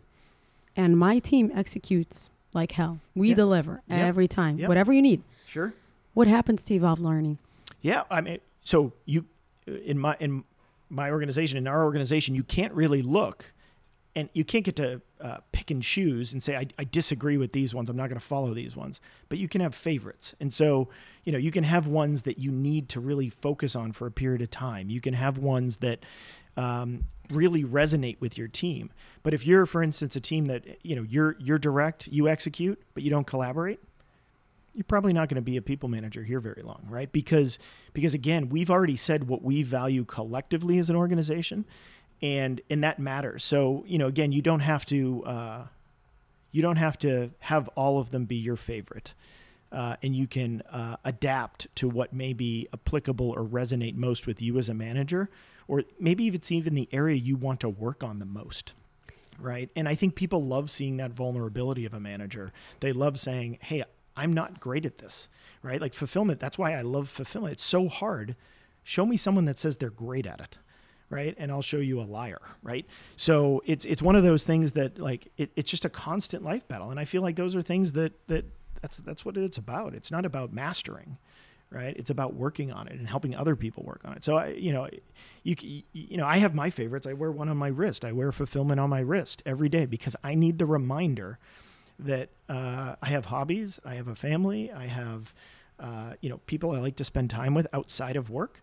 and 0.75 0.97
my 0.97 1.19
team 1.19 1.51
executes 1.53 2.29
like 2.53 2.73
hell. 2.73 2.99
We 3.15 3.29
Yeah. 3.29 3.35
deliver 3.35 3.81
Yep. 3.87 3.99
every 3.99 4.27
time, 4.27 4.57
Yep. 4.59 4.67
whatever 4.69 4.93
you 4.93 5.01
need. 5.01 5.21
Sure. 5.47 5.73
What 6.13 6.27
happens 6.27 6.63
to 6.65 6.73
evolve 6.73 7.01
learning? 7.01 7.37
Yeah, 7.81 8.03
I 8.09 8.21
mean, 8.21 8.39
so 8.63 8.93
you 9.05 9.25
in 9.67 9.97
my 9.99 10.15
in 10.19 10.43
my 10.89 11.09
organization 11.11 11.57
in 11.57 11.67
our 11.67 11.83
organization, 11.83 12.35
you 12.35 12.43
can't 12.43 12.71
really 12.73 13.01
look, 13.01 13.51
and 14.15 14.29
you 14.33 14.45
can't 14.45 14.63
get 14.63 14.75
to 14.77 15.01
uh, 15.19 15.37
pick 15.51 15.71
and 15.71 15.81
choose 15.81 16.31
and 16.33 16.43
say 16.43 16.55
I, 16.55 16.67
I 16.77 16.83
disagree 16.83 17.37
with 17.37 17.51
these 17.53 17.73
ones. 17.73 17.89
I'm 17.89 17.97
not 17.97 18.09
going 18.09 18.19
to 18.19 18.25
follow 18.25 18.53
these 18.53 18.75
ones. 18.75 19.01
But 19.27 19.39
you 19.39 19.47
can 19.49 19.61
have 19.61 19.73
favorites, 19.73 20.35
and 20.39 20.53
so 20.53 20.87
you 21.23 21.31
know 21.31 21.37
you 21.39 21.51
can 21.51 21.63
have 21.63 21.87
ones 21.87 22.21
that 22.23 22.37
you 22.37 22.51
need 22.51 22.87
to 22.89 22.99
really 22.99 23.29
focus 23.29 23.75
on 23.75 23.91
for 23.91 24.05
a 24.07 24.11
period 24.11 24.41
of 24.41 24.51
time. 24.51 24.89
You 24.89 25.01
can 25.01 25.13
have 25.15 25.37
ones 25.39 25.77
that 25.77 25.99
um, 26.57 27.05
really 27.31 27.63
resonate 27.63 28.19
with 28.19 28.37
your 28.37 28.47
team. 28.47 28.91
But 29.23 29.33
if 29.33 29.45
you're, 29.45 29.65
for 29.65 29.81
instance, 29.81 30.15
a 30.15 30.19
team 30.19 30.45
that 30.45 30.63
you 30.83 30.95
know 30.95 31.03
you're 31.03 31.35
you're 31.39 31.57
direct, 31.57 32.07
you 32.07 32.27
execute, 32.27 32.81
but 32.93 33.03
you 33.03 33.09
don't 33.09 33.27
collaborate, 33.27 33.79
you're 34.73 34.83
probably 34.83 35.13
not 35.13 35.29
going 35.29 35.35
to 35.35 35.41
be 35.41 35.57
a 35.57 35.61
people 35.61 35.89
manager 35.89 36.23
here 36.23 36.39
very 36.39 36.61
long, 36.61 36.85
right? 36.89 37.11
Because 37.11 37.57
because 37.93 38.13
again, 38.13 38.49
we've 38.49 38.69
already 38.69 38.95
said 38.95 39.27
what 39.27 39.41
we 39.41 39.63
value 39.63 40.03
collectively 40.05 40.77
as 40.77 40.89
an 40.89 40.95
organization, 40.95 41.65
and 42.21 42.61
and 42.69 42.83
that 42.83 42.99
matters. 42.99 43.43
So 43.43 43.83
you 43.87 43.97
know, 43.97 44.07
again, 44.07 44.31
you 44.31 44.41
don't 44.41 44.59
have 44.59 44.85
to 44.87 45.23
uh, 45.25 45.67
you 46.51 46.61
don't 46.61 46.77
have 46.77 46.99
to 46.99 47.31
have 47.39 47.69
all 47.69 47.99
of 47.99 48.11
them 48.11 48.25
be 48.25 48.35
your 48.35 48.57
favorite. 48.57 49.13
Uh, 49.71 49.95
and 50.03 50.15
you 50.15 50.25
can 50.25 50.61
uh, 50.71 50.95
adapt 51.03 51.67
to 51.75 51.89
what 51.89 52.13
may 52.13 52.31
be 52.31 52.65
applicable 52.73 53.31
or 53.31 53.43
resonate 53.43 53.95
most 53.95 54.25
with 54.25 54.41
you 54.41 54.57
as 54.57 54.69
a 54.69 54.73
manager, 54.73 55.29
or 55.67 55.83
maybe 55.99 56.27
if 56.27 56.35
it's 56.35 56.51
even 56.51 56.75
the 56.75 56.89
area 56.91 57.15
you 57.15 57.35
want 57.35 57.59
to 57.61 57.69
work 57.69 58.03
on 58.03 58.19
the 58.19 58.25
most 58.25 58.73
right? 59.39 59.69
And 59.75 59.87
I 59.87 59.95
think 59.95 60.15
people 60.15 60.43
love 60.43 60.69
seeing 60.69 60.97
that 60.97 61.11
vulnerability 61.11 61.85
of 61.85 61.93
a 61.93 61.99
manager. 61.99 62.51
They 62.79 62.93
love 62.93 63.19
saying, 63.19 63.59
"Hey, 63.61 63.83
I'm 64.15 64.33
not 64.33 64.59
great 64.59 64.85
at 64.85 64.99
this." 64.99 65.27
Right? 65.61 65.81
Like 65.81 65.93
fulfillment, 65.93 66.39
that's 66.39 66.57
why 66.57 66.73
I 66.73 66.81
love 66.81 67.09
fulfillment. 67.09 67.53
It's 67.53 67.63
so 67.63 67.87
hard. 67.89 68.35
Show 68.83 69.05
me 69.05 69.17
someone 69.17 69.45
that 69.45 69.59
says 69.59 69.77
they're 69.77 69.89
great 69.89 70.25
at 70.27 70.39
it. 70.39 70.57
Right? 71.09 71.35
And 71.37 71.51
I'll 71.51 71.61
show 71.61 71.77
you 71.77 71.99
a 71.99 72.03
liar, 72.03 72.41
right? 72.63 72.85
So 73.15 73.61
it's 73.65 73.85
it's 73.85 74.01
one 74.01 74.15
of 74.15 74.23
those 74.23 74.43
things 74.43 74.71
that 74.73 74.99
like 74.99 75.31
it, 75.37 75.51
it's 75.55 75.69
just 75.69 75.85
a 75.85 75.89
constant 75.89 76.43
life 76.43 76.67
battle. 76.67 76.91
And 76.91 76.99
I 76.99 77.05
feel 77.05 77.21
like 77.21 77.35
those 77.35 77.55
are 77.55 77.61
things 77.61 77.91
that 77.93 78.13
that 78.27 78.45
that's 78.81 78.97
that's 78.97 79.25
what 79.25 79.37
it's 79.37 79.57
about. 79.57 79.93
It's 79.93 80.11
not 80.11 80.25
about 80.25 80.53
mastering 80.53 81.17
right? 81.75 81.95
It's 81.97 82.09
about 82.09 82.33
working 82.35 82.71
on 82.71 82.87
it 82.87 82.93
and 82.93 83.07
helping 83.07 83.35
other 83.35 83.55
people 83.55 83.83
work 83.83 84.01
on 84.05 84.13
it. 84.13 84.23
So 84.23 84.37
I, 84.37 84.47
you 84.51 84.71
know, 84.71 84.89
you 85.43 85.55
you 85.91 86.15
know, 86.17 86.25
I 86.25 86.37
have 86.37 86.55
my 86.55 86.69
favorites. 86.69 87.05
I 87.05 87.13
wear 87.13 87.31
one 87.31 87.49
on 87.49 87.57
my 87.57 87.67
wrist. 87.67 88.05
I 88.05 88.13
wear 88.13 88.31
fulfillment 88.31 88.79
on 88.79 88.89
my 88.89 89.01
wrist 89.01 89.43
every 89.45 89.67
day 89.67 89.85
because 89.85 90.15
I 90.23 90.35
need 90.35 90.57
the 90.57 90.65
reminder 90.65 91.37
that 91.99 92.29
uh, 92.49 92.95
I 93.01 93.07
have 93.07 93.25
hobbies, 93.25 93.79
I 93.85 93.95
have 93.95 94.07
a 94.07 94.15
family, 94.15 94.71
I 94.71 94.85
have, 94.85 95.33
uh, 95.79 96.13
you 96.21 96.29
know, 96.29 96.39
people 96.45 96.71
I 96.71 96.79
like 96.79 96.95
to 96.97 97.03
spend 97.03 97.29
time 97.29 97.53
with 97.53 97.67
outside 97.73 98.15
of 98.15 98.29
work, 98.29 98.61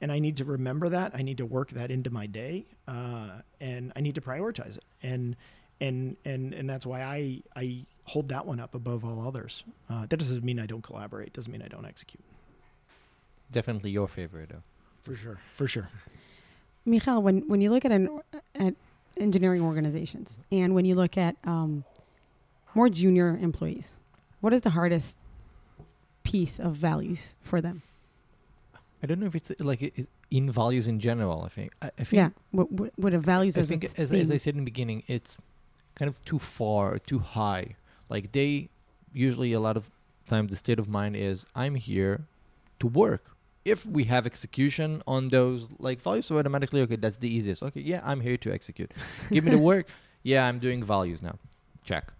and 0.00 0.10
I 0.10 0.18
need 0.18 0.38
to 0.38 0.44
remember 0.44 0.88
that. 0.88 1.12
I 1.14 1.22
need 1.22 1.38
to 1.38 1.46
work 1.46 1.70
that 1.70 1.90
into 1.90 2.10
my 2.10 2.26
day, 2.26 2.66
uh, 2.88 3.40
and 3.60 3.92
I 3.94 4.00
need 4.00 4.14
to 4.14 4.20
prioritize 4.22 4.78
it. 4.78 4.84
And 5.02 5.36
and 5.80 6.16
and 6.24 6.54
and 6.54 6.68
that's 6.68 6.86
why 6.86 7.02
I 7.02 7.42
I 7.54 7.84
hold 8.04 8.28
that 8.30 8.46
one 8.46 8.60
up 8.60 8.74
above 8.74 9.04
all 9.04 9.26
others. 9.26 9.64
Uh, 9.90 10.06
that 10.06 10.16
doesn't 10.16 10.44
mean 10.44 10.58
I 10.58 10.66
don't 10.66 10.82
collaborate. 10.82 11.34
Doesn't 11.34 11.52
mean 11.52 11.62
I 11.62 11.68
don't 11.68 11.86
execute. 11.86 12.24
Definitely 13.52 13.90
your 13.90 14.08
favorite, 14.08 14.48
though. 14.50 14.62
For 15.02 15.14
sure. 15.14 15.38
For 15.52 15.66
sure. 15.68 15.88
Michael, 16.84 17.22
when, 17.22 17.48
when 17.48 17.60
you 17.60 17.70
look 17.70 17.84
at 17.84 17.92
an 17.92 18.20
at 18.54 18.74
engineering 19.18 19.62
organizations 19.62 20.38
and 20.50 20.74
when 20.74 20.84
you 20.84 20.94
look 20.94 21.16
at 21.16 21.36
um, 21.44 21.84
more 22.74 22.88
junior 22.88 23.38
employees, 23.40 23.94
what 24.40 24.52
is 24.52 24.62
the 24.62 24.70
hardest 24.70 25.16
piece 26.24 26.58
of 26.58 26.74
values 26.74 27.36
for 27.42 27.60
them? 27.60 27.82
I 29.02 29.06
don't 29.06 29.20
know 29.20 29.26
if 29.26 29.34
it's 29.34 29.52
like 29.60 29.82
it, 29.82 29.92
it- 29.96 30.08
in 30.30 30.50
values 30.50 30.88
in 30.88 30.98
general. 30.98 31.42
I 31.42 31.48
think. 31.48 31.72
I, 31.80 31.90
I 31.98 32.04
think. 32.04 32.12
Yeah, 32.14 32.30
what, 32.50 32.72
what, 32.72 32.92
what 32.96 33.14
are 33.14 33.18
values 33.18 33.56
I 33.56 33.60
as 33.60 33.68
think, 33.68 33.84
its 33.84 33.94
as, 33.94 34.10
as 34.10 34.30
I 34.32 34.36
said 34.38 34.54
in 34.54 34.60
the 34.60 34.64
beginning, 34.64 35.04
it's 35.06 35.38
kind 35.94 36.08
of 36.08 36.24
too 36.24 36.40
far, 36.40 36.98
too 36.98 37.20
high. 37.20 37.76
Like 38.08 38.32
they 38.32 38.68
usually 39.12 39.52
a 39.52 39.60
lot 39.60 39.76
of 39.76 39.90
time 40.26 40.48
the 40.48 40.56
state 40.56 40.78
of 40.80 40.88
mind 40.88 41.14
is 41.14 41.46
I'm 41.54 41.76
here 41.76 42.24
to 42.80 42.86
work. 42.88 43.33
If 43.64 43.86
we 43.86 44.04
have 44.04 44.26
execution 44.26 45.02
on 45.06 45.28
those 45.28 45.66
like 45.78 46.02
values, 46.02 46.26
so 46.26 46.38
automatically 46.38 46.82
okay, 46.82 46.96
that's 46.96 47.16
the 47.18 47.34
easiest. 47.34 47.62
Okay, 47.62 47.80
yeah, 47.80 48.00
I'm 48.04 48.20
here 48.20 48.36
to 48.36 48.52
execute. 48.52 48.92
Give 49.30 49.44
me 49.44 49.50
the 49.50 49.58
work. 49.72 49.86
Yeah, 50.22 50.46
I'm 50.46 50.58
doing 50.58 50.82
values 50.84 51.22
now. 51.22 51.38
Check. 51.82 52.12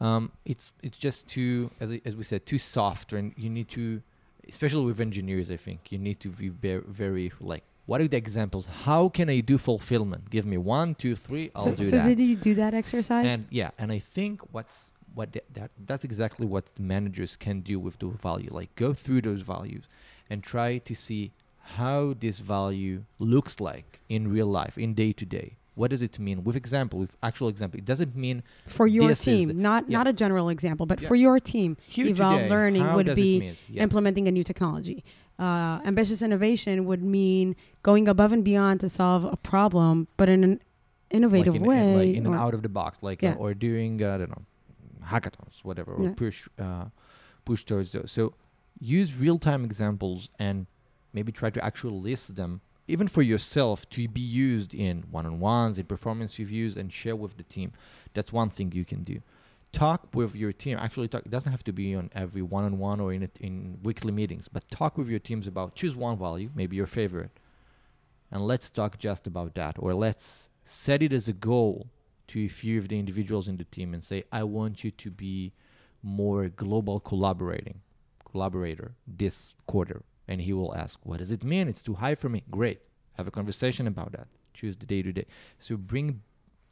Um, 0.00 0.32
it's 0.44 0.72
it's 0.82 0.98
just 0.98 1.28
too 1.28 1.70
as 1.80 1.90
as 2.04 2.16
we 2.16 2.24
said 2.24 2.46
too 2.46 2.58
soft, 2.58 3.12
and 3.12 3.32
you 3.36 3.50
need 3.50 3.68
to, 3.70 4.02
especially 4.48 4.84
with 4.84 5.00
engineers. 5.00 5.50
I 5.50 5.56
think 5.56 5.92
you 5.92 5.98
need 5.98 6.20
to 6.20 6.28
be 6.30 6.48
very, 6.48 6.82
very 6.86 7.32
like. 7.40 7.64
What 7.86 8.02
are 8.02 8.08
the 8.08 8.18
examples? 8.18 8.66
How 8.84 9.08
can 9.08 9.30
I 9.30 9.40
do 9.40 9.56
fulfillment? 9.56 10.28
Give 10.28 10.44
me 10.44 10.58
one, 10.58 10.94
two, 10.94 11.16
three. 11.16 11.50
I'll 11.54 11.64
so 11.64 11.74
do 11.74 11.84
so 11.84 11.96
that. 11.96 12.04
did 12.04 12.20
you 12.20 12.36
do 12.36 12.54
that 12.56 12.74
exercise? 12.74 13.24
And 13.24 13.46
yeah, 13.50 13.70
and 13.78 13.90
I 13.90 13.98
think 13.98 14.42
what's 14.52 14.92
what 15.14 15.32
th- 15.32 15.44
that 15.54 15.70
that's 15.86 16.04
exactly 16.04 16.46
what 16.46 16.74
the 16.76 16.82
managers 16.82 17.36
can 17.36 17.60
do 17.60 17.80
with 17.80 17.98
the 17.98 18.06
value. 18.06 18.50
Like 18.52 18.74
go 18.74 18.92
through 18.92 19.22
those 19.22 19.40
values 19.40 19.84
and 20.30 20.42
try 20.42 20.78
to 20.78 20.94
see 20.94 21.32
how 21.78 22.14
this 22.18 22.38
value 22.38 23.04
looks 23.18 23.60
like 23.60 24.00
in 24.08 24.28
real 24.30 24.46
life, 24.46 24.78
in 24.78 24.94
day 24.94 25.12
to 25.12 25.24
day. 25.26 25.56
What 25.74 25.90
does 25.90 26.02
it 26.02 26.18
mean? 26.18 26.42
With 26.42 26.56
example, 26.56 26.98
with 26.98 27.16
actual 27.22 27.48
example, 27.48 27.78
it 27.78 27.84
doesn't 27.84 28.16
mean 28.16 28.42
for 28.66 28.86
your 28.86 29.08
this 29.08 29.20
is- 29.20 29.24
team, 29.24 29.62
not 29.62 29.88
yeah. 29.88 29.98
not 29.98 30.06
a 30.08 30.12
general 30.12 30.48
example, 30.48 30.86
but 30.86 31.00
Yeah. 31.00 31.08
for 31.08 31.14
your 31.14 31.38
team, 31.38 31.76
here 31.86 32.06
Evolve 32.06 32.38
today, 32.40 32.50
learning 32.50 32.92
would 32.94 33.14
be? 33.14 33.38
Yes. 33.68 33.82
implementing 33.82 34.26
a 34.26 34.32
new 34.32 34.42
technology. 34.42 35.04
Uh, 35.38 35.78
ambitious 35.84 36.20
innovation 36.20 36.84
would 36.84 37.00
mean 37.02 37.54
going 37.84 38.08
above 38.08 38.32
and 38.32 38.42
beyond 38.42 38.80
to 38.80 38.88
solve 38.88 39.24
a 39.24 39.36
problem, 39.36 40.08
but 40.16 40.28
in 40.28 40.42
an 40.42 40.60
innovative 41.10 41.54
like 41.54 41.62
in, 41.62 41.68
way. 41.68 41.90
in, 41.92 41.96
like 41.98 42.16
in 42.16 42.26
an 42.26 42.34
out 42.34 42.54
of 42.54 42.62
the 42.62 42.68
box, 42.68 42.98
like 43.02 43.22
Yeah. 43.22 43.34
uh, 43.34 43.42
or 43.42 43.54
doing 43.54 44.02
uh, 44.02 44.14
I 44.14 44.18
don't 44.18 44.30
know 44.30 44.44
hackathons, 45.06 45.62
whatever, 45.62 45.92
or 45.94 46.10
push 46.10 46.48
uh, 46.58 46.86
push 47.44 47.62
towards 47.64 47.92
those. 47.92 48.10
So 48.10 48.34
use 48.80 49.14
real 49.14 49.38
time 49.38 49.64
examples 49.64 50.28
and 50.38 50.66
maybe 51.12 51.32
try 51.32 51.50
to 51.50 51.64
actually 51.64 51.98
list 51.98 52.36
them, 52.36 52.60
even 52.86 53.08
for 53.08 53.22
yourself, 53.22 53.88
to 53.90 54.08
be 54.08 54.20
used 54.20 54.74
in 54.74 55.04
one 55.10 55.26
on 55.26 55.40
ones, 55.40 55.78
in 55.78 55.86
performance 55.86 56.38
reviews, 56.38 56.76
and 56.76 56.92
share 56.92 57.16
with 57.16 57.36
the 57.36 57.42
team. 57.42 57.72
That's 58.14 58.32
one 58.32 58.50
thing 58.50 58.72
you 58.72 58.84
can 58.84 59.04
do. 59.04 59.22
Talk 59.72 60.08
with 60.14 60.34
your 60.34 60.52
team. 60.52 60.78
Actually, 60.80 61.08
talk. 61.08 61.26
It 61.26 61.30
doesn't 61.30 61.52
have 61.52 61.64
to 61.64 61.72
be 61.72 61.94
on 61.94 62.10
every 62.14 62.40
one 62.40 62.64
on 62.64 62.78
one 62.78 63.00
or 63.00 63.12
in 63.12 63.22
it 63.22 63.36
in 63.40 63.78
weekly 63.82 64.12
meetings, 64.12 64.48
but 64.48 64.68
talk 64.70 64.96
with 64.96 65.08
your 65.08 65.18
teams 65.18 65.46
about 65.46 65.74
choose 65.74 65.94
one 65.94 66.16
value, 66.16 66.50
maybe 66.54 66.76
your 66.76 66.86
favorite, 66.86 67.30
and 68.30 68.46
let's 68.46 68.70
talk 68.70 68.98
just 68.98 69.26
about 69.26 69.54
that, 69.54 69.76
or 69.78 69.92
let's 69.92 70.48
set 70.64 71.02
it 71.02 71.12
as 71.12 71.28
a 71.28 71.32
goal 71.32 71.88
to 72.28 72.44
a 72.44 72.48
few 72.48 72.78
of 72.78 72.88
the 72.88 72.98
individuals 72.98 73.48
in 73.48 73.56
the 73.56 73.64
team 73.64 73.92
and 73.94 74.04
say, 74.04 74.24
I 74.30 74.44
want 74.44 74.84
you 74.84 74.90
to 74.90 75.10
be 75.10 75.52
more 76.02 76.48
global 76.48 77.00
collaborating 77.00 77.80
collaborator 78.30 78.92
this 79.06 79.54
quarter. 79.66 80.02
And 80.26 80.42
he 80.42 80.52
will 80.52 80.74
ask, 80.76 80.98
What 81.04 81.18
does 81.18 81.30
it 81.30 81.42
mean? 81.42 81.68
It's 81.68 81.82
too 81.82 81.94
high 81.94 82.14
for 82.14 82.28
me. 82.28 82.42
Great. 82.50 82.80
Have 83.16 83.26
a 83.26 83.30
conversation 83.30 83.86
about 83.86 84.12
that. 84.12 84.28
Choose 84.54 84.76
the 84.76 84.86
day 84.86 85.02
to 85.02 85.12
day. 85.12 85.26
So 85.58 85.76
bring 85.76 86.20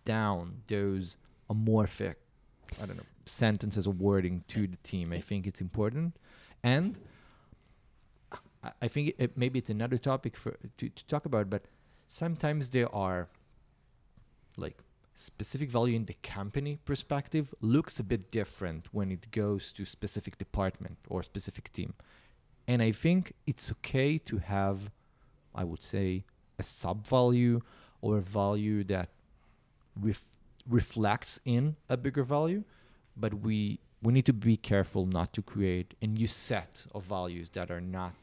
down 0.04 0.62
those 0.68 1.16
amorphic, 1.50 2.16
I 2.80 2.86
don't 2.86 2.96
know, 2.96 3.02
sentences 3.24 3.86
or 3.86 3.92
wording 3.92 4.44
to 4.48 4.66
the 4.66 4.76
team. 4.82 5.12
I 5.12 5.20
think 5.20 5.46
it's 5.46 5.60
important. 5.60 6.16
And 6.62 6.98
I- 8.82 8.88
think 8.88 9.14
it, 9.18 9.36
maybe 9.36 9.58
it's 9.58 9.70
another 9.70 9.98
topic 9.98 10.36
for 10.36 10.56
to, 10.76 10.88
to 10.88 11.06
talk 11.06 11.24
about, 11.26 11.48
but 11.48 11.64
sometimes 12.06 12.70
there 12.70 12.92
are 12.94 13.28
like 14.56 14.78
specific 15.16 15.70
value 15.70 15.96
in 15.96 16.04
the 16.04 16.14
company 16.22 16.78
perspective 16.84 17.54
looks 17.60 17.98
a 17.98 18.04
bit 18.04 18.30
different 18.30 18.88
when 18.92 19.10
it 19.10 19.30
goes 19.30 19.72
to 19.72 19.84
specific 19.84 20.38
department 20.38 20.98
or 21.08 21.22
specific 21.22 21.72
team. 21.72 21.94
And 22.68 22.82
I 22.82 22.92
think 22.92 23.32
it's 23.46 23.70
okay 23.72 24.18
to 24.18 24.38
have, 24.38 24.90
I 25.54 25.64
would 25.64 25.82
say, 25.82 26.24
a 26.58 26.62
sub 26.62 27.06
value 27.06 27.62
or 28.00 28.18
a 28.18 28.20
value 28.20 28.84
that 28.84 29.08
ref- 30.00 30.36
reflects 30.68 31.40
in 31.44 31.76
a 31.88 31.96
bigger 31.96 32.22
value, 32.22 32.64
but 33.16 33.34
we 33.34 33.80
we 34.02 34.12
need 34.12 34.26
to 34.26 34.32
be 34.32 34.56
careful 34.56 35.06
not 35.06 35.32
to 35.32 35.42
create 35.42 35.94
a 36.02 36.06
new 36.06 36.26
set 36.26 36.86
of 36.94 37.04
values 37.04 37.48
that 37.50 37.70
are 37.70 37.80
not 37.80 38.14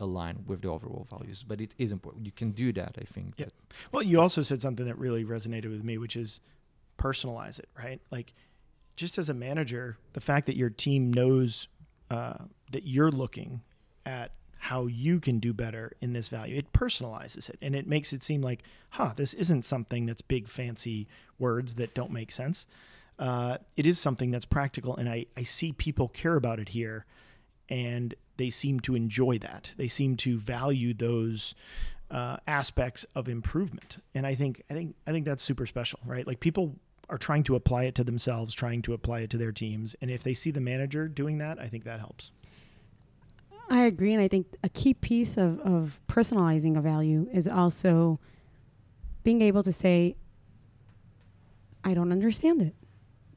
aligned 0.00 0.48
with 0.48 0.62
the 0.62 0.68
overall 0.68 1.06
values. 1.10 1.44
But 1.46 1.60
it 1.60 1.74
is 1.78 1.92
important. 1.92 2.26
You 2.26 2.32
can 2.32 2.50
do 2.50 2.72
that, 2.72 2.96
I 3.00 3.04
think. 3.04 3.34
Yeah. 3.36 3.46
Well, 3.92 4.02
you 4.02 4.20
also 4.20 4.42
said 4.42 4.60
something 4.62 4.86
that 4.86 4.98
really 4.98 5.24
resonated 5.24 5.70
with 5.70 5.84
me, 5.84 5.98
which 5.98 6.16
is 6.16 6.40
personalize 6.98 7.58
it, 7.58 7.68
right? 7.78 8.00
Like, 8.10 8.32
just 8.96 9.18
as 9.18 9.28
a 9.28 9.34
manager, 9.34 9.96
the 10.12 10.20
fact 10.20 10.46
that 10.46 10.56
your 10.56 10.70
team 10.70 11.12
knows 11.12 11.68
uh, 12.10 12.34
that 12.72 12.86
you're 12.86 13.10
looking 13.10 13.62
at 14.04 14.32
how 14.58 14.86
you 14.86 15.18
can 15.18 15.38
do 15.38 15.54
better 15.54 15.92
in 16.02 16.12
this 16.12 16.28
value, 16.28 16.56
it 16.56 16.72
personalizes 16.72 17.48
it 17.48 17.56
and 17.62 17.74
it 17.74 17.86
makes 17.86 18.12
it 18.12 18.22
seem 18.22 18.42
like, 18.42 18.62
huh, 18.90 19.12
this 19.16 19.32
isn't 19.34 19.64
something 19.64 20.04
that's 20.04 20.20
big, 20.20 20.48
fancy 20.48 21.08
words 21.38 21.76
that 21.76 21.94
don't 21.94 22.10
make 22.10 22.30
sense. 22.30 22.66
Uh, 23.18 23.58
it 23.76 23.86
is 23.86 23.98
something 23.98 24.30
that's 24.30 24.44
practical, 24.44 24.96
and 24.96 25.08
I, 25.08 25.26
I 25.36 25.42
see 25.42 25.72
people 25.72 26.08
care 26.08 26.36
about 26.36 26.58
it 26.58 26.70
here, 26.70 27.04
and 27.68 28.14
they 28.40 28.50
seem 28.50 28.80
to 28.80 28.94
enjoy 28.94 29.38
that. 29.38 29.72
They 29.76 29.88
seem 29.88 30.16
to 30.18 30.38
value 30.38 30.94
those 30.94 31.54
uh, 32.10 32.38
aspects 32.46 33.06
of 33.14 33.28
improvement, 33.28 33.98
and 34.14 34.26
I 34.26 34.34
think 34.34 34.62
I 34.70 34.74
think 34.74 34.96
I 35.06 35.12
think 35.12 35.26
that's 35.26 35.42
super 35.42 35.66
special, 35.66 36.00
right? 36.04 36.26
Like 36.26 36.40
people 36.40 36.76
are 37.08 37.18
trying 37.18 37.42
to 37.44 37.56
apply 37.56 37.84
it 37.84 37.94
to 37.96 38.04
themselves, 38.04 38.54
trying 38.54 38.82
to 38.82 38.94
apply 38.94 39.20
it 39.20 39.30
to 39.30 39.36
their 39.36 39.52
teams, 39.52 39.94
and 40.00 40.10
if 40.10 40.22
they 40.22 40.34
see 40.34 40.50
the 40.50 40.60
manager 40.60 41.06
doing 41.08 41.38
that, 41.38 41.58
I 41.58 41.68
think 41.68 41.84
that 41.84 42.00
helps. 42.00 42.30
I 43.68 43.82
agree, 43.82 44.12
and 44.12 44.20
I 44.20 44.26
think 44.26 44.46
a 44.64 44.68
key 44.68 44.94
piece 44.94 45.36
of, 45.36 45.60
of 45.60 46.00
personalizing 46.08 46.76
a 46.76 46.80
value 46.80 47.28
is 47.32 47.46
also 47.46 48.18
being 49.22 49.42
able 49.42 49.62
to 49.62 49.72
say, 49.72 50.16
I 51.84 51.94
don't 51.94 52.10
understand 52.10 52.62
it. 52.62 52.74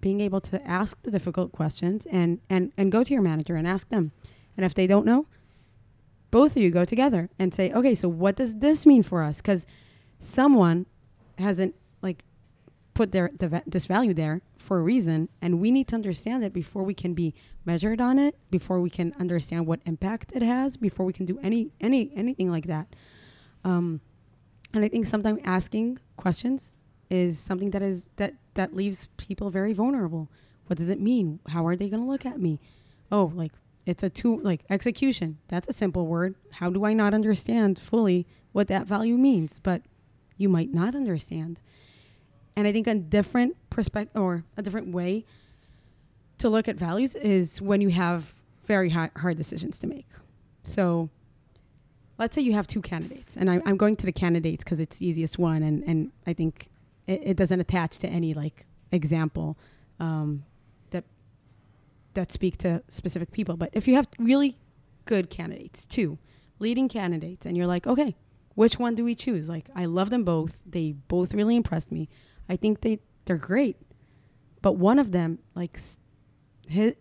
Being 0.02 0.22
able 0.22 0.42
to 0.42 0.68
ask 0.68 1.02
the 1.04 1.12
difficult 1.12 1.52
questions 1.52 2.08
and, 2.08 2.40
and, 2.50 2.74
and 2.78 2.92
go 2.92 3.04
to 3.04 3.14
your 3.14 3.22
manager 3.22 3.56
and 3.56 3.68
ask 3.68 3.90
them. 3.90 4.12
And 4.56 4.66
if 4.66 4.74
they 4.74 4.88
don't 4.88 5.06
know, 5.06 5.28
both 6.32 6.56
of 6.56 6.62
you 6.62 6.72
go 6.72 6.86
together 6.86 7.30
and 7.38 7.54
say, 7.54 7.72
okay, 7.72 7.94
so 7.94 8.10
what 8.10 8.36
does 8.36 8.56
this 8.56 8.86
mean 8.86 9.04
for 9.04 9.22
us? 9.22 9.38
Because 9.38 9.66
someone 10.20 10.86
hasn't 11.38 11.76
like 12.02 12.24
put 12.94 13.12
their 13.12 13.32
this 13.66 13.86
value 13.86 14.14
there 14.14 14.42
for 14.58 14.80
a 14.80 14.82
reason, 14.82 15.30
and 15.42 15.60
we 15.60 15.72
need 15.72 15.88
to 15.90 15.96
understand 15.96 16.44
it 16.44 16.54
before 16.54 16.84
we 16.84 16.94
can 16.94 17.14
be 17.14 17.34
measured 17.66 18.00
on 18.02 18.18
it, 18.18 18.36
before 18.50 18.80
we 18.80 18.90
can 18.90 19.14
understand 19.20 19.68
what 19.68 19.80
impact 19.86 20.32
it 20.34 20.42
has, 20.42 20.78
before 20.78 21.06
we 21.06 21.14
can 21.14 21.26
do 21.26 21.40
any 21.44 21.72
any 21.82 22.12
anything 22.16 22.50
like 22.50 22.68
that. 22.68 22.88
Um, 23.64 24.02
and 24.74 24.84
I 24.84 24.90
think 24.90 25.06
sometimes 25.06 25.40
asking 25.44 26.00
questions 26.18 26.76
is 27.10 27.38
something 27.38 27.72
that 27.72 27.82
is 27.82 28.10
that 28.16 28.34
that 28.56 28.76
leaves 28.76 29.10
people 29.18 29.50
very 29.50 29.74
vulnerable. 29.74 30.30
What 30.68 30.78
does 30.78 30.90
it 30.90 31.00
mean? 31.00 31.40
How 31.50 31.66
are 31.68 31.76
they 31.76 31.90
going 31.90 32.02
to 32.04 32.10
look 32.10 32.26
at 32.26 32.40
me? 32.40 32.60
Oh, 33.12 33.32
like 33.36 33.52
it's 33.86 34.04
a 34.04 34.10
two 34.10 34.40
like 34.42 34.64
execution. 34.70 35.40
That's 35.48 35.68
a 35.68 35.74
simple 35.74 36.08
word. 36.08 36.36
How 36.54 36.70
do 36.70 36.86
I 36.86 36.94
not 36.94 37.14
understand 37.14 37.80
fully 37.80 38.26
what 38.52 38.68
that 38.68 38.88
value 38.88 39.18
means? 39.18 39.60
But 39.62 39.82
you 40.38 40.50
might 40.50 40.74
not 40.74 40.96
understand. 40.96 41.60
And 42.56 42.68
I 42.68 42.72
think 42.72 42.88
a 42.88 42.96
different 42.96 43.58
perspective 43.70 44.22
or 44.22 44.44
a 44.56 44.62
different 44.62 44.90
way 44.94 45.26
to 46.38 46.50
look 46.50 46.68
at 46.68 46.76
values 46.76 47.16
is 47.16 47.62
when 47.62 47.82
you 47.82 47.90
have 47.90 48.34
very 48.66 48.90
hi- 48.90 49.12
hard 49.18 49.38
decisions 49.38 49.80
to 49.80 49.88
make. 49.88 50.08
So 50.64 51.10
let's 52.18 52.36
say 52.36 52.42
you 52.42 52.54
have 52.54 52.68
two 52.68 52.82
candidates, 52.82 53.36
and 53.36 53.50
I, 53.50 53.62
I'm 53.66 53.78
going 53.78 53.96
to 53.98 54.06
the 54.06 54.12
candidates 54.12 54.64
because 54.64 54.80
it's 54.80 54.98
the 54.98 55.08
easiest 55.08 55.38
one, 55.38 55.64
and, 55.64 55.84
and 55.84 56.12
I 56.26 56.34
think 56.34 56.70
it, 57.08 57.22
it 57.24 57.38
doesn't 57.38 57.60
attach 57.60 57.98
to 58.00 58.08
any 58.08 58.34
like 58.34 58.66
example 58.92 59.58
um, 60.00 60.44
that 62.14 62.32
speak 62.32 62.58
to 62.60 62.84
specific 62.90 63.32
people. 63.32 63.58
But 63.58 63.70
if 63.74 63.88
you 63.88 63.96
have 63.96 64.08
really 64.20 64.58
good 65.06 65.30
candidates, 65.30 65.86
two 65.86 66.18
leading 66.60 66.88
candidates, 66.88 67.46
and 67.46 67.58
you're 67.58 67.68
like, 67.68 67.86
okay, 67.88 68.16
which 68.56 68.80
one 68.80 68.96
do 68.96 69.04
we 69.04 69.16
choose? 69.16 69.50
Like, 69.50 69.70
I 69.76 69.86
love 69.86 70.10
them 70.10 70.24
both. 70.24 70.60
They 70.66 70.92
both 70.92 71.34
really 71.34 71.56
impressed 71.56 71.92
me. 71.92 72.10
I 72.48 72.56
think 72.56 72.82
they 72.82 73.00
they're 73.26 73.38
great, 73.38 73.78
but 74.62 74.74
one 74.74 75.00
of 75.00 75.12
them 75.12 75.40
like 75.56 75.80
his 76.68 76.96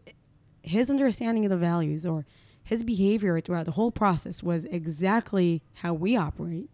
his 0.62 0.88
understanding 0.88 1.44
of 1.44 1.50
the 1.50 1.56
values 1.56 2.06
or 2.06 2.24
his 2.62 2.84
behavior 2.84 3.40
throughout 3.40 3.66
the 3.66 3.72
whole 3.72 3.90
process 3.90 4.42
was 4.42 4.64
exactly 4.66 5.62
how 5.74 5.92
we 5.92 6.16
operate. 6.16 6.70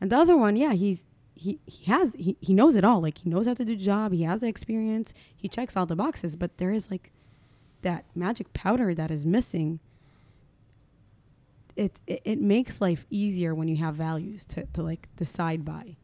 And 0.00 0.10
the 0.10 0.18
other 0.18 0.36
one, 0.36 0.56
yeah, 0.56 0.72
he's 0.72 1.06
he, 1.36 1.60
he 1.66 1.84
has 1.84 2.14
he, 2.14 2.36
he 2.40 2.52
knows 2.52 2.76
it 2.76 2.84
all. 2.84 3.00
Like 3.00 3.18
he 3.18 3.30
knows 3.30 3.46
how 3.46 3.54
to 3.54 3.64
do 3.64 3.76
the 3.76 3.82
job, 3.82 4.12
he 4.12 4.24
has 4.24 4.40
the 4.40 4.48
experience, 4.48 5.14
he 5.36 5.48
checks 5.48 5.76
all 5.76 5.86
the 5.86 5.96
boxes, 5.96 6.36
but 6.36 6.58
there 6.58 6.72
is 6.72 6.90
like 6.90 7.12
that 7.84 8.04
magic 8.14 8.52
powder 8.52 8.94
that 8.94 9.10
is 9.10 9.24
missing. 9.24 9.78
It, 11.76 12.00
it 12.06 12.20
it 12.24 12.40
makes 12.40 12.80
life 12.80 13.04
easier 13.10 13.54
when 13.54 13.68
you 13.68 13.76
have 13.76 13.94
values 13.94 14.44
to, 14.46 14.66
to 14.74 14.82
like 14.82 15.08
decide 15.16 15.64
by. 15.64 15.96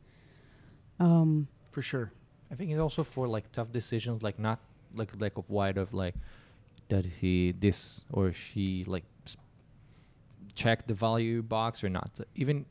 Um 0.99 1.49
For 1.73 1.83
sure. 1.83 2.13
I 2.51 2.55
think 2.57 2.71
it's 2.71 2.81
also 2.81 3.05
for 3.05 3.29
like 3.29 3.51
tough 3.53 3.73
decisions, 3.73 4.23
like 4.23 4.39
not 4.39 4.59
like 4.95 5.11
lack 5.21 5.39
of 5.39 5.49
wide 5.49 5.79
of 5.79 5.93
like 5.95 6.15
does 6.89 7.07
he 7.21 7.53
this 7.53 8.05
or 8.13 8.33
she 8.33 8.85
like 8.87 9.05
check 10.55 10.87
the 10.87 10.95
value 10.95 11.43
box 11.43 11.85
or 11.85 11.89
not. 11.89 12.11
So 12.17 12.25
even 12.35 12.67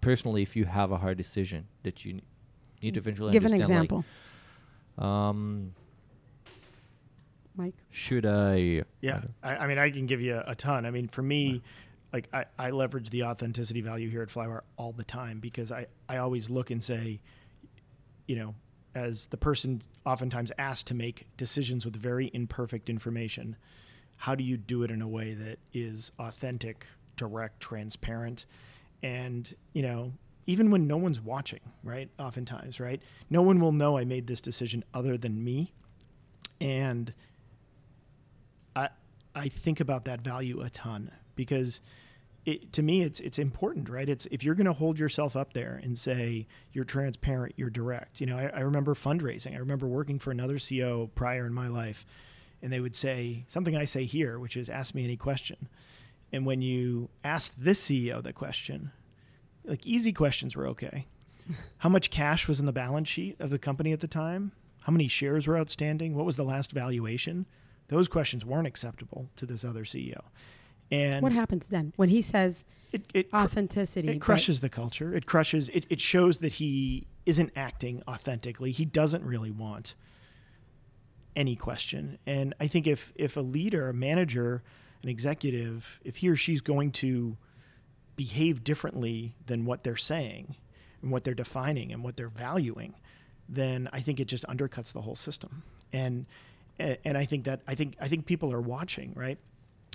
personally, 0.00 0.42
if 0.42 0.54
you 0.54 0.64
have 0.66 0.92
a 0.92 0.98
hard 0.98 1.16
decision 1.16 1.66
that 1.82 2.04
you 2.04 2.14
n- 2.14 2.22
need 2.82 2.94
to 2.94 3.00
eventually 3.00 3.32
give 3.32 3.46
an 3.46 3.54
example, 3.54 4.04
like, 4.98 5.06
um, 5.06 5.72
Mike. 7.56 7.74
should 7.90 8.26
I? 8.26 8.82
Yeah, 9.00 9.22
I, 9.42 9.56
I 9.56 9.66
mean, 9.66 9.78
I 9.78 9.90
can 9.90 10.06
give 10.06 10.20
you 10.20 10.36
a, 10.36 10.52
a 10.52 10.54
ton. 10.54 10.86
I 10.86 10.90
mean, 10.90 11.08
for 11.08 11.22
me, 11.22 11.62
like 12.12 12.28
I, 12.32 12.44
I 12.58 12.70
leverage 12.70 13.10
the 13.10 13.24
authenticity 13.24 13.80
value 13.80 14.08
here 14.08 14.22
at 14.22 14.28
Flywire 14.28 14.62
all 14.76 14.92
the 14.92 15.04
time 15.04 15.40
because 15.40 15.72
I, 15.72 15.86
I 16.08 16.18
always 16.18 16.50
look 16.50 16.70
and 16.70 16.82
say, 16.82 17.20
you 18.26 18.36
know, 18.36 18.54
as 18.94 19.26
the 19.26 19.36
person 19.36 19.82
oftentimes 20.04 20.52
asked 20.58 20.86
to 20.88 20.94
make 20.94 21.26
decisions 21.36 21.84
with 21.84 21.96
very 21.96 22.30
imperfect 22.34 22.90
information, 22.90 23.56
how 24.16 24.34
do 24.34 24.44
you 24.44 24.56
do 24.56 24.82
it 24.82 24.90
in 24.90 25.00
a 25.02 25.08
way 25.08 25.34
that 25.34 25.58
is 25.72 26.12
authentic, 26.18 26.86
direct, 27.16 27.60
transparent, 27.60 28.46
and 29.02 29.54
you 29.72 29.82
know, 29.82 30.12
even 30.46 30.70
when 30.70 30.86
no 30.86 30.96
one's 30.96 31.20
watching, 31.20 31.60
right? 31.82 32.10
Oftentimes, 32.18 32.80
right? 32.80 33.00
No 33.30 33.42
one 33.42 33.60
will 33.60 33.72
know 33.72 33.96
I 33.96 34.04
made 34.04 34.26
this 34.26 34.40
decision 34.40 34.84
other 34.92 35.16
than 35.16 35.42
me, 35.42 35.72
and 36.60 37.12
I 39.34 39.48
think 39.48 39.80
about 39.80 40.04
that 40.04 40.20
value 40.20 40.60
a 40.60 40.70
ton 40.70 41.10
because 41.34 41.80
it, 42.44 42.72
to 42.72 42.82
me 42.82 43.02
it's 43.02 43.20
it's 43.20 43.38
important, 43.38 43.88
right? 43.88 44.08
It's 44.08 44.26
if 44.30 44.42
you're 44.42 44.54
going 44.54 44.66
to 44.66 44.72
hold 44.72 44.98
yourself 44.98 45.36
up 45.36 45.52
there 45.52 45.80
and 45.82 45.96
say 45.96 46.46
you're 46.72 46.84
transparent, 46.84 47.54
you're 47.56 47.70
direct. 47.70 48.20
You 48.20 48.26
know, 48.26 48.36
I, 48.36 48.46
I 48.48 48.60
remember 48.60 48.94
fundraising. 48.94 49.54
I 49.54 49.58
remember 49.58 49.86
working 49.86 50.18
for 50.18 50.30
another 50.30 50.56
CEO 50.56 51.10
prior 51.14 51.46
in 51.46 51.54
my 51.54 51.68
life, 51.68 52.04
and 52.60 52.72
they 52.72 52.80
would 52.80 52.96
say 52.96 53.44
something 53.48 53.76
I 53.76 53.84
say 53.84 54.04
here, 54.04 54.38
which 54.38 54.56
is 54.56 54.68
ask 54.68 54.94
me 54.94 55.04
any 55.04 55.16
question. 55.16 55.68
And 56.32 56.46
when 56.46 56.62
you 56.62 57.10
asked 57.22 57.62
this 57.62 57.82
CEO 57.82 58.22
the 58.22 58.32
question, 58.32 58.90
like 59.64 59.86
easy 59.86 60.12
questions 60.12 60.56
were 60.56 60.66
okay. 60.68 61.06
How 61.78 61.88
much 61.88 62.10
cash 62.10 62.48
was 62.48 62.58
in 62.58 62.66
the 62.66 62.72
balance 62.72 63.08
sheet 63.08 63.36
of 63.38 63.50
the 63.50 63.58
company 63.58 63.92
at 63.92 64.00
the 64.00 64.08
time? 64.08 64.52
How 64.80 64.92
many 64.92 65.06
shares 65.06 65.46
were 65.46 65.58
outstanding? 65.58 66.14
What 66.14 66.26
was 66.26 66.36
the 66.36 66.44
last 66.44 66.72
valuation? 66.72 67.46
Those 67.92 68.08
questions 68.08 68.42
weren't 68.42 68.66
acceptable 68.66 69.28
to 69.36 69.44
this 69.44 69.64
other 69.66 69.84
CEO. 69.84 70.22
And 70.90 71.22
What 71.22 71.32
happens 71.32 71.68
then 71.68 71.92
when 71.96 72.08
he 72.08 72.22
says 72.22 72.64
it, 72.90 73.04
it 73.12 73.28
authenticity? 73.34 74.08
it 74.08 74.14
but- 74.14 74.20
crushes 74.22 74.60
the 74.60 74.70
culture. 74.70 75.14
It 75.14 75.26
crushes. 75.26 75.68
It, 75.68 75.84
it 75.90 76.00
shows 76.00 76.38
that 76.38 76.54
he 76.54 77.06
isn't 77.26 77.52
acting 77.54 78.02
authentically. 78.08 78.72
He 78.72 78.86
doesn't 78.86 79.22
really 79.24 79.50
want 79.50 79.94
any 81.36 81.54
question. 81.54 82.18
And 82.26 82.54
I 82.58 82.66
think 82.66 82.86
if 82.86 83.12
if 83.14 83.36
a 83.36 83.40
leader, 83.40 83.90
a 83.90 83.94
manager, 83.94 84.62
an 85.02 85.10
executive, 85.10 86.00
if 86.02 86.16
he 86.16 86.30
or 86.30 86.36
she's 86.36 86.62
going 86.62 86.92
to 86.92 87.36
behave 88.16 88.64
differently 88.64 89.34
than 89.46 89.66
what 89.66 89.82
they're 89.84 89.96
saying 89.96 90.56
and 91.02 91.10
what 91.10 91.24
they're 91.24 91.34
defining 91.34 91.92
and 91.92 92.02
what 92.02 92.16
they're 92.16 92.28
valuing, 92.28 92.94
then 93.50 93.90
I 93.92 94.00
think 94.00 94.18
it 94.18 94.26
just 94.26 94.46
undercuts 94.46 94.92
the 94.94 95.02
whole 95.02 95.16
system. 95.16 95.62
And 95.92 96.24
and, 96.78 96.98
and 97.04 97.18
I 97.18 97.24
think 97.24 97.44
that 97.44 97.60
I 97.66 97.74
think 97.74 97.96
I 98.00 98.08
think 98.08 98.26
people 98.26 98.52
are 98.52 98.60
watching, 98.60 99.12
right? 99.14 99.38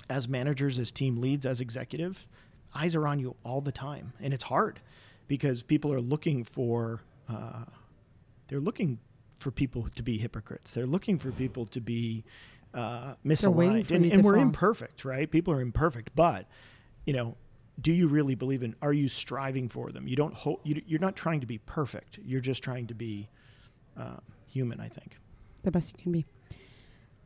As 0.08 0.28
managers, 0.28 0.78
as 0.78 0.90
team 0.90 1.20
leads, 1.20 1.44
as 1.44 1.60
executive, 1.60 2.26
eyes 2.74 2.94
are 2.94 3.06
on 3.06 3.18
you 3.18 3.36
all 3.44 3.60
the 3.60 3.72
time, 3.72 4.12
and 4.20 4.32
it's 4.32 4.44
hard 4.44 4.80
because 5.26 5.62
people 5.62 5.92
are 5.92 6.00
looking 6.00 6.44
for 6.44 7.00
uh, 7.28 7.64
they're 8.48 8.60
looking 8.60 8.98
for 9.38 9.50
people 9.50 9.88
to 9.94 10.02
be 10.02 10.18
hypocrites. 10.18 10.72
They're 10.72 10.86
looking 10.86 11.18
for 11.18 11.30
people 11.30 11.66
to 11.66 11.80
be 11.80 12.24
uh, 12.74 13.14
misaligned, 13.24 13.90
and, 13.90 14.04
and 14.10 14.24
we're 14.24 14.34
fall. 14.34 14.42
imperfect, 14.42 15.04
right? 15.04 15.30
People 15.30 15.54
are 15.54 15.60
imperfect, 15.60 16.10
but 16.14 16.46
you 17.04 17.12
know, 17.12 17.36
do 17.80 17.92
you 17.92 18.08
really 18.08 18.34
believe 18.34 18.62
in? 18.62 18.74
Are 18.82 18.92
you 18.92 19.08
striving 19.08 19.68
for 19.68 19.90
them? 19.90 20.08
You 20.08 20.16
don't. 20.16 20.34
Ho- 20.34 20.60
you, 20.64 20.82
you're 20.86 21.00
not 21.00 21.16
trying 21.16 21.40
to 21.40 21.46
be 21.46 21.58
perfect. 21.58 22.18
You're 22.24 22.40
just 22.40 22.62
trying 22.62 22.86
to 22.88 22.94
be 22.94 23.28
uh, 23.98 24.16
human. 24.46 24.80
I 24.80 24.88
think. 24.88 25.18
the 25.62 25.70
best 25.70 25.92
you 25.96 26.02
can 26.02 26.12
be. 26.12 26.24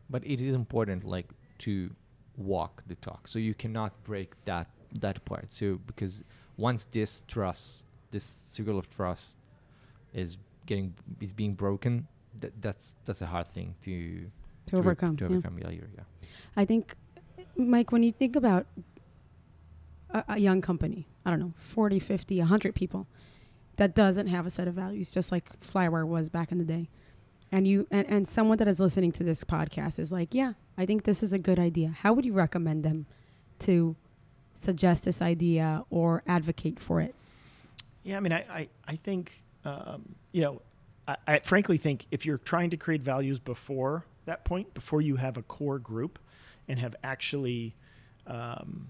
But 0.08 0.24
it 0.24 0.40
is 0.40 0.54
important 0.54 1.04
like 1.04 1.28
to 1.58 1.90
walk 2.36 2.82
the 2.86 2.94
talk. 2.96 3.28
So 3.28 3.38
you 3.38 3.54
cannot 3.54 4.02
break 4.04 4.32
that 4.44 4.68
that 5.00 5.24
part. 5.24 5.52
So 5.52 5.78
because 5.86 6.22
once 6.56 6.86
this 6.90 7.24
trust 7.26 7.84
this 8.10 8.24
circle 8.50 8.78
of 8.78 8.88
trust 8.88 9.36
is 10.12 10.36
getting 10.66 10.94
is 11.20 11.32
being 11.32 11.54
broken 11.54 12.06
that, 12.40 12.52
that's 12.60 12.94
that's 13.04 13.22
a 13.22 13.26
hard 13.26 13.48
thing 13.50 13.74
to 13.84 14.30
To 14.66 14.76
overcome, 14.76 15.16
to 15.16 15.26
overcome. 15.26 15.58
Yeah 15.58 15.70
yeah 15.70 16.04
I 16.56 16.64
think, 16.64 16.94
Mike, 17.56 17.92
when 17.92 18.02
you 18.02 18.10
think 18.12 18.36
about 18.36 18.66
a, 20.10 20.24
a 20.28 20.38
young 20.38 20.60
company, 20.60 21.08
I 21.24 21.30
don't 21.30 21.40
know, 21.40 21.54
40, 21.56 21.98
50, 21.98 22.38
100 22.38 22.74
people 22.74 23.06
that 23.76 23.94
doesn't 23.94 24.26
have 24.26 24.46
a 24.46 24.50
set 24.50 24.68
of 24.68 24.74
values, 24.74 25.12
just 25.12 25.32
like 25.32 25.58
Flywire 25.60 26.06
was 26.06 26.28
back 26.28 26.52
in 26.52 26.58
the 26.58 26.64
day. 26.64 26.90
And 27.54 27.68
you 27.68 27.86
and, 27.90 28.08
and 28.08 28.26
someone 28.26 28.56
that 28.58 28.66
is 28.66 28.80
listening 28.80 29.12
to 29.12 29.24
this 29.24 29.44
podcast 29.44 29.98
is 29.98 30.10
like, 30.10 30.32
yeah, 30.32 30.54
I 30.78 30.86
think 30.86 31.04
this 31.04 31.22
is 31.22 31.34
a 31.34 31.38
good 31.38 31.58
idea. 31.58 31.94
How 32.00 32.14
would 32.14 32.24
you 32.24 32.32
recommend 32.32 32.82
them 32.82 33.04
to 33.60 33.94
suggest 34.54 35.04
this 35.04 35.20
idea 35.20 35.84
or 35.90 36.22
advocate 36.26 36.80
for 36.80 37.00
it? 37.02 37.14
Yeah, 38.04 38.16
I 38.16 38.20
mean, 38.20 38.32
I, 38.32 38.44
I, 38.50 38.68
I 38.88 38.96
think, 38.96 39.42
um, 39.64 40.14
you 40.32 40.40
know, 40.40 40.62
I, 41.06 41.16
I 41.26 41.38
frankly 41.40 41.76
think 41.76 42.06
if 42.10 42.24
you're 42.24 42.38
trying 42.38 42.70
to 42.70 42.76
create 42.76 43.02
values 43.02 43.38
before 43.38 44.04
that 44.24 44.44
point, 44.44 44.72
before 44.72 45.02
you 45.02 45.16
have 45.16 45.36
a 45.36 45.42
core 45.42 45.78
group 45.78 46.18
and 46.68 46.78
have 46.78 46.96
actually 47.04 47.74
um, 48.26 48.88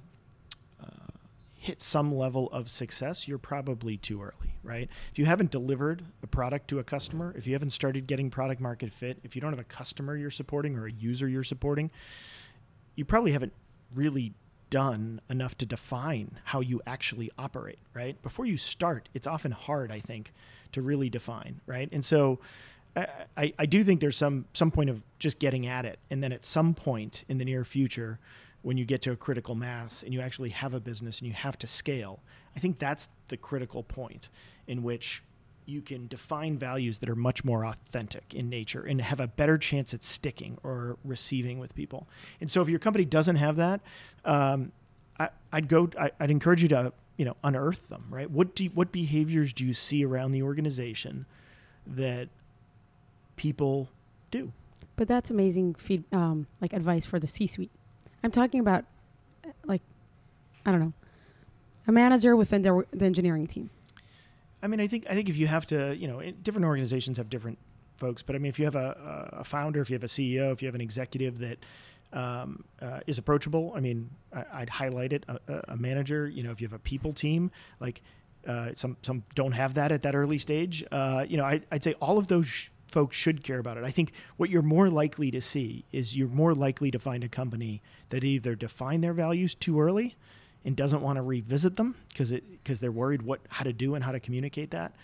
hit 1.62 1.80
some 1.80 2.12
level 2.12 2.48
of 2.50 2.68
success, 2.68 3.28
you're 3.28 3.38
probably 3.38 3.96
too 3.96 4.20
early, 4.20 4.56
right? 4.64 4.88
If 5.12 5.18
you 5.18 5.26
haven't 5.26 5.52
delivered 5.52 6.04
a 6.20 6.26
product 6.26 6.66
to 6.70 6.80
a 6.80 6.84
customer, 6.84 7.32
if 7.38 7.46
you 7.46 7.52
haven't 7.52 7.70
started 7.70 8.08
getting 8.08 8.30
product 8.30 8.60
market 8.60 8.92
fit, 8.92 9.18
if 9.22 9.36
you 9.36 9.40
don't 9.40 9.52
have 9.52 9.60
a 9.60 9.64
customer 9.64 10.16
you're 10.16 10.32
supporting 10.32 10.76
or 10.76 10.86
a 10.86 10.92
user 10.92 11.28
you're 11.28 11.44
supporting, 11.44 11.92
you 12.96 13.04
probably 13.04 13.30
haven't 13.30 13.52
really 13.94 14.34
done 14.70 15.20
enough 15.30 15.56
to 15.58 15.64
define 15.64 16.40
how 16.42 16.58
you 16.58 16.82
actually 16.84 17.30
operate, 17.38 17.78
right? 17.94 18.20
Before 18.22 18.44
you 18.44 18.56
start, 18.56 19.08
it's 19.14 19.28
often 19.28 19.52
hard, 19.52 19.92
I 19.92 20.00
think, 20.00 20.32
to 20.72 20.82
really 20.82 21.10
define, 21.10 21.60
right? 21.66 21.88
And 21.92 22.04
so 22.04 22.40
I, 22.96 23.54
I, 23.56 23.66
do 23.66 23.84
think 23.84 24.00
there's 24.00 24.16
some 24.16 24.46
some 24.52 24.72
point 24.72 24.90
of 24.90 25.00
just 25.20 25.38
getting 25.38 25.64
at 25.66 25.84
it. 25.84 26.00
And 26.10 26.24
then 26.24 26.32
at 26.32 26.44
some 26.44 26.74
point 26.74 27.22
in 27.28 27.38
the 27.38 27.44
near 27.44 27.64
future, 27.64 28.18
when 28.62 28.76
you 28.76 28.84
get 28.84 29.02
to 29.02 29.12
a 29.12 29.16
critical 29.16 29.54
mass 29.54 30.02
and 30.02 30.14
you 30.14 30.20
actually 30.20 30.50
have 30.50 30.72
a 30.72 30.80
business 30.80 31.18
and 31.18 31.28
you 31.28 31.34
have 31.34 31.58
to 31.58 31.66
scale, 31.66 32.20
I 32.56 32.60
think 32.60 32.78
that's 32.78 33.08
the 33.28 33.36
critical 33.36 33.82
point 33.82 34.28
in 34.66 34.82
which 34.82 35.22
you 35.66 35.80
can 35.80 36.08
define 36.08 36.58
values 36.58 36.98
that 36.98 37.08
are 37.08 37.16
much 37.16 37.44
more 37.44 37.64
authentic 37.64 38.34
in 38.34 38.48
nature 38.48 38.82
and 38.82 39.00
have 39.00 39.20
a 39.20 39.26
better 39.26 39.58
chance 39.58 39.94
at 39.94 40.02
sticking 40.02 40.58
or 40.62 40.96
receiving 41.04 41.58
with 41.58 41.74
people. 41.74 42.08
And 42.40 42.50
so, 42.50 42.62
if 42.62 42.68
your 42.68 42.78
company 42.78 43.04
doesn't 43.04 43.36
have 43.36 43.56
that, 43.56 43.80
um, 44.24 44.72
I, 45.18 45.28
I'd 45.52 45.68
go. 45.68 45.88
I, 45.98 46.10
I'd 46.18 46.30
encourage 46.30 46.62
you 46.62 46.68
to 46.68 46.92
you 47.16 47.24
know 47.24 47.36
unearth 47.44 47.88
them. 47.88 48.06
Right? 48.10 48.30
What 48.30 48.54
do 48.54 48.64
you, 48.64 48.70
what 48.70 48.90
behaviors 48.92 49.52
do 49.52 49.64
you 49.64 49.74
see 49.74 50.04
around 50.04 50.32
the 50.32 50.42
organization 50.42 51.26
that 51.86 52.28
people 53.36 53.88
do? 54.30 54.52
But 54.96 55.08
that's 55.08 55.30
amazing 55.30 55.74
feed, 55.76 56.04
um, 56.12 56.46
like 56.60 56.72
advice 56.72 57.06
for 57.06 57.18
the 57.18 57.26
C-suite. 57.26 57.70
I'm 58.22 58.30
talking 58.30 58.60
about, 58.60 58.84
like, 59.64 59.82
I 60.64 60.70
don't 60.70 60.80
know, 60.80 60.92
a 61.86 61.92
manager 61.92 62.36
within 62.36 62.62
the, 62.62 62.84
the 62.92 63.04
engineering 63.04 63.46
team. 63.46 63.70
I 64.62 64.68
mean, 64.68 64.80
I 64.80 64.86
think 64.86 65.06
I 65.10 65.14
think 65.14 65.28
if 65.28 65.36
you 65.36 65.48
have 65.48 65.66
to, 65.68 65.94
you 65.96 66.06
know, 66.06 66.22
different 66.42 66.64
organizations 66.66 67.16
have 67.16 67.28
different 67.28 67.58
folks, 67.96 68.22
but 68.22 68.36
I 68.36 68.38
mean, 68.38 68.48
if 68.48 68.58
you 68.60 68.64
have 68.64 68.76
a, 68.76 69.28
a 69.38 69.44
founder, 69.44 69.80
if 69.80 69.90
you 69.90 69.94
have 69.94 70.04
a 70.04 70.08
CEO, 70.08 70.52
if 70.52 70.62
you 70.62 70.68
have 70.68 70.74
an 70.76 70.80
executive 70.80 71.38
that 71.38 71.58
um, 72.12 72.62
uh, 72.80 73.00
is 73.08 73.18
approachable, 73.18 73.72
I 73.74 73.80
mean, 73.80 74.08
I, 74.32 74.44
I'd 74.52 74.68
highlight 74.68 75.12
it. 75.12 75.24
A, 75.28 75.40
a- 75.68 75.76
manager, 75.76 76.28
you 76.28 76.42
know, 76.44 76.52
if 76.52 76.60
you 76.60 76.66
have 76.68 76.74
a 76.74 76.78
people 76.78 77.12
team, 77.12 77.50
like 77.80 78.02
uh, 78.46 78.68
some 78.74 78.96
some 79.02 79.24
don't 79.34 79.52
have 79.52 79.74
that 79.74 79.90
at 79.90 80.02
that 80.02 80.14
early 80.14 80.38
stage. 80.38 80.84
Uh, 80.92 81.24
you 81.28 81.36
know, 81.38 81.44
I, 81.44 81.60
I'd 81.72 81.82
say 81.82 81.94
all 82.00 82.18
of 82.18 82.28
those 82.28 82.46
sh- 82.46 82.68
folks 82.92 83.16
should 83.16 83.42
care 83.42 83.58
about 83.58 83.76
it. 83.78 83.84
I 83.84 83.90
think 83.90 84.12
what 84.36 84.50
you're 84.50 84.62
more 84.62 84.88
likely 84.88 85.30
to 85.30 85.40
see 85.40 85.84
is 85.92 86.16
you're 86.16 86.28
more 86.28 86.54
likely 86.54 86.90
to 86.90 86.98
find 86.98 87.24
a 87.24 87.28
company 87.28 87.82
that 88.10 88.22
either 88.22 88.54
define 88.54 89.00
their 89.00 89.14
values 89.14 89.54
too 89.54 89.80
early 89.80 90.14
and 90.64 90.76
doesn't 90.76 91.02
want 91.02 91.16
to 91.16 91.22
revisit 91.22 91.76
them 91.76 91.96
because 92.08 92.30
it 92.30 92.44
because 92.62 92.78
they're 92.80 92.92
worried 92.92 93.22
what 93.22 93.40
how 93.48 93.64
to 93.64 93.72
do 93.72 93.94
and 93.94 94.04
how 94.04 94.12
to 94.12 94.20
communicate 94.20 94.70
that, 94.70 94.94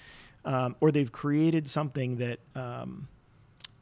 um, 0.45 0.77
or 0.81 0.93
they've 0.93 1.11
created 1.11 1.69
something 1.69 2.17
that 2.19 2.39
um, 2.55 3.09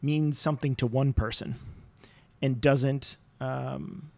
means 0.01 0.39
something 0.39 0.75
to 0.77 0.87
one 0.87 1.13
person 1.13 1.57
and 2.41 2.61
doesn't 2.61 3.17
um, 3.41 4.11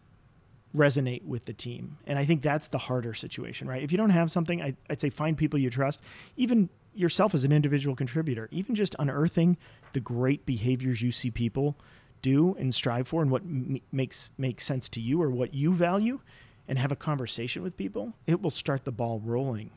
resonate 0.77 1.25
with 1.25 1.47
the 1.47 1.53
team. 1.53 1.99
And 2.07 2.19
I 2.19 2.25
think 2.25 2.43
that's 2.43 2.69
the 2.69 2.79
harder 2.79 3.15
situation, 3.15 3.67
right? 3.67 3.83
If 3.83 3.91
you 3.91 3.99
don't 3.99 4.11
have 4.11 4.31
something, 4.31 4.63
I, 4.63 4.75
I'd 4.91 5.01
say 5.01 5.11
find 5.11 5.37
people 5.37 5.59
you 5.59 5.71
trust, 5.71 6.01
even 6.37 6.69
yourself 6.95 7.35
as 7.35 7.45
an 7.45 7.53
individual 7.53 7.95
contributor, 7.95 8.49
even 8.51 8.75
just 8.75 8.95
unearthing 8.99 9.57
the 9.93 10.01
great 10.01 10.45
behaviors 10.47 11.03
you 11.03 11.13
see 11.13 11.31
people 11.31 11.77
do 12.23 12.57
and 12.59 12.75
strive 12.75 13.09
for 13.09 13.23
and 13.23 13.31
what 13.31 13.43
m- 13.43 13.81
makes 13.93 14.31
makes 14.37 14.65
sense 14.65 14.89
to 14.89 15.01
you 15.01 15.23
or 15.23 15.31
what 15.31 15.55
you 15.55 15.73
value 15.75 16.21
and 16.67 16.79
have 16.79 16.93
a 16.93 16.97
conversation 16.97 17.63
with 17.63 17.77
people, 17.77 18.13
it 18.27 18.43
will 18.43 18.51
start 18.51 18.85
the 18.85 18.93
ball 18.93 19.21
rolling, 19.25 19.71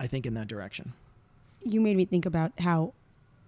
I 0.00 0.06
think, 0.06 0.24
in 0.26 0.34
that 0.34 0.48
direction. 0.48 0.92
you 1.62 1.80
made 1.80 1.96
me 1.96 2.04
think 2.04 2.24
about 2.24 2.52
how 2.60 2.92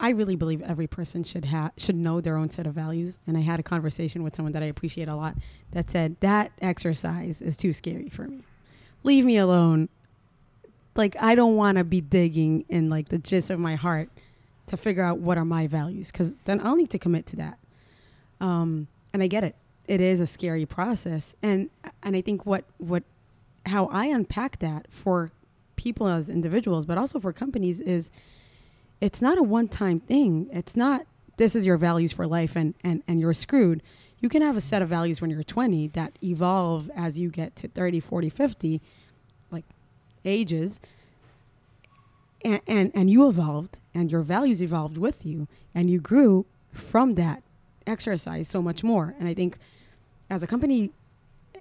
I 0.00 0.10
really 0.10 0.36
believe 0.36 0.60
every 0.62 0.86
person 0.86 1.24
should 1.24 1.44
have 1.46 1.72
should 1.76 1.96
know 1.96 2.20
their 2.20 2.36
own 2.36 2.50
set 2.50 2.66
of 2.66 2.74
values. 2.74 3.16
And 3.26 3.36
I 3.36 3.40
had 3.40 3.58
a 3.58 3.62
conversation 3.62 4.22
with 4.22 4.34
someone 4.36 4.52
that 4.52 4.62
I 4.62 4.66
appreciate 4.66 5.08
a 5.08 5.16
lot 5.16 5.36
that 5.72 5.90
said 5.90 6.16
that 6.20 6.52
exercise 6.60 7.40
is 7.40 7.56
too 7.56 7.72
scary 7.72 8.08
for 8.08 8.28
me. 8.28 8.42
Leave 9.04 9.24
me 9.24 9.36
alone. 9.36 9.88
Like 10.94 11.16
I 11.20 11.34
don't 11.34 11.56
want 11.56 11.78
to 11.78 11.84
be 11.84 12.00
digging 12.00 12.64
in 12.68 12.90
like 12.90 13.08
the 13.08 13.18
gist 13.18 13.50
of 13.50 13.58
my 13.60 13.76
heart 13.76 14.08
to 14.68 14.76
figure 14.76 15.02
out 15.02 15.18
what 15.18 15.38
are 15.38 15.44
my 15.44 15.66
values 15.66 16.10
because 16.10 16.34
then 16.44 16.60
I'll 16.64 16.76
need 16.76 16.90
to 16.90 16.98
commit 16.98 17.26
to 17.26 17.36
that. 17.36 17.58
Um, 18.40 18.88
and 19.12 19.22
I 19.22 19.26
get 19.26 19.44
it. 19.44 19.56
It 19.86 20.00
is 20.00 20.20
a 20.20 20.26
scary 20.26 20.66
process, 20.66 21.34
and 21.42 21.70
and 22.02 22.14
I 22.14 22.20
think 22.20 22.44
what 22.44 22.64
what 22.76 23.02
how 23.66 23.86
I 23.86 24.06
unpack 24.06 24.58
that 24.58 24.86
for 24.90 25.32
people 25.76 26.08
as 26.08 26.28
individuals, 26.28 26.84
but 26.84 26.98
also 26.98 27.18
for 27.18 27.32
companies 27.32 27.80
is 27.80 28.10
it's 29.00 29.22
not 29.22 29.38
a 29.38 29.42
one 29.42 29.68
time 29.68 30.00
thing. 30.00 30.48
It's 30.52 30.76
not 30.76 31.06
this 31.38 31.56
is 31.56 31.64
your 31.64 31.76
values 31.76 32.12
for 32.12 32.26
life 32.26 32.54
and, 32.54 32.74
and, 32.84 33.02
and 33.08 33.20
you're 33.20 33.32
screwed. 33.32 33.82
You 34.20 34.28
can 34.28 34.42
have 34.42 34.56
a 34.56 34.60
set 34.60 34.82
of 34.82 34.88
values 34.88 35.20
when 35.20 35.30
you're 35.30 35.44
20 35.44 35.88
that 35.88 36.18
evolve 36.22 36.90
as 36.94 37.18
you 37.18 37.30
get 37.30 37.56
to 37.56 37.68
30, 37.68 38.00
40, 38.00 38.28
50, 38.28 38.82
like 39.50 39.64
ages. 40.24 40.80
And, 42.44 42.60
and, 42.66 42.92
and 42.94 43.08
you 43.08 43.28
evolved 43.28 43.78
and 43.98 44.12
your 44.12 44.22
values 44.22 44.62
evolved 44.62 44.96
with 44.96 45.26
you 45.26 45.48
and 45.74 45.90
you 45.90 45.98
grew 46.00 46.46
from 46.72 47.14
that 47.14 47.42
exercise 47.86 48.46
so 48.46 48.62
much 48.62 48.84
more. 48.84 49.14
And 49.18 49.28
I 49.28 49.34
think 49.34 49.58
as 50.30 50.42
a 50.42 50.46
company, 50.46 50.92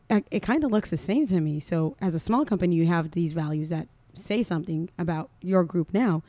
it, 0.09 0.41
kind 0.41 0.63
of 0.63 0.71
looks 0.71 0.89
the 0.91 0.97
same 0.97 1.25
to 1.27 1.39
me. 1.39 1.59
So 1.59 1.97
as 1.99 2.13
a 2.13 2.19
small 2.19 2.45
company, 2.45 2.75
you 2.75 2.85
have 2.87 3.11
these 3.11 3.33
values 3.33 3.69
that 3.69 3.87
say 4.13 4.43
something 4.43 4.89
about 4.97 5.29
your 5.41 5.63
group 5.63 5.93
now, 5.93 6.21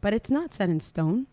but 0.00 0.12
it's 0.12 0.30
not 0.30 0.52
set 0.52 0.68
in 0.68 0.80
stone. 0.80 1.26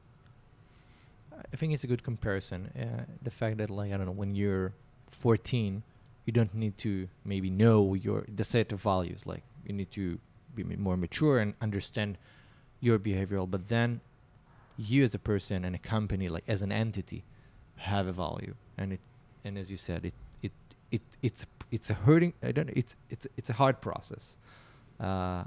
I 1.54 1.58
think 1.58 1.74
it's 1.74 1.84
a 1.84 1.88
good 1.88 2.04
comparison. 2.04 2.70
Uh, 2.80 3.06
the 3.22 3.32
fact 3.32 3.58
that, 3.58 3.70
like, 3.70 3.92
I 3.92 3.98
don't 3.98 4.06
know, 4.06 4.12
when 4.12 4.36
you're 4.36 4.74
14, 5.10 5.84
you 6.26 6.32
don't 6.32 6.54
need 6.54 6.78
to 6.78 7.10
maybe 7.26 7.50
know 7.50 7.94
your 7.94 8.26
the 8.34 8.44
set 8.44 8.72
of 8.72 8.82
values. 8.82 9.22
Like, 9.26 9.44
you 9.66 9.74
need 9.74 9.92
to 9.92 10.20
be 10.56 10.64
more 10.64 10.96
mature 10.96 11.40
and 11.40 11.56
understand 11.60 12.18
your 12.80 13.00
behavioral. 13.00 13.50
But 13.50 13.68
then, 13.68 14.00
you 14.78 15.04
as 15.04 15.14
a 15.14 15.20
person 15.20 15.66
and 15.66 15.76
a 15.76 15.80
company, 15.80 16.28
like 16.28 16.44
as 16.48 16.62
an 16.62 16.72
entity, 16.72 17.24
have 17.78 18.08
a 18.08 18.12
value, 18.12 18.56
and 18.78 18.94
it, 18.94 19.00
and 19.44 19.58
as 19.58 19.70
you 19.70 19.78
said, 19.78 20.06
it, 20.06 20.14
it, 20.42 20.52
it, 20.92 21.02
it's, 21.22 21.46
it's 21.72 21.90
a 21.90 21.94
hurting. 21.94 22.34
I 22.44 22.52
don't. 22.52 22.70
It's, 22.76 22.96
it's, 23.10 23.28
it's 23.38 23.50
a 23.50 23.54
hard 23.54 23.82
process. 23.82 24.38
Uh, 25.00 25.46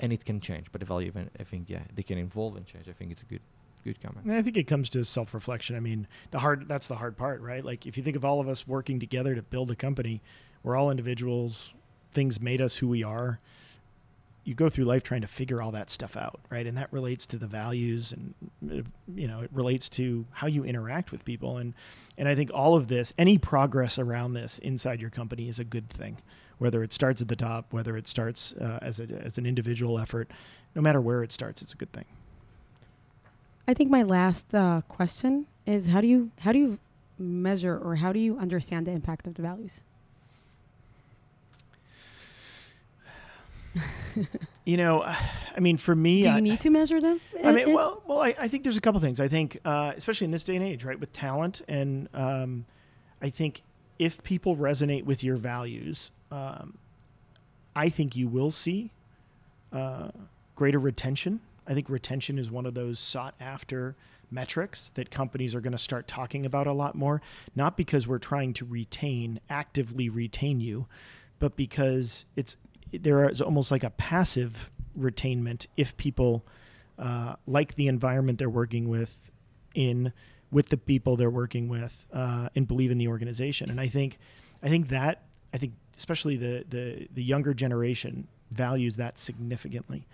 and 0.00 0.12
it 0.12 0.24
can 0.24 0.40
change, 0.40 0.66
but 0.72 0.80
the 0.80 0.86
value, 0.86 1.08
of 1.08 1.16
it, 1.16 1.30
I 1.38 1.44
think, 1.44 1.70
yeah, 1.70 1.82
they 1.94 2.02
can 2.02 2.18
evolve 2.18 2.56
and 2.56 2.66
change. 2.66 2.88
I 2.88 2.92
think 2.92 3.12
it's 3.12 3.22
a 3.22 3.26
good, 3.26 3.40
good 3.84 4.00
comment. 4.00 4.26
And 4.26 4.34
I 4.34 4.42
think 4.42 4.56
it 4.56 4.64
comes 4.64 4.88
to 4.90 5.04
self-reflection. 5.04 5.76
I 5.76 5.80
mean, 5.80 6.06
the 6.32 6.40
hard 6.40 6.68
that's 6.68 6.88
the 6.88 6.96
hard 6.96 7.16
part, 7.16 7.40
right? 7.40 7.64
Like 7.64 7.86
if 7.86 7.96
you 7.96 8.02
think 8.02 8.16
of 8.16 8.24
all 8.24 8.40
of 8.40 8.48
us 8.48 8.66
working 8.66 8.98
together 8.98 9.34
to 9.34 9.42
build 9.42 9.70
a 9.70 9.76
company, 9.76 10.20
we're 10.62 10.76
all 10.76 10.90
individuals. 10.90 11.72
Things 12.12 12.40
made 12.40 12.60
us 12.60 12.76
who 12.76 12.88
we 12.88 13.02
are. 13.02 13.40
You 14.44 14.54
go 14.54 14.68
through 14.68 14.84
life 14.84 15.02
trying 15.02 15.22
to 15.22 15.26
figure 15.26 15.62
all 15.62 15.72
that 15.72 15.90
stuff 15.90 16.16
out, 16.16 16.40
right? 16.50 16.66
And 16.66 16.76
that 16.76 16.92
relates 16.92 17.26
to 17.26 17.38
the 17.38 17.46
values 17.46 18.12
and 18.12 18.34
you 19.14 19.26
know, 19.26 19.40
it 19.40 19.50
relates 19.52 19.88
to 19.90 20.26
how 20.32 20.46
you 20.46 20.64
interact 20.64 21.10
with 21.10 21.24
people 21.24 21.58
and 21.58 21.74
and 22.16 22.28
I 22.28 22.34
think 22.34 22.50
all 22.52 22.76
of 22.76 22.88
this, 22.88 23.12
any 23.18 23.38
progress 23.38 23.98
around 23.98 24.34
this 24.34 24.58
inside 24.58 25.00
your 25.00 25.10
company 25.10 25.48
is 25.48 25.58
a 25.58 25.64
good 25.64 25.88
thing. 25.88 26.18
Whether 26.58 26.82
it 26.82 26.92
starts 26.92 27.20
at 27.20 27.28
the 27.28 27.36
top, 27.36 27.72
whether 27.72 27.96
it 27.96 28.06
starts 28.06 28.52
uh, 28.52 28.78
as 28.80 29.00
a, 29.00 29.04
as 29.24 29.38
an 29.38 29.46
individual 29.46 29.98
effort, 29.98 30.30
no 30.74 30.82
matter 30.82 31.00
where 31.00 31.22
it 31.22 31.32
starts, 31.32 31.62
it's 31.62 31.72
a 31.72 31.76
good 31.76 31.92
thing. 31.92 32.04
I 33.66 33.74
think 33.74 33.90
my 33.90 34.02
last 34.02 34.54
uh, 34.54 34.82
question 34.88 35.46
is 35.66 35.88
how 35.88 36.00
do 36.00 36.06
you 36.06 36.30
how 36.40 36.52
do 36.52 36.58
you 36.58 36.78
measure 37.18 37.78
or 37.78 37.96
how 37.96 38.12
do 38.12 38.18
you 38.18 38.38
understand 38.38 38.86
the 38.86 38.92
impact 38.92 39.26
of 39.26 39.34
the 39.34 39.42
values? 39.42 39.82
You 44.64 44.78
know, 44.78 45.02
I 45.56 45.60
mean, 45.60 45.76
for 45.76 45.94
me, 45.94 46.22
do 46.22 46.30
I- 46.30 46.36
you 46.36 46.42
need 46.42 46.60
to 46.60 46.70
measure 46.70 47.00
them? 47.00 47.20
I 47.42 47.52
mean, 47.52 47.74
well, 47.74 48.02
well, 48.06 48.22
I, 48.22 48.34
I 48.38 48.48
think 48.48 48.64
there's 48.64 48.76
a 48.76 48.80
couple 48.80 49.00
things. 49.00 49.20
I 49.20 49.28
think, 49.28 49.58
uh, 49.64 49.92
especially 49.96 50.24
in 50.24 50.30
this 50.30 50.44
day 50.44 50.56
and 50.56 50.64
age, 50.64 50.84
right, 50.84 50.98
with 50.98 51.12
talent, 51.12 51.62
and 51.68 52.08
um, 52.14 52.64
I 53.20 53.30
think 53.30 53.62
if 53.98 54.22
people 54.22 54.56
resonate 54.56 55.04
with 55.04 55.22
your 55.22 55.36
values, 55.36 56.10
um, 56.30 56.78
I 57.76 57.88
think 57.88 58.16
you 58.16 58.26
will 58.28 58.50
see 58.50 58.90
uh, 59.72 60.08
greater 60.56 60.78
retention. 60.78 61.40
I 61.66 61.74
think 61.74 61.88
retention 61.88 62.38
is 62.38 62.50
one 62.50 62.66
of 62.66 62.74
those 62.74 62.98
sought 62.98 63.34
after 63.40 63.94
metrics 64.30 64.90
that 64.94 65.10
companies 65.10 65.54
are 65.54 65.60
going 65.60 65.72
to 65.72 65.78
start 65.78 66.08
talking 66.08 66.44
about 66.44 66.66
a 66.66 66.72
lot 66.72 66.94
more. 66.94 67.22
Not 67.54 67.76
because 67.76 68.08
we're 68.08 68.18
trying 68.18 68.52
to 68.54 68.64
retain, 68.64 69.40
actively 69.48 70.08
retain 70.08 70.60
you, 70.60 70.86
but 71.38 71.56
because 71.56 72.24
it's 72.34 72.56
there 72.98 73.28
is 73.28 73.40
almost 73.40 73.70
like 73.70 73.84
a 73.84 73.90
passive 73.90 74.70
retainment 74.98 75.66
if 75.76 75.96
people 75.96 76.44
uh, 76.98 77.34
like 77.46 77.74
the 77.74 77.88
environment 77.88 78.38
they're 78.38 78.48
working 78.48 78.88
with 78.88 79.30
in 79.74 80.12
with 80.50 80.68
the 80.68 80.76
people 80.76 81.16
they're 81.16 81.30
working 81.30 81.68
with 81.68 82.06
uh, 82.12 82.48
and 82.54 82.68
believe 82.68 82.90
in 82.90 82.98
the 82.98 83.08
organization. 83.08 83.70
And 83.70 83.80
i 83.80 83.88
think 83.88 84.18
i 84.62 84.68
think 84.68 84.88
that 84.88 85.22
i 85.52 85.58
think 85.58 85.74
especially 85.96 86.36
the 86.36 86.64
the 86.68 87.08
the 87.12 87.22
younger 87.22 87.54
generation 87.54 88.28
values 88.50 88.96
that 88.96 89.18
significantly. 89.18 90.06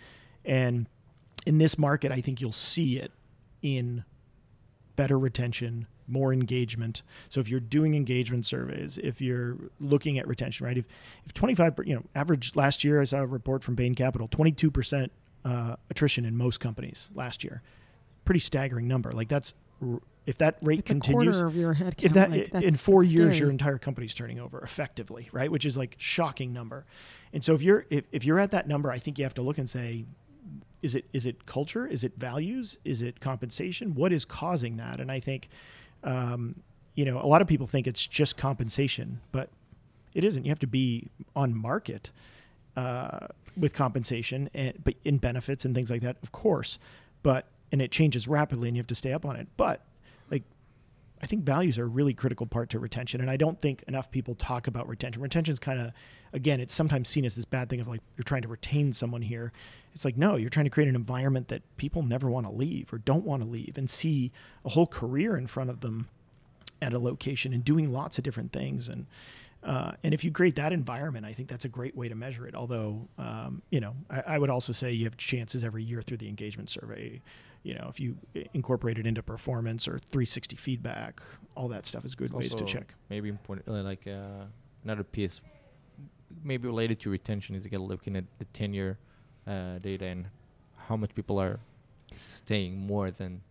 And 0.44 0.86
in 1.46 1.58
this 1.58 1.78
market 1.78 2.12
i 2.12 2.20
think 2.20 2.40
you'll 2.40 2.52
see 2.52 2.98
it 2.98 3.12
in 3.62 4.04
better 4.96 5.18
retention 5.18 5.86
more 6.10 6.32
engagement. 6.32 7.02
So 7.28 7.40
if 7.40 7.48
you're 7.48 7.60
doing 7.60 7.94
engagement 7.94 8.46
surveys 8.46 8.98
if 8.98 9.20
you're 9.20 9.56
looking 9.78 10.18
at 10.18 10.26
retention 10.26 10.66
right? 10.66 10.78
If, 10.78 10.84
if 11.26 11.34
25 11.34 11.80
you 11.84 11.94
know 11.94 12.02
average 12.14 12.56
last 12.56 12.84
year 12.84 13.00
i 13.00 13.04
saw 13.04 13.18
a 13.18 13.26
report 13.26 13.62
from 13.62 13.74
bain 13.74 13.94
capital 13.94 14.28
22% 14.28 15.08
uh, 15.44 15.76
attrition 15.88 16.24
in 16.24 16.36
most 16.36 16.60
companies 16.60 17.08
last 17.14 17.44
year. 17.44 17.62
Pretty 18.24 18.40
staggering 18.40 18.86
number. 18.86 19.12
Like 19.12 19.28
that's 19.28 19.54
if 20.26 20.36
that 20.38 20.58
rate 20.62 20.80
it's 20.80 20.86
continues 20.86 21.36
quarter 21.36 21.46
of 21.46 21.56
your 21.56 21.72
head 21.72 21.94
if 22.02 22.12
that 22.12 22.30
like, 22.30 22.52
in 22.52 22.76
four 22.76 23.02
years 23.02 23.36
scary. 23.36 23.38
your 23.38 23.50
entire 23.50 23.78
company's 23.78 24.12
turning 24.12 24.38
over 24.38 24.60
effectively 24.60 25.28
right? 25.32 25.50
Which 25.50 25.64
is 25.64 25.76
like 25.76 25.96
shocking 25.98 26.52
number. 26.52 26.84
And 27.32 27.44
so 27.44 27.54
if 27.54 27.62
you're 27.62 27.86
if, 27.90 28.04
if 28.12 28.24
you're 28.24 28.38
at 28.38 28.50
that 28.50 28.68
number 28.68 28.90
i 28.90 28.98
think 28.98 29.18
you 29.18 29.24
have 29.24 29.34
to 29.34 29.42
look 29.42 29.58
and 29.58 29.68
say 29.68 30.04
is 30.82 30.94
it 30.94 31.06
is 31.12 31.26
it 31.26 31.46
culture? 31.46 31.86
Is 31.86 32.04
it 32.04 32.14
values? 32.16 32.78
Is 32.84 33.02
it 33.02 33.20
compensation? 33.20 33.94
What 33.94 34.12
is 34.12 34.24
causing 34.24 34.76
that? 34.76 35.00
And 35.00 35.10
i 35.10 35.20
think 35.20 35.48
um, 36.04 36.56
you 36.94 37.04
know 37.04 37.20
a 37.20 37.26
lot 37.26 37.42
of 37.42 37.48
people 37.48 37.66
think 37.66 37.86
it's 37.86 38.06
just 38.06 38.36
compensation 38.36 39.20
but 39.32 39.48
it 40.12 40.24
isn't. 40.24 40.44
You 40.44 40.50
have 40.50 40.58
to 40.58 40.66
be 40.66 41.08
on 41.36 41.54
market 41.54 42.10
uh, 42.76 43.28
with 43.56 43.74
compensation 43.74 44.50
and 44.54 44.74
but 44.82 44.94
in 45.04 45.18
benefits 45.18 45.64
and 45.64 45.74
things 45.74 45.90
like 45.90 46.02
that 46.02 46.16
of 46.22 46.32
course 46.32 46.78
but 47.22 47.46
and 47.72 47.80
it 47.80 47.90
changes 47.90 48.26
rapidly 48.26 48.68
and 48.68 48.76
you 48.76 48.80
have 48.80 48.88
to 48.88 48.94
stay 48.94 49.12
up 49.12 49.24
on 49.24 49.36
it. 49.36 49.48
But 49.56 49.82
I 51.22 51.26
think 51.26 51.44
values 51.44 51.78
are 51.78 51.84
a 51.84 51.88
really 51.88 52.14
critical 52.14 52.46
part 52.46 52.70
to 52.70 52.78
retention, 52.78 53.20
and 53.20 53.30
I 53.30 53.36
don't 53.36 53.60
think 53.60 53.84
enough 53.86 54.10
people 54.10 54.34
talk 54.34 54.66
about 54.66 54.88
retention. 54.88 55.20
Retention 55.20 55.52
is 55.52 55.58
kind 55.58 55.78
of, 55.78 55.92
again, 56.32 56.60
it's 56.60 56.74
sometimes 56.74 57.08
seen 57.08 57.24
as 57.26 57.36
this 57.36 57.44
bad 57.44 57.68
thing 57.68 57.80
of 57.80 57.88
like 57.88 58.00
you're 58.16 58.24
trying 58.24 58.42
to 58.42 58.48
retain 58.48 58.92
someone 58.92 59.22
here. 59.22 59.52
It's 59.94 60.04
like 60.04 60.16
no, 60.16 60.36
you're 60.36 60.50
trying 60.50 60.64
to 60.64 60.70
create 60.70 60.88
an 60.88 60.94
environment 60.94 61.48
that 61.48 61.62
people 61.76 62.02
never 62.02 62.30
want 62.30 62.46
to 62.46 62.52
leave 62.52 62.92
or 62.92 62.98
don't 62.98 63.24
want 63.24 63.42
to 63.42 63.48
leave, 63.48 63.76
and 63.76 63.90
see 63.90 64.32
a 64.64 64.70
whole 64.70 64.86
career 64.86 65.36
in 65.36 65.46
front 65.46 65.70
of 65.70 65.80
them 65.80 66.08
at 66.82 66.94
a 66.94 66.98
location 66.98 67.52
and 67.52 67.64
doing 67.64 67.92
lots 67.92 68.16
of 68.16 68.24
different 68.24 68.52
things. 68.52 68.88
And 68.88 69.06
uh, 69.62 69.92
and 70.02 70.14
if 70.14 70.24
you 70.24 70.30
create 70.30 70.56
that 70.56 70.72
environment, 70.72 71.26
I 71.26 71.34
think 71.34 71.48
that's 71.48 71.66
a 71.66 71.68
great 71.68 71.94
way 71.94 72.08
to 72.08 72.14
measure 72.14 72.46
it. 72.46 72.54
Although, 72.54 73.08
um, 73.18 73.60
you 73.70 73.80
know, 73.80 73.94
I, 74.08 74.22
I 74.26 74.38
would 74.38 74.48
also 74.48 74.72
say 74.72 74.92
you 74.92 75.04
have 75.04 75.18
chances 75.18 75.64
every 75.64 75.82
year 75.82 76.00
through 76.00 76.16
the 76.16 76.28
engagement 76.28 76.70
survey. 76.70 77.20
You 77.62 77.74
know, 77.74 77.86
if 77.90 78.00
you 78.00 78.16
incorporate 78.54 78.98
it 78.98 79.06
into 79.06 79.22
performance 79.22 79.86
or 79.86 79.98
360 79.98 80.56
feedback, 80.56 81.20
all 81.54 81.68
that 81.68 81.84
stuff 81.86 82.04
is 82.06 82.14
good 82.14 82.32
ways 82.32 82.54
to 82.54 82.64
check. 82.64 82.94
Maybe 83.10 83.28
important, 83.28 83.68
uh, 83.68 83.82
like 83.82 84.06
uh, 84.06 84.44
another 84.82 85.04
piece, 85.04 85.42
maybe 86.42 86.66
related 86.66 87.00
to 87.00 87.10
retention, 87.10 87.54
is 87.54 87.66
again 87.66 87.80
looking 87.80 88.16
at 88.16 88.24
the 88.38 88.46
tenure 88.46 88.98
uh, 89.46 89.78
data 89.78 90.06
and 90.06 90.26
how 90.76 90.96
much 90.96 91.14
people 91.14 91.38
are 91.38 91.60
staying 92.26 92.78
more 92.78 93.10
than. 93.10 93.42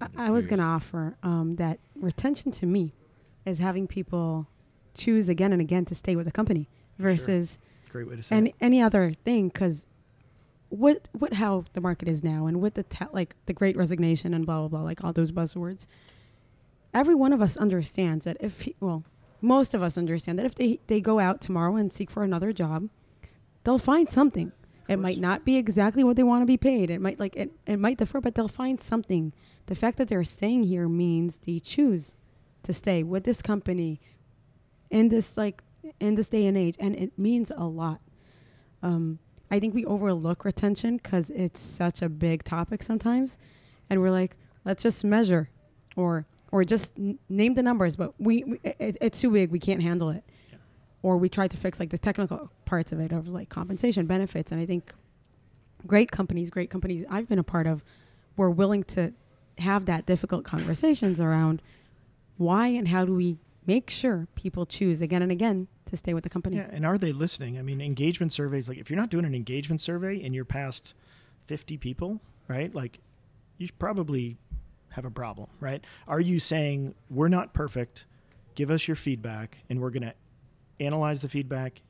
I, 0.00 0.06
than 0.08 0.18
a 0.18 0.22
I 0.22 0.24
few 0.26 0.34
was 0.34 0.46
going 0.46 0.58
to 0.58 0.64
offer 0.64 1.16
um, 1.22 1.56
that 1.56 1.78
retention 1.94 2.50
to 2.52 2.66
me 2.66 2.94
is 3.46 3.58
having 3.58 3.86
people 3.86 4.48
choose 4.94 5.28
again 5.28 5.52
and 5.52 5.60
again 5.62 5.84
to 5.86 5.94
stay 5.94 6.16
with 6.16 6.26
the 6.26 6.32
company 6.32 6.68
versus 6.98 7.58
Great 7.90 8.08
way 8.08 8.16
to 8.16 8.22
say 8.22 8.36
any 8.36 8.50
it. 8.50 8.56
any 8.60 8.82
other 8.82 9.12
thing 9.24 9.48
because 9.48 9.86
what 10.70 11.08
what 11.12 11.34
how 11.34 11.64
the 11.72 11.80
market 11.80 12.08
is 12.08 12.22
now 12.24 12.46
and 12.46 12.60
with 12.60 12.74
the 12.74 12.84
ta- 12.84 13.08
like 13.12 13.34
the 13.46 13.52
great 13.52 13.76
resignation 13.76 14.32
and 14.32 14.46
blah 14.46 14.60
blah 14.60 14.68
blah 14.68 14.82
like 14.82 15.04
all 15.04 15.12
those 15.12 15.32
buzzwords. 15.32 15.86
Every 16.94 17.14
one 17.14 17.32
of 17.32 17.42
us 17.42 17.56
understands 17.56 18.24
that 18.24 18.36
if 18.40 18.62
he, 18.62 18.76
well 18.80 19.04
most 19.42 19.74
of 19.74 19.82
us 19.82 19.98
understand 19.98 20.38
that 20.38 20.46
if 20.46 20.54
they 20.54 20.78
they 20.86 21.00
go 21.00 21.18
out 21.18 21.40
tomorrow 21.40 21.76
and 21.76 21.92
seek 21.92 22.10
for 22.10 22.22
another 22.22 22.52
job 22.52 22.88
they'll 23.64 23.78
find 23.78 24.08
something. 24.08 24.52
It 24.88 24.98
might 24.98 25.18
not 25.18 25.44
be 25.44 25.56
exactly 25.56 26.02
what 26.02 26.16
they 26.16 26.24
want 26.24 26.42
to 26.42 26.46
be 26.46 26.56
paid. 26.56 26.90
It 26.90 27.00
might 27.00 27.20
like 27.20 27.36
it, 27.36 27.52
it 27.66 27.78
might 27.78 27.98
differ 27.98 28.20
but 28.20 28.34
they'll 28.34 28.48
find 28.48 28.80
something. 28.80 29.32
The 29.66 29.74
fact 29.74 29.98
that 29.98 30.08
they're 30.08 30.24
staying 30.24 30.64
here 30.64 30.88
means 30.88 31.38
they 31.38 31.60
choose 31.60 32.14
to 32.62 32.72
stay 32.72 33.02
with 33.02 33.24
this 33.24 33.42
company 33.42 34.00
in 34.90 35.08
this 35.08 35.36
like 35.36 35.62
in 35.98 36.14
this 36.14 36.28
day 36.28 36.46
and 36.46 36.56
age 36.56 36.76
and 36.78 36.94
it 36.94 37.18
means 37.18 37.50
a 37.56 37.64
lot. 37.64 38.00
Um, 38.82 39.18
i 39.50 39.58
think 39.60 39.74
we 39.74 39.84
overlook 39.84 40.44
retention 40.44 40.96
because 40.96 41.30
it's 41.30 41.60
such 41.60 42.02
a 42.02 42.08
big 42.08 42.44
topic 42.44 42.82
sometimes 42.82 43.38
and 43.88 44.00
we're 44.00 44.10
like 44.10 44.36
let's 44.64 44.82
just 44.82 45.04
measure 45.04 45.48
or 45.96 46.26
or 46.52 46.64
just 46.64 46.92
n- 46.98 47.18
name 47.28 47.54
the 47.54 47.62
numbers 47.62 47.96
but 47.96 48.12
we, 48.20 48.44
we 48.44 48.60
it, 48.64 48.96
it's 49.00 49.20
too 49.20 49.30
big 49.30 49.50
we 49.50 49.58
can't 49.58 49.82
handle 49.82 50.10
it 50.10 50.24
Yeah. 50.50 50.58
or 51.02 51.16
we 51.16 51.28
try 51.28 51.48
to 51.48 51.56
fix 51.56 51.78
like 51.80 51.90
the 51.90 51.98
technical 51.98 52.50
parts 52.64 52.92
of 52.92 53.00
it 53.00 53.12
of 53.12 53.28
like 53.28 53.48
compensation 53.48 54.06
benefits 54.06 54.50
and 54.52 54.60
i 54.60 54.66
think 54.66 54.92
great 55.86 56.10
companies 56.10 56.50
great 56.50 56.70
companies 56.70 57.04
i've 57.10 57.28
been 57.28 57.38
a 57.38 57.44
part 57.44 57.66
of 57.66 57.82
were 58.36 58.50
willing 58.50 58.84
to 58.84 59.12
have 59.58 59.86
that 59.86 60.06
difficult 60.06 60.44
conversations 60.44 61.20
around 61.20 61.62
why 62.36 62.68
and 62.68 62.88
how 62.88 63.04
do 63.04 63.14
we 63.14 63.36
make 63.66 63.90
sure 63.90 64.26
people 64.34 64.64
choose 64.66 65.02
again 65.02 65.20
and 65.22 65.30
again 65.32 65.68
to 65.90 65.96
stay 65.96 66.14
with 66.14 66.24
the 66.24 66.30
company 66.30 66.56
Yeah, 66.56 66.68
and 66.70 66.86
are 66.86 66.98
they 66.98 67.12
listening? 67.12 67.58
I 67.58 67.62
mean, 67.62 67.80
engagement 67.80 68.32
surveys. 68.32 68.68
Like, 68.68 68.78
if 68.78 68.90
you're 68.90 68.98
not 68.98 69.10
doing 69.10 69.24
an 69.24 69.34
engagement 69.34 69.80
survey 69.80 70.22
and 70.22 70.34
you're 70.34 70.44
past 70.44 70.94
50 71.46 71.76
people, 71.78 72.20
right? 72.48 72.74
Like, 72.74 73.00
you 73.58 73.68
probably 73.78 74.38
have 74.90 75.04
a 75.04 75.10
problem, 75.10 75.48
right? 75.60 75.84
Are 76.08 76.20
you 76.20 76.40
saying 76.40 76.94
we're 77.08 77.28
not 77.28 77.52
perfect? 77.52 78.06
Give 78.54 78.70
us 78.70 78.88
your 78.88 78.96
feedback, 78.96 79.58
and 79.68 79.80
we're 79.80 79.90
going 79.90 80.02
to 80.02 80.14
analyze 80.80 81.22
the 81.22 81.28
feedback 81.28 81.82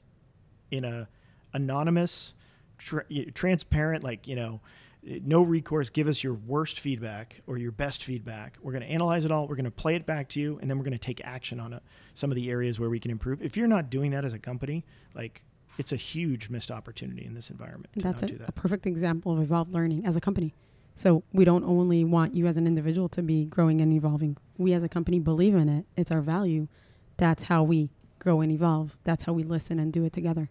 in 0.71 0.85
a 0.85 1.09
anonymous, 1.53 2.35
tra- 2.79 3.05
transparent, 3.35 4.05
like 4.05 4.29
you 4.29 4.37
know, 4.37 4.61
no 5.03 5.43
recourse. 5.43 5.91
Give 5.91 6.09
us 6.09 6.23
your 6.23 6.35
worst 6.35 6.81
feedback 6.81 7.41
or 7.47 7.57
your 7.57 7.73
best 7.73 8.05
feedback. 8.05 8.59
We're 8.63 8.73
going 8.73 8.85
to 8.85 8.91
analyze 8.91 9.25
it 9.25 9.31
all. 9.31 9.49
We're 9.49 9.57
going 9.57 9.65
to 9.65 9.71
play 9.71 9.95
it 9.95 10.07
back 10.07 10.29
to 10.31 10.41
you, 10.41 10.59
and 10.61 10.71
then 10.71 10.79
we're 10.79 10.85
going 10.85 10.93
to 10.93 10.99
take 10.99 11.21
action 11.25 11.61
on 11.61 11.73
it. 11.73 11.83
Some 12.15 12.31
of 12.31 12.37
the 12.37 12.51
areas 12.51 12.79
where 12.79 12.91
we 12.91 13.01
can 13.01 13.11
improve. 13.11 13.43
If 13.43 13.57
you're 13.57 13.67
not 13.67 13.91
doing 13.91 14.11
that 14.11 14.25
as 14.25 14.33
a 14.33 14.39
company, 14.39 14.85
like 15.15 15.43
it's 15.79 15.93
a 15.93 15.97
huge 15.97 16.51
missed 16.51 16.71
opportunity 16.71 17.25
in 17.25 17.35
this 17.35 17.51
environment. 17.51 17.89
And 17.95 18.03
to 18.03 18.09
that's 18.09 18.23
not 18.23 18.31
a, 18.31 18.35
do 18.35 18.45
a 18.47 18.53
perfect 18.53 18.87
example 18.87 19.33
of 19.33 19.41
evolved 19.41 19.73
learning 19.73 20.05
as 20.05 20.17
a 20.17 20.21
company. 20.21 20.55
So 20.95 21.23
we 21.33 21.45
don't 21.45 21.65
only 21.65 22.05
want 22.05 22.35
you 22.35 22.47
as 22.47 22.59
an 22.59 22.67
individual 22.67 23.09
to 23.11 23.23
be 23.23 23.47
growing 23.47 23.81
and 23.81 23.93
evolving. 23.93 24.37
We 24.59 24.75
as 24.75 24.83
a 24.83 24.89
company 24.89 25.19
believe 25.19 25.55
in 25.55 25.69
it. 25.69 25.87
It's 25.97 26.11
our 26.11 26.21
value. 26.21 26.69
That's 27.17 27.45
how 27.45 27.63
we 27.63 27.91
grow 28.19 28.43
and 28.43 28.53
evolve. 28.53 28.99
That's 29.05 29.25
how 29.25 29.33
we 29.33 29.43
listen 29.43 29.79
and 29.79 29.93
do 29.93 30.05
it 30.05 30.13
together. 30.13 30.51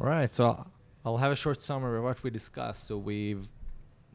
All 0.00 0.06
right, 0.06 0.34
so 0.34 0.66
I'll 1.04 1.16
have 1.16 1.32
a 1.32 1.36
short 1.36 1.62
summary 1.62 1.98
of 1.98 2.04
what 2.04 2.22
we 2.22 2.30
discussed. 2.30 2.86
So 2.88 2.98
we've 2.98 3.48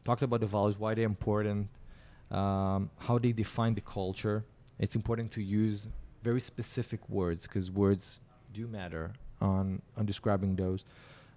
talked 0.04 0.22
about 0.22 0.40
the 0.40 0.46
values, 0.46 0.78
why 0.78 0.94
they're 0.94 1.04
important, 1.04 1.68
um, 2.30 2.90
how 2.98 3.18
they 3.18 3.32
define 3.32 3.74
the 3.74 3.80
culture. 3.80 4.44
It's 4.78 4.94
important 4.94 5.32
to 5.32 5.42
use 5.42 5.88
very 6.22 6.40
specific 6.40 7.08
words 7.08 7.46
because 7.46 7.70
words 7.70 8.20
do 8.52 8.66
matter 8.66 9.12
on 9.40 9.82
on 9.96 10.06
describing 10.06 10.56
those. 10.56 10.84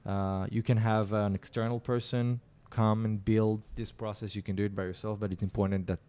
Uh, 0.06 0.48
you 0.50 0.64
can 0.64 0.78
have 0.78 1.14
an 1.14 1.36
external 1.36 1.80
person 1.80 2.40
come 2.70 3.06
and 3.06 3.24
build 3.26 3.62
this 3.76 3.92
process. 3.92 4.36
You 4.36 4.42
can 4.42 4.56
do 4.56 4.66
it 4.66 4.76
by 4.76 4.84
yourself, 4.84 5.20
but 5.20 5.32
it's 5.32 5.44
important 5.44 5.88
that 5.88 6.00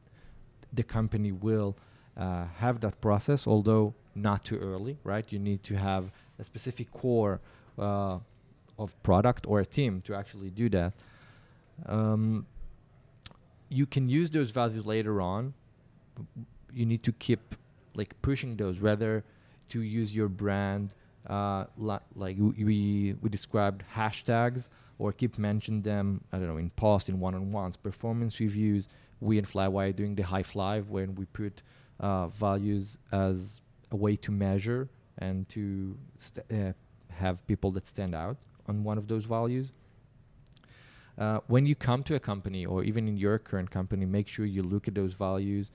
the 0.72 0.82
company 0.82 1.32
will 1.32 1.76
uh, 2.16 2.44
have 2.58 2.80
that 2.80 3.00
process, 3.00 3.46
although 3.46 3.94
not 4.14 4.44
too 4.44 4.58
early, 4.58 4.98
right? 5.04 5.24
You 5.30 5.38
need 5.38 5.62
to 5.64 5.76
have 5.76 6.10
a 6.38 6.44
specific 6.44 6.92
core 6.92 7.40
uh, 7.78 8.18
of 8.80 9.00
product 9.02 9.46
or 9.46 9.60
a 9.60 9.66
team 9.66 10.00
to 10.06 10.14
actually 10.14 10.50
do 10.50 10.68
that. 10.70 10.92
Um, 11.86 12.46
you 13.68 13.86
can 13.86 14.08
use 14.08 14.30
those 14.30 14.50
values 14.50 14.84
later 14.86 15.20
on. 15.20 15.54
You 16.72 16.86
need 16.86 17.02
to 17.04 17.12
keep 17.12 17.54
like 17.94 18.14
pushing 18.22 18.56
those, 18.56 18.78
rather 18.78 19.24
to 19.70 19.80
use 19.80 20.14
your 20.14 20.28
brand. 20.28 20.90
Uh, 21.28 21.64
li- 21.76 22.06
like 22.16 22.36
w- 22.38 22.64
we 22.66 23.14
we 23.22 23.28
described 23.28 23.84
hashtags 23.94 24.68
or 24.98 25.12
keep 25.12 25.38
mentioning 25.38 25.82
them. 25.82 26.22
I 26.32 26.38
don't 26.38 26.48
know 26.48 26.56
in 26.56 26.70
post 26.70 27.08
in 27.08 27.20
one-on-ones, 27.20 27.76
performance 27.76 28.40
reviews. 28.40 28.88
We 29.20 29.38
in 29.38 29.44
Flywire 29.44 29.94
doing 29.94 30.14
the 30.14 30.22
high 30.22 30.42
five 30.42 30.88
when 30.88 31.14
we 31.14 31.26
put 31.26 31.62
uh, 32.00 32.28
values 32.28 32.96
as 33.12 33.60
a 33.90 33.96
way 33.96 34.16
to 34.16 34.30
measure 34.32 34.88
and 35.18 35.46
to 35.50 35.96
st- 36.18 36.46
uh, 36.50 36.72
have 37.10 37.46
people 37.46 37.70
that 37.72 37.86
stand 37.86 38.14
out 38.14 38.36
on 38.70 38.84
one 38.90 38.98
of 39.02 39.06
those 39.12 39.24
values. 39.36 39.66
Uh, 41.18 41.40
when 41.54 41.66
you 41.66 41.74
come 41.74 42.02
to 42.08 42.14
a 42.14 42.22
company 42.32 42.62
or 42.64 42.78
even 42.90 43.02
in 43.10 43.16
your 43.24 43.38
current 43.38 43.70
company, 43.78 44.06
make 44.18 44.26
sure 44.34 44.46
you 44.46 44.62
look 44.62 44.88
at 44.88 44.94
those 44.94 45.12
values 45.12 45.70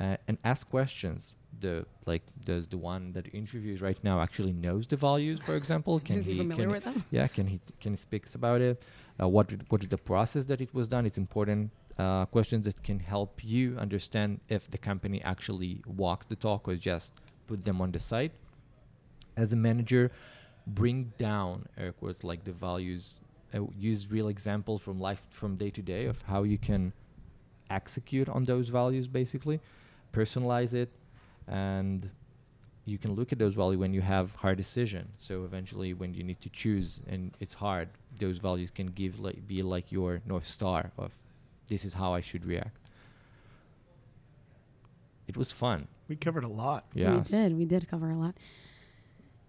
uh, 0.00 0.16
and 0.28 0.36
ask 0.44 0.68
questions. 0.68 1.20
The 1.60 1.74
like 2.06 2.22
does 2.50 2.68
the 2.74 2.78
one 2.78 3.12
that 3.14 3.24
interviews 3.40 3.78
right 3.88 4.00
now 4.08 4.16
actually 4.26 4.52
knows 4.52 4.86
the 4.86 4.96
values, 4.96 5.38
for 5.48 5.56
example? 5.56 5.98
Can 6.08 6.18
Is 6.18 6.26
he 6.26 6.34
he 6.34 6.38
familiar 6.38 6.66
can 6.66 6.70
with 6.76 6.84
them? 6.84 7.04
yeah 7.18 7.26
can 7.36 7.46
he 7.52 7.58
can 7.82 7.92
he 7.96 8.00
speaks 8.08 8.30
about 8.40 8.60
it 8.68 8.74
uh, 9.20 9.28
what 9.36 9.46
what 9.70 9.80
is 9.82 9.90
the 9.96 10.02
process 10.12 10.44
that 10.50 10.60
it 10.66 10.72
was 10.78 10.86
done 10.94 11.04
it's 11.10 11.18
important 11.26 11.62
uh, 11.98 12.24
questions 12.36 12.62
that 12.68 12.78
can 12.88 13.00
help 13.14 13.32
you 13.54 13.76
understand 13.84 14.40
if 14.48 14.62
the 14.74 14.78
company 14.90 15.18
actually 15.32 15.72
walks 16.02 16.24
the 16.32 16.38
talk 16.46 16.68
or 16.68 16.76
just 16.76 17.10
put 17.48 17.58
them 17.68 17.80
on 17.84 17.90
the 17.96 18.02
site 18.10 18.32
as 19.36 19.52
a 19.52 19.56
manager 19.68 20.04
bring 20.74 21.12
down 21.18 21.66
air 21.76 21.92
quotes 21.92 22.22
like 22.22 22.44
the 22.44 22.52
values 22.52 23.14
uh, 23.54 23.60
use 23.78 24.10
real 24.10 24.28
examples 24.28 24.80
from 24.82 25.00
life 25.00 25.26
from 25.30 25.56
day 25.56 25.70
to 25.70 25.82
day 25.82 26.06
of 26.06 26.22
how 26.22 26.42
you 26.42 26.58
can 26.58 26.92
execute 27.68 28.28
on 28.28 28.44
those 28.44 28.68
values 28.68 29.06
basically 29.06 29.60
personalize 30.12 30.72
it 30.72 30.90
and 31.48 32.10
you 32.90 32.98
can 32.98 33.14
look 33.14 33.32
at 33.32 33.38
those 33.38 33.54
values 33.54 33.78
when 33.78 33.92
you 33.92 34.00
have 34.00 34.34
hard 34.36 34.56
decision. 34.56 35.10
So 35.16 35.44
eventually, 35.44 35.92
when 35.94 36.14
you 36.14 36.22
need 36.24 36.40
to 36.40 36.48
choose 36.48 37.00
and 37.06 37.32
it's 37.38 37.54
hard, 37.54 37.88
those 38.18 38.38
values 38.38 38.70
can 38.74 38.88
give 38.88 39.20
like 39.20 39.46
be 39.46 39.62
like 39.62 39.92
your 39.92 40.20
north 40.26 40.46
star 40.46 40.90
of 40.98 41.12
this 41.68 41.84
is 41.84 41.94
how 41.94 42.12
I 42.14 42.20
should 42.20 42.44
react. 42.44 42.76
It 45.28 45.36
was 45.36 45.52
fun. 45.52 45.86
We 46.08 46.16
covered 46.16 46.42
a 46.42 46.48
lot. 46.48 46.86
yeah 46.92 47.18
We 47.18 47.20
did. 47.20 47.58
We 47.58 47.64
did 47.64 47.88
cover 47.88 48.10
a 48.10 48.16
lot. 48.16 48.34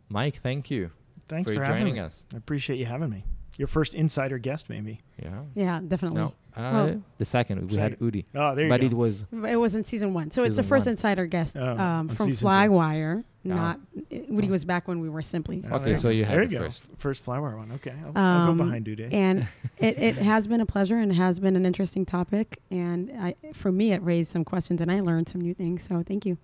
Mike, 0.09 0.41
thank 0.43 0.69
you 0.69 0.91
Thanks 1.31 1.49
for, 1.49 1.55
for, 1.57 1.63
having 1.63 1.79
joining 1.81 1.93
me. 1.95 1.99
us. 2.01 2.23
I 2.33 2.37
appreciate 2.37 2.77
you 2.77 2.85
having 2.85 3.09
me. 3.09 3.23
Your 3.57 3.67
first 3.67 3.93
insider 3.95 4.37
guest, 4.37 4.69
maybe. 4.69 5.01
Yeah. 5.21 5.41
Yeah, 5.55 5.81
definitely. 5.85 6.19
No, 6.21 6.27
uh, 6.55 6.71
Well- 6.85 7.03
the 7.17 7.25
second 7.25 7.69
we 7.69 7.77
had 7.77 7.99
Udi, 7.99 8.25
Oh, 8.33 8.55
there 8.55 8.65
you 8.65 8.69
but 8.69 8.79
go. 8.81 8.87
it 8.87 8.93
was 8.93 9.25
It 9.49 9.57
was 9.57 9.75
in 9.75 9.83
season 9.83 10.13
one. 10.13 10.31
So 10.31 10.43
it's 10.43 10.55
the 10.55 10.63
first 10.63 10.85
one. 10.85 10.91
insider 10.91 11.25
guest 11.25 11.57
Oh, 11.57 11.77
um, 11.77 12.07
from. 12.09 12.29
Flywire. 12.29 13.23
Yeah. 13.43 13.55
Not 13.55 13.79
Udi 14.11 14.49
was 14.49 14.65
back 14.65 14.87
when 14.87 14.99
we 14.99 15.09
were 15.09 15.21
Simplee. 15.23 15.63
Oh, 15.69 15.75
Okay, 15.77 15.95
so 15.95 16.09
you 16.09 16.25
had 16.25 16.35
there 16.37 16.45
the 16.45 16.57
go. 16.57 16.63
first. 16.65 16.83
F- 16.93 16.99
first 16.99 17.25
Flywire 17.25 17.57
one. 17.57 17.71
Okay, 17.73 17.93
I'll, 18.05 18.11
I'll 18.15 18.49
Um, 18.51 18.57
go 18.57 18.63
behind 18.65 18.85
Dude. 18.85 18.99
and 19.01 19.47
it, 19.79 19.97
it 19.97 20.15
has 20.17 20.45
been 20.47 20.61
a 20.61 20.65
pleasure 20.65 20.97
and 20.97 21.11
has 21.13 21.39
been 21.39 21.55
an 21.55 21.65
interesting 21.65 22.05
topic. 22.05 22.59
And 22.69 23.11
I, 23.19 23.35
for 23.53 23.71
me, 23.71 23.91
it 23.93 24.01
raised 24.03 24.31
some 24.31 24.45
questions 24.45 24.79
and 24.79 24.91
I 24.91 24.99
learned 25.01 25.27
some 25.27 25.41
new 25.41 25.53
things. 25.55 25.83
So 25.83 26.03
thank 26.07 26.25
you. 26.25 26.37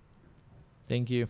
thank 0.90 1.10
you. 1.12 1.28